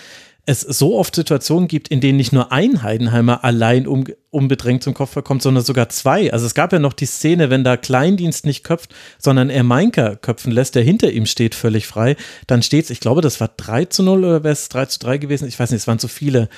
[0.46, 4.94] es so oft Situationen gibt, in denen nicht nur ein Heidenheimer allein um, unbedrängt zum
[4.94, 6.32] Kopf kommt, sondern sogar zwei.
[6.32, 10.16] Also es gab ja noch die Szene, wenn da Kleindienst nicht köpft, sondern er Meinker
[10.16, 12.16] köpfen lässt, der hinter ihm steht, völlig frei,
[12.46, 15.00] dann steht es, ich glaube, das war 3 zu 0 oder wäre es 3 zu
[15.00, 15.48] 3 gewesen?
[15.48, 16.50] Ich weiß nicht, es waren zu viele.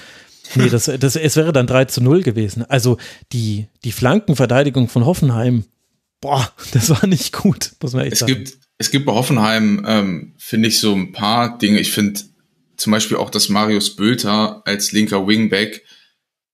[0.56, 2.66] Nee, das, das, es wäre dann 3 zu 0 gewesen.
[2.70, 2.98] Also
[3.32, 5.64] die, die Flankenverteidigung von Hoffenheim,
[6.20, 8.34] boah, das war nicht gut, muss man echt es sagen.
[8.34, 11.80] Gibt, es gibt bei Hoffenheim, ähm, finde ich, so ein paar Dinge.
[11.80, 12.20] Ich finde
[12.78, 15.84] zum Beispiel auch, dass Marius Bülter als linker Wingback,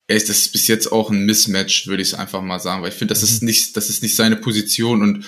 [0.08, 2.96] er ist das bis jetzt auch ein Mismatch, würde ich einfach mal sagen, weil ich
[2.96, 3.48] finde, das ist mhm.
[3.48, 5.26] nicht, das ist nicht seine Position und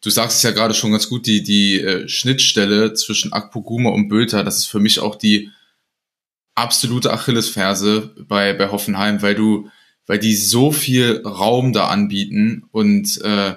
[0.00, 4.08] du sagst es ja gerade schon ganz gut, die, die äh, Schnittstelle zwischen Akpoguma und
[4.08, 5.50] Bülter, das ist für mich auch die
[6.54, 9.68] absolute Achillesferse bei, bei Hoffenheim, weil du,
[10.06, 13.56] weil die so viel Raum da anbieten und äh,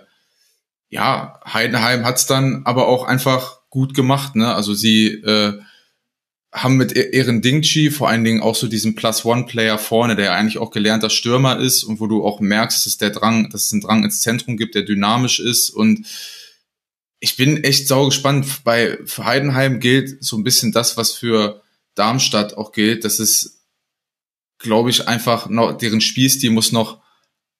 [0.89, 4.55] ja, Heidenheim hat's dann aber auch einfach gut gemacht, ne?
[4.55, 5.59] Also sie äh,
[6.63, 10.33] haben mit e- Ehren Dingchi vor allen Dingen auch so diesen Plus-One-Player vorne, der ja
[10.33, 13.73] eigentlich auch gelernter Stürmer ist und wo du auch merkst, dass der Drang, dass es
[13.73, 16.05] einen Drang ins Zentrum gibt, der dynamisch ist und
[17.19, 18.63] ich bin echt sau gespannt.
[18.63, 21.61] Bei Heidenheim gilt so ein bisschen das, was für
[21.95, 23.03] Darmstadt auch gilt.
[23.05, 23.63] Das ist,
[24.59, 27.01] glaube ich, einfach noch, deren Spielstil muss noch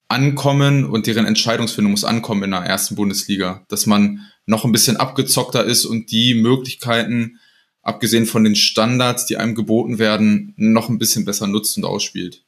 [0.10, 3.66] ankommen und deren Entscheidungsfindung muss ankommen in der ersten Bundesliga.
[3.68, 7.40] Dass man noch ein bisschen abgezockter ist und die Möglichkeiten,
[7.88, 12.44] abgesehen von den Standards, die einem geboten werden, noch ein bisschen besser nutzt und ausspielt.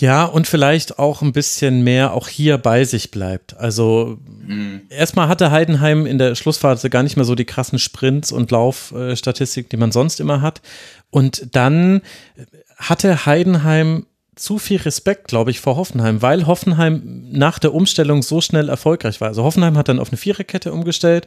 [0.00, 3.54] Ja, und vielleicht auch ein bisschen mehr auch hier bei sich bleibt.
[3.58, 4.82] Also mhm.
[4.88, 9.68] erstmal hatte Heidenheim in der Schlussphase gar nicht mehr so die krassen Sprints und Laufstatistiken,
[9.68, 10.62] die man sonst immer hat.
[11.10, 12.00] Und dann
[12.78, 18.40] hatte Heidenheim zu viel Respekt, glaube ich, vor Hoffenheim, weil Hoffenheim nach der Umstellung so
[18.40, 19.28] schnell erfolgreich war.
[19.28, 21.26] Also Hoffenheim hat dann auf eine Viererkette umgestellt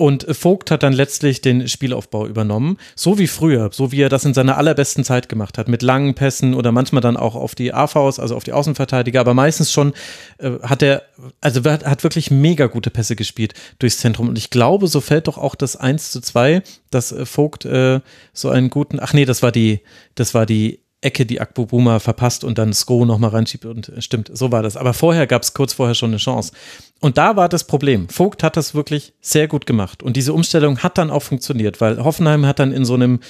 [0.00, 4.24] und Vogt hat dann letztlich den Spielaufbau übernommen, so wie früher, so wie er das
[4.24, 7.74] in seiner allerbesten Zeit gemacht hat, mit langen Pässen oder manchmal dann auch auf die
[7.74, 9.92] AVs, also auf die Außenverteidiger, aber meistens schon
[10.38, 11.02] äh, hat er,
[11.42, 14.30] also hat wirklich mega gute Pässe gespielt durchs Zentrum.
[14.30, 18.00] Und ich glaube, so fällt doch auch das 1 zu 2, dass äh, Vogt äh,
[18.32, 19.80] so einen guten, ach nee, das war die,
[20.14, 24.30] das war die Ecke, die Akbobuma verpasst und dann Sko nochmal reinschiebt und äh, stimmt,
[24.32, 24.76] so war das.
[24.76, 26.52] Aber vorher gab es kurz vorher schon eine Chance.
[27.00, 28.08] Und da war das Problem.
[28.08, 30.02] Vogt hat das wirklich sehr gut gemacht.
[30.02, 33.20] Und diese Umstellung hat dann auch funktioniert, weil Hoffenheim hat dann in so einem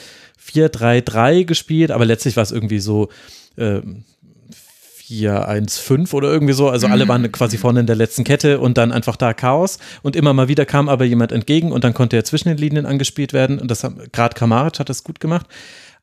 [0.45, 3.09] 4-3-3 gespielt, aber letztlich war es irgendwie so
[3.57, 3.81] äh,
[5.11, 6.69] 4-1-5 oder irgendwie so.
[6.69, 7.09] Also alle mhm.
[7.09, 9.79] waren quasi vorne in der letzten Kette und dann einfach da Chaos.
[10.03, 12.87] Und immer mal wieder kam aber jemand entgegen und dann konnte er zwischen den Linien
[12.87, 13.59] angespielt werden.
[13.59, 15.47] Und das gerade Kamaric hat das gut gemacht.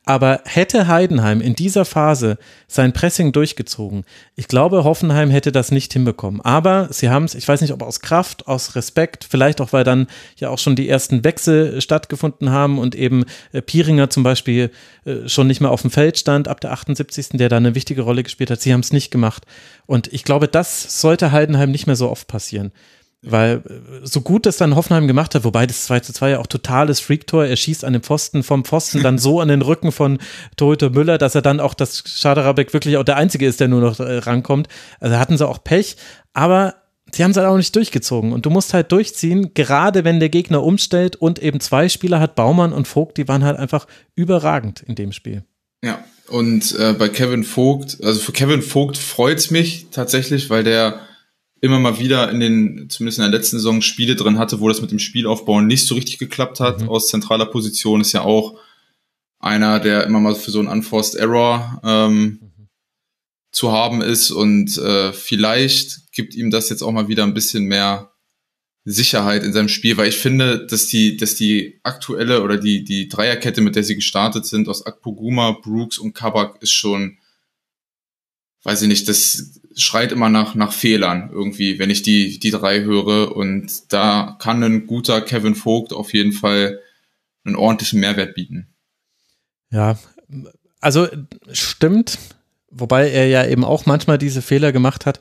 [0.08, 4.06] Aber hätte Heidenheim in dieser Phase sein Pressing durchgezogen,
[4.36, 6.40] ich glaube, Hoffenheim hätte das nicht hinbekommen.
[6.40, 9.84] Aber sie haben es, ich weiß nicht, ob aus Kraft, aus Respekt, vielleicht auch, weil
[9.84, 10.08] dann
[10.38, 14.72] ja auch schon die ersten Wechsel stattgefunden haben und eben äh, Pieringer zum Beispiel
[15.04, 18.04] äh, schon nicht mehr auf dem Feld stand ab der 78., der da eine wichtige
[18.04, 18.62] Rolle gespielt hat.
[18.62, 19.44] Sie haben es nicht gemacht.
[19.88, 22.72] Und ich glaube, das sollte Heidenheim nicht mehr so oft passieren.
[23.24, 26.40] Weil äh, so gut das dann Hoffenheim gemacht hat, wobei das 2 zu 2 ja
[26.40, 29.92] auch totales Freaktor, er schießt an den Pfosten, vom Pfosten dann so an den Rücken
[29.92, 30.20] von
[30.56, 33.82] Torhüter Müller, dass er dann auch, dass Schaderabek wirklich auch der Einzige ist, der nur
[33.82, 34.68] noch äh, rankommt.
[35.00, 35.98] Also hatten sie auch Pech,
[36.34, 36.76] aber
[37.12, 38.34] sie haben es halt auch nicht durchgezogen.
[38.34, 42.36] Und du musst halt durchziehen, gerade wenn der Gegner umstellt und eben zwei Spieler hat,
[42.36, 45.44] Baumann und Vogt, die waren halt einfach überragend in dem Spiel.
[45.84, 51.07] Ja, und äh, bei Kevin Vogt, also für Kevin Vogt freut's mich tatsächlich, weil der
[51.62, 54.82] immer mal wieder in den, zumindest in der letzten Saison, Spiele drin hatte, wo das
[54.82, 56.82] mit dem Spielaufbau nicht so richtig geklappt hat.
[56.82, 56.90] Mhm.
[56.90, 58.60] Aus zentraler Position ist ja auch
[59.40, 62.68] einer, der immer mal für so einen Unforced Error ähm, mhm.
[63.52, 67.66] zu haben ist und äh, vielleicht gibt ihm das jetzt auch mal wieder ein bisschen
[67.66, 68.12] mehr
[68.90, 73.10] Sicherheit in seinem Spiel, weil ich finde, dass die, dass die aktuelle oder die, die
[73.10, 77.18] Dreierkette, mit der sie gestartet sind, aus Akpoguma, Brooks und Kabak, ist schon,
[78.64, 82.82] weiß ich nicht, das schreit immer nach, nach Fehlern irgendwie, wenn ich die, die drei
[82.82, 83.36] höre.
[83.36, 86.80] Und da kann ein guter Kevin Vogt auf jeden Fall
[87.44, 88.68] einen ordentlichen Mehrwert bieten.
[89.72, 89.98] Ja,
[90.80, 91.08] also
[91.52, 92.18] stimmt,
[92.70, 95.20] wobei er ja eben auch manchmal diese Fehler gemacht hat.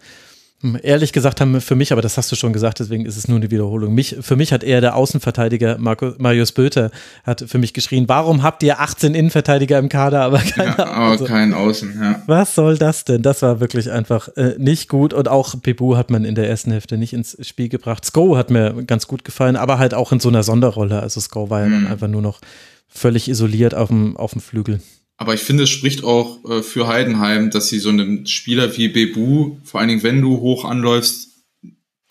[0.83, 3.37] Ehrlich gesagt haben für mich, aber das hast du schon gesagt, deswegen ist es nur
[3.37, 3.95] eine Wiederholung.
[3.95, 6.91] Mich, für mich hat eher der Außenverteidiger Marco, Marius Böter
[7.25, 11.11] hat für mich geschrien, warum habt ihr 18 Innenverteidiger im Kader, aber keine ja, aber
[11.11, 12.23] also, keinen Außen, ja.
[12.27, 13.21] Was soll das denn?
[13.21, 16.73] Das war wirklich einfach äh, nicht gut und auch Pebu hat man in der ersten
[16.73, 18.07] Hälfte nicht ins Spiel gebracht.
[18.07, 21.01] Sko hat mir ganz gut gefallen, aber halt auch in so einer Sonderrolle.
[21.01, 21.73] Also Sko war ja mhm.
[21.73, 22.41] dann einfach nur noch
[22.89, 24.81] völlig isoliert auf dem, auf dem Flügel.
[25.19, 28.89] Aber ich finde, es spricht auch äh, für Heidenheim, dass sie so einem Spieler wie
[28.89, 31.31] Bebu, vor allen Dingen wenn du hoch anläufst,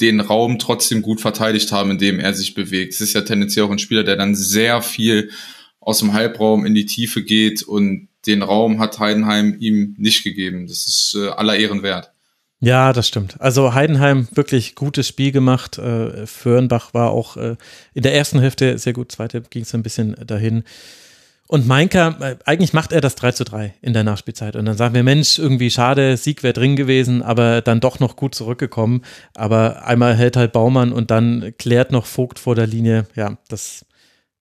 [0.01, 2.93] den Raum trotzdem gut verteidigt haben, in dem er sich bewegt.
[2.93, 5.31] Es ist ja tendenziell auch ein Spieler, der dann sehr viel
[5.79, 10.67] aus dem Halbraum in die Tiefe geht und den Raum hat Heidenheim ihm nicht gegeben.
[10.67, 12.11] Das ist äh, aller Ehren wert.
[12.59, 13.39] Ja, das stimmt.
[13.39, 15.77] Also Heidenheim wirklich gutes Spiel gemacht.
[15.77, 17.55] Äh, Föhrenbach war auch äh,
[17.93, 20.63] in der ersten Hälfte sehr gut, zweite ging es ein bisschen dahin.
[21.47, 24.55] Und Meinka, äh, eigentlich macht er das 3 zu 3 in der Nachspielzeit.
[24.55, 28.15] Und dann sagen wir, Mensch, irgendwie schade, Sieg wäre drin gewesen, aber dann doch noch
[28.15, 29.03] gut zurückgekommen.
[29.35, 33.05] Aber einmal hält halt Baumann und dann klärt noch Vogt vor der Linie.
[33.15, 33.85] Ja, das,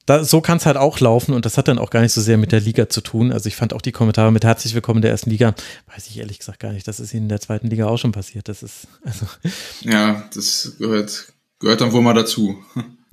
[0.06, 2.22] da, so kann es halt auch laufen und das hat dann auch gar nicht so
[2.22, 3.32] sehr mit der Liga zu tun.
[3.32, 5.55] Also ich fand auch die Kommentare mit herzlich willkommen in der ersten Liga,
[5.94, 6.89] weiß ich ehrlich gesagt gar nicht.
[6.89, 8.48] Das ist in der zweiten Liga auch schon passiert.
[8.48, 9.26] Das ist, also.
[9.82, 12.56] Ja, das gehört, gehört dann wohl mal dazu.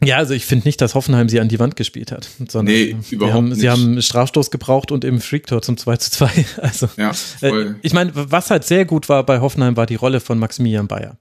[0.04, 2.28] Ja, also ich finde nicht, dass Hoffenheim sie an die Wand gespielt hat.
[2.48, 3.60] Sondern nee, überhaupt haben, nicht.
[3.60, 6.46] Sie haben Strafstoß gebraucht und im Freaktor zum 2 zu 2.
[6.58, 7.76] Also, ja, äh, voll.
[7.82, 11.18] ich meine, was halt sehr gut war bei Hoffenheim, war die Rolle von Maximilian Bayer.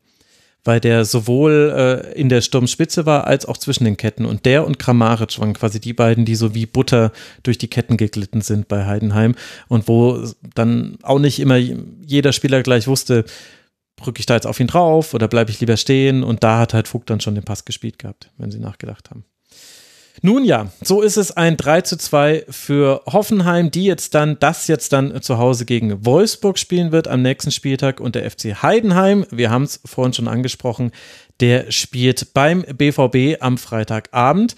[0.64, 4.24] Weil der sowohl äh, in der Sturmspitze war, als auch zwischen den Ketten.
[4.24, 7.12] Und der und Kramaric waren quasi die beiden, die so wie Butter
[7.42, 9.34] durch die Ketten geglitten sind bei Heidenheim.
[9.68, 10.22] Und wo
[10.54, 13.24] dann auch nicht immer jeder Spieler gleich wusste,
[14.02, 16.22] drücke ich da jetzt auf ihn drauf oder bleibe ich lieber stehen?
[16.22, 19.24] Und da hat halt Vogt dann schon den Pass gespielt gehabt, wenn sie nachgedacht haben.
[20.22, 24.66] Nun ja, so ist es ein 3 zu 2 für Hoffenheim, die jetzt dann, das
[24.66, 29.24] jetzt dann zu Hause gegen Wolfsburg spielen wird am nächsten Spieltag und der FC Heidenheim,
[29.30, 30.90] wir haben es vorhin schon angesprochen,
[31.40, 34.56] der spielt beim BVB am Freitagabend.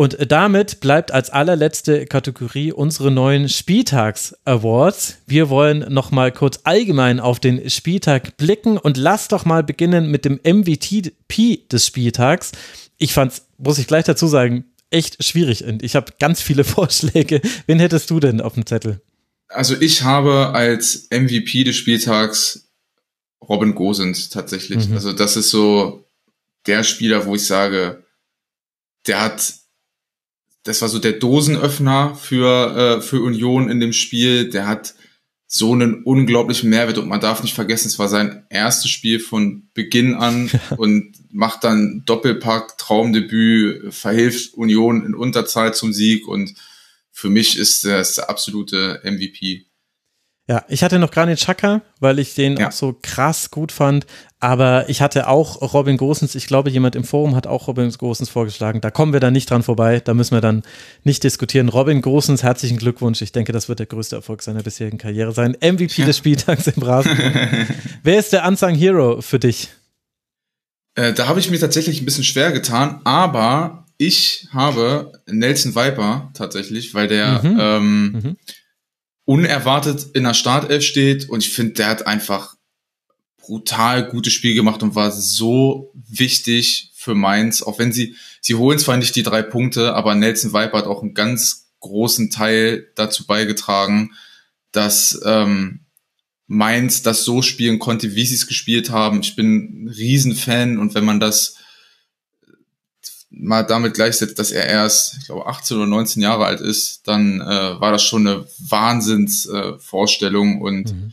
[0.00, 5.18] Und damit bleibt als allerletzte Kategorie unsere neuen Spieltags-Awards.
[5.26, 10.10] Wir wollen noch mal kurz allgemein auf den Spieltag blicken und lass doch mal beginnen
[10.10, 12.52] mit dem MVP des Spieltags.
[12.96, 17.42] Ich fand's, muss ich gleich dazu sagen, echt schwierig und ich habe ganz viele Vorschläge.
[17.66, 19.02] Wen hättest du denn auf dem Zettel?
[19.48, 22.70] Also ich habe als MVP des Spieltags
[23.46, 24.88] Robin Gosens tatsächlich.
[24.88, 24.94] Mhm.
[24.94, 26.06] Also das ist so
[26.66, 28.02] der Spieler, wo ich sage,
[29.06, 29.59] der hat
[30.64, 34.50] das war so der Dosenöffner für, äh, für Union in dem Spiel.
[34.50, 34.94] Der hat
[35.52, 39.68] so einen unglaublichen Mehrwert und man darf nicht vergessen, es war sein erstes Spiel von
[39.74, 46.54] Beginn an und macht dann Doppelpack, Traumdebüt, verhilft Union in Unterzahl zum Sieg und
[47.10, 49.66] für mich ist das der absolute MVP.
[50.50, 52.66] Ja, ich hatte noch Granit Xhaka, weil ich den ja.
[52.66, 54.04] auch so krass gut fand.
[54.40, 58.30] Aber ich hatte auch Robin Gosens, ich glaube, jemand im Forum hat auch Robin Gosens
[58.30, 58.80] vorgeschlagen.
[58.80, 60.00] Da kommen wir dann nicht dran vorbei.
[60.00, 60.64] Da müssen wir dann
[61.04, 61.68] nicht diskutieren.
[61.68, 63.22] Robin Gosens, herzlichen Glückwunsch.
[63.22, 65.56] Ich denke, das wird der größte Erfolg seiner bisherigen Karriere sein.
[65.60, 66.06] MVP ja.
[66.06, 67.16] des Spieltags im Rasen.
[68.02, 69.68] Wer ist der Unsung Hero für dich?
[70.96, 76.32] Äh, da habe ich mir tatsächlich ein bisschen schwer getan, aber ich habe Nelson Viper
[76.34, 77.56] tatsächlich, weil der mhm.
[77.60, 78.36] Ähm, mhm
[79.30, 82.56] unerwartet in der Startelf steht und ich finde, der hat einfach
[83.38, 88.80] brutal gutes Spiel gemacht und war so wichtig für Mainz, auch wenn sie, sie holen
[88.80, 93.24] zwar nicht die drei Punkte, aber Nelson Viper hat auch einen ganz großen Teil dazu
[93.24, 94.14] beigetragen,
[94.72, 95.84] dass ähm,
[96.48, 99.20] Mainz das so spielen konnte, wie sie es gespielt haben.
[99.20, 101.54] Ich bin ein Riesenfan und wenn man das
[103.30, 107.40] mal damit gleichsetzt, dass er erst, ich glaube, 18 oder 19 Jahre alt ist, dann
[107.40, 111.12] äh, war das schon eine Wahnsinnsvorstellung äh, und mhm.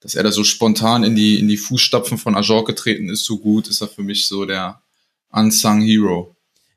[0.00, 3.38] dass er da so spontan in die, in die Fußstapfen von Ajor getreten ist, so
[3.38, 4.80] gut, ist er für mich so der
[5.30, 6.35] unsung Hero.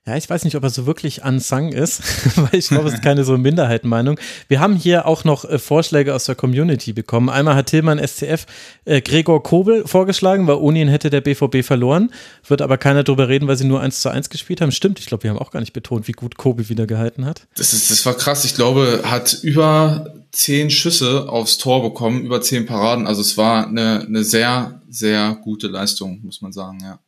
[0.09, 2.01] Ja, ich weiß nicht, ob er so wirklich unsung ist,
[2.35, 4.19] weil ich glaube, es ist keine so Minderheitenmeinung.
[4.47, 7.29] Wir haben hier auch noch äh, Vorschläge aus der Community bekommen.
[7.29, 8.47] Einmal hat Tillmann SCF
[8.85, 12.11] äh, Gregor Kobel vorgeschlagen, weil ohne ihn hätte der BVB verloren.
[12.47, 14.71] Wird aber keiner drüber reden, weil sie nur 1 zu 1 gespielt haben.
[14.71, 17.45] Stimmt, ich glaube, wir haben auch gar nicht betont, wie gut Kobel wieder gehalten hat.
[17.55, 18.45] Das, ist, das war krass.
[18.45, 23.05] Ich glaube, hat über zehn Schüsse aufs Tor bekommen, über zehn Paraden.
[23.05, 26.99] Also es war eine, eine sehr, sehr gute Leistung, muss man sagen, ja.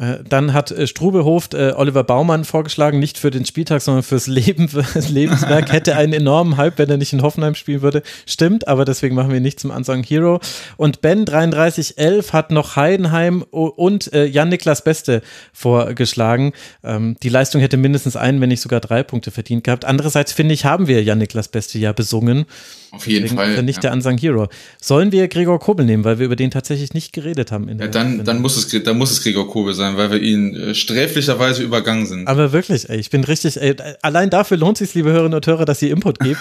[0.00, 4.26] Äh, dann hat äh, Strubehoft äh, Oliver Baumann vorgeschlagen, nicht für den Spieltag, sondern fürs
[4.26, 5.70] Leben, fürs Lebenswerk.
[5.70, 8.02] Hätte einen enormen Hype, wenn er nicht in Hoffenheim spielen würde.
[8.26, 10.40] Stimmt, aber deswegen machen wir nicht zum Unsung Hero.
[10.78, 15.22] Und Ben 3311 hat noch Heidenheim und Jan-Niklas Beste
[15.52, 16.52] vorgeschlagen.
[16.82, 19.84] Ähm, die Leistung hätte mindestens einen, wenn nicht sogar drei Punkte verdient gehabt.
[19.84, 22.46] Andererseits finde ich, haben wir Jan-Niklas Beste ja besungen.
[22.92, 23.50] Auf jeden Deswegen Fall.
[23.50, 23.82] Ist er nicht ja.
[23.82, 24.48] der Unsung Hero.
[24.80, 27.68] Sollen wir Gregor Kobel nehmen, weil wir über den tatsächlich nicht geredet haben?
[27.78, 30.74] Ja, dann, dann, muss es, dann muss es Gregor Kobel sein, weil wir ihn äh,
[30.74, 32.26] sträflicherweise übergangen sind.
[32.26, 35.46] Aber wirklich, ey, ich bin richtig, ey, allein dafür lohnt es sich, liebe Hörerinnen und
[35.46, 36.40] Hörer, dass ihr Input gebt.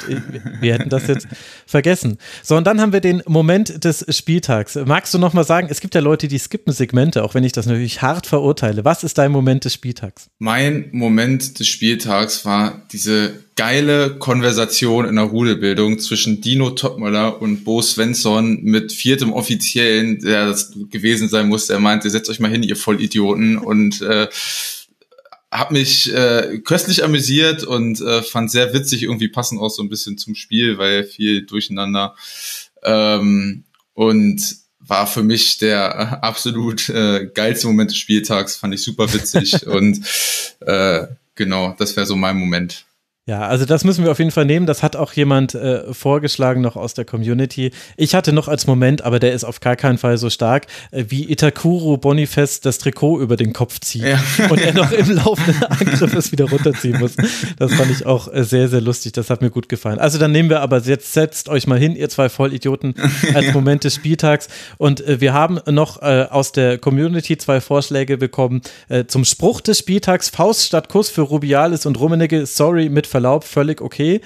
[0.60, 1.28] wir hätten das jetzt
[1.68, 2.18] vergessen.
[2.42, 4.78] So, und dann haben wir den Moment des Spieltags.
[4.86, 7.52] Magst du noch mal sagen, es gibt ja Leute, die skippen Segmente, auch wenn ich
[7.52, 8.86] das natürlich hart verurteile.
[8.86, 10.30] Was ist dein Moment des Spieltags?
[10.40, 17.66] Mein Moment des Spieltags war diese geile Konversation in der Rudelbildung zwischen Dino Topmöller und
[17.66, 22.50] Bo Svensson mit viertem Offiziellen, der das gewesen sein muss, der meinte, setzt euch mal
[22.50, 23.58] hin, ihr Vollidioten.
[23.58, 24.30] Und äh,
[25.52, 29.90] hab mich äh, köstlich amüsiert und äh, fand sehr witzig, irgendwie passend auch so ein
[29.90, 32.16] bisschen zum Spiel, weil viel durcheinander.
[32.82, 34.42] Ähm, und
[34.80, 39.68] war für mich der absolut äh, geilste Moment des Spieltags, fand ich super witzig.
[39.68, 40.00] Und
[40.62, 42.86] äh, genau, das wäre so mein Moment.
[43.30, 44.66] Ja, also das müssen wir auf jeden Fall nehmen.
[44.66, 47.70] Das hat auch jemand äh, vorgeschlagen noch aus der Community.
[47.96, 51.06] Ich hatte noch als Moment, aber der ist auf gar keinen Fall so stark, äh,
[51.10, 54.20] wie Itakuro Bonifest das Trikot über den Kopf zieht ja.
[54.50, 57.18] und er noch im laufenden Angriff es wieder runterziehen muss.
[57.60, 59.12] Das fand ich auch äh, sehr, sehr lustig.
[59.12, 60.00] Das hat mir gut gefallen.
[60.00, 62.96] Also dann nehmen wir aber jetzt, setzt euch mal hin, ihr zwei Vollidioten,
[63.36, 63.54] als.
[63.54, 64.48] Moment des Spieltags.
[64.78, 69.62] Und äh, wir haben noch äh, aus der Community zwei Vorschläge bekommen äh, zum Spruch
[69.62, 70.30] des Spieltags.
[70.30, 72.48] Faust statt Kuss für Rubiales und Rummenigge.
[72.48, 74.22] Sorry mit Verlaub, völlig okay.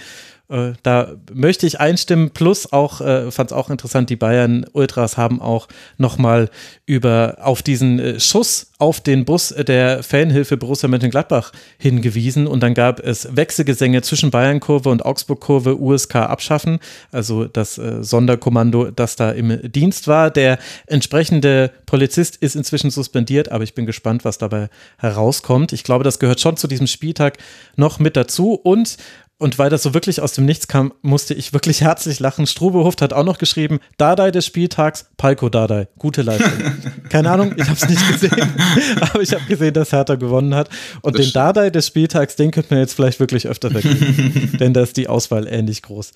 [0.49, 2.31] Äh, da möchte ich einstimmen.
[2.31, 5.67] Plus auch, äh, fand es auch interessant, die Bayern Ultras haben auch
[5.97, 6.49] nochmal
[6.85, 12.73] über auf diesen äh, Schuss auf den Bus der Fanhilfe Borussia Mönchengladbach hingewiesen und dann
[12.73, 16.79] gab es Wechselgesänge zwischen Bayern-Kurve und Augsburg-Kurve USK abschaffen,
[17.09, 20.31] also das äh, Sonderkommando, das da im Dienst war.
[20.31, 25.71] Der entsprechende Polizist ist inzwischen suspendiert, aber ich bin gespannt, was dabei herauskommt.
[25.71, 27.37] Ich glaube, das gehört schon zu diesem Spieltag
[27.77, 28.97] noch mit dazu und
[29.39, 32.47] und weil das so wirklich aus dem Nichts kam, musste ich wirklich herzlich lachen.
[32.47, 35.87] Strubehoft hat auch noch geschrieben, Dadai des Spieltags, Palko Dadai.
[35.97, 36.51] Gute Leistung.
[37.09, 38.53] Keine Ahnung, ich habe es nicht gesehen,
[39.01, 40.69] aber ich habe gesehen, dass Hertha gewonnen hat.
[41.01, 44.73] Und das den Dadai des Spieltags, den könnte man jetzt vielleicht wirklich öfter vergeben, denn
[44.73, 46.11] da ist die Auswahl ähnlich groß.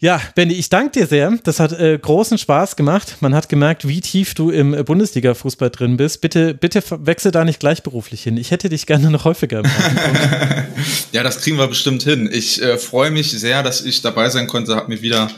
[0.00, 1.36] Ja, Benny, ich danke dir sehr.
[1.42, 3.16] Das hat äh, großen Spaß gemacht.
[3.18, 6.20] Man hat gemerkt, wie tief du im äh, Bundesliga-Fußball drin bist.
[6.20, 8.36] Bitte, bitte wechsel da nicht gleichberuflich hin.
[8.36, 9.62] Ich hätte dich gerne noch häufiger.
[11.12, 12.30] ja, das kriegen wir bestimmt hin.
[12.32, 14.76] Ich äh, freue mich sehr, dass ich dabei sein konnte.
[14.76, 15.32] Hat mir wieder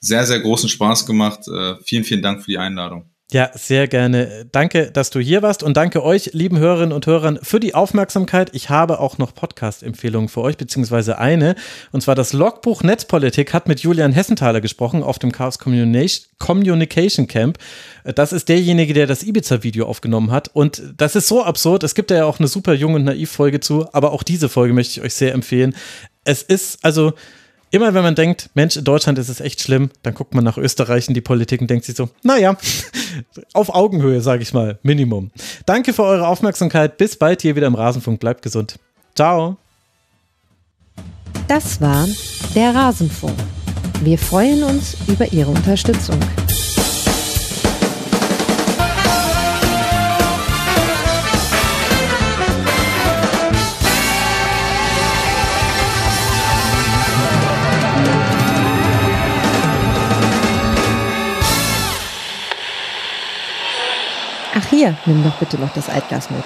[0.00, 1.40] sehr, sehr großen Spaß gemacht.
[1.48, 3.13] Äh, vielen, vielen Dank für die Einladung.
[3.34, 4.46] Ja, sehr gerne.
[4.52, 8.50] Danke, dass du hier warst und danke euch, lieben Hörerinnen und Hörern, für die Aufmerksamkeit.
[8.52, 11.56] Ich habe auch noch Podcast-Empfehlungen für euch, beziehungsweise eine.
[11.90, 17.58] Und zwar das Logbuch Netzpolitik hat mit Julian Hessenthaler gesprochen auf dem Chaos Communication Camp.
[18.04, 20.46] Das ist derjenige, der das Ibiza-Video aufgenommen hat.
[20.52, 21.82] Und das ist so absurd.
[21.82, 24.74] Es gibt ja auch eine super jung und naiv Folge zu, aber auch diese Folge
[24.74, 25.74] möchte ich euch sehr empfehlen.
[26.22, 27.14] Es ist, also,
[27.74, 30.56] Immer wenn man denkt, Mensch, in Deutschland ist es echt schlimm, dann guckt man nach
[30.56, 32.56] Österreich in die Politik und denkt sich so, naja,
[33.52, 35.32] auf Augenhöhe, sage ich mal, Minimum.
[35.66, 36.98] Danke für eure Aufmerksamkeit.
[36.98, 38.20] Bis bald hier wieder im Rasenfunk.
[38.20, 38.78] Bleibt gesund.
[39.16, 39.56] Ciao.
[41.48, 42.06] Das war
[42.54, 43.34] der Rasenfunk.
[44.04, 46.20] Wir freuen uns über Ihre Unterstützung.
[64.64, 66.44] Ach hier, nimm doch bitte noch das Altglas mit.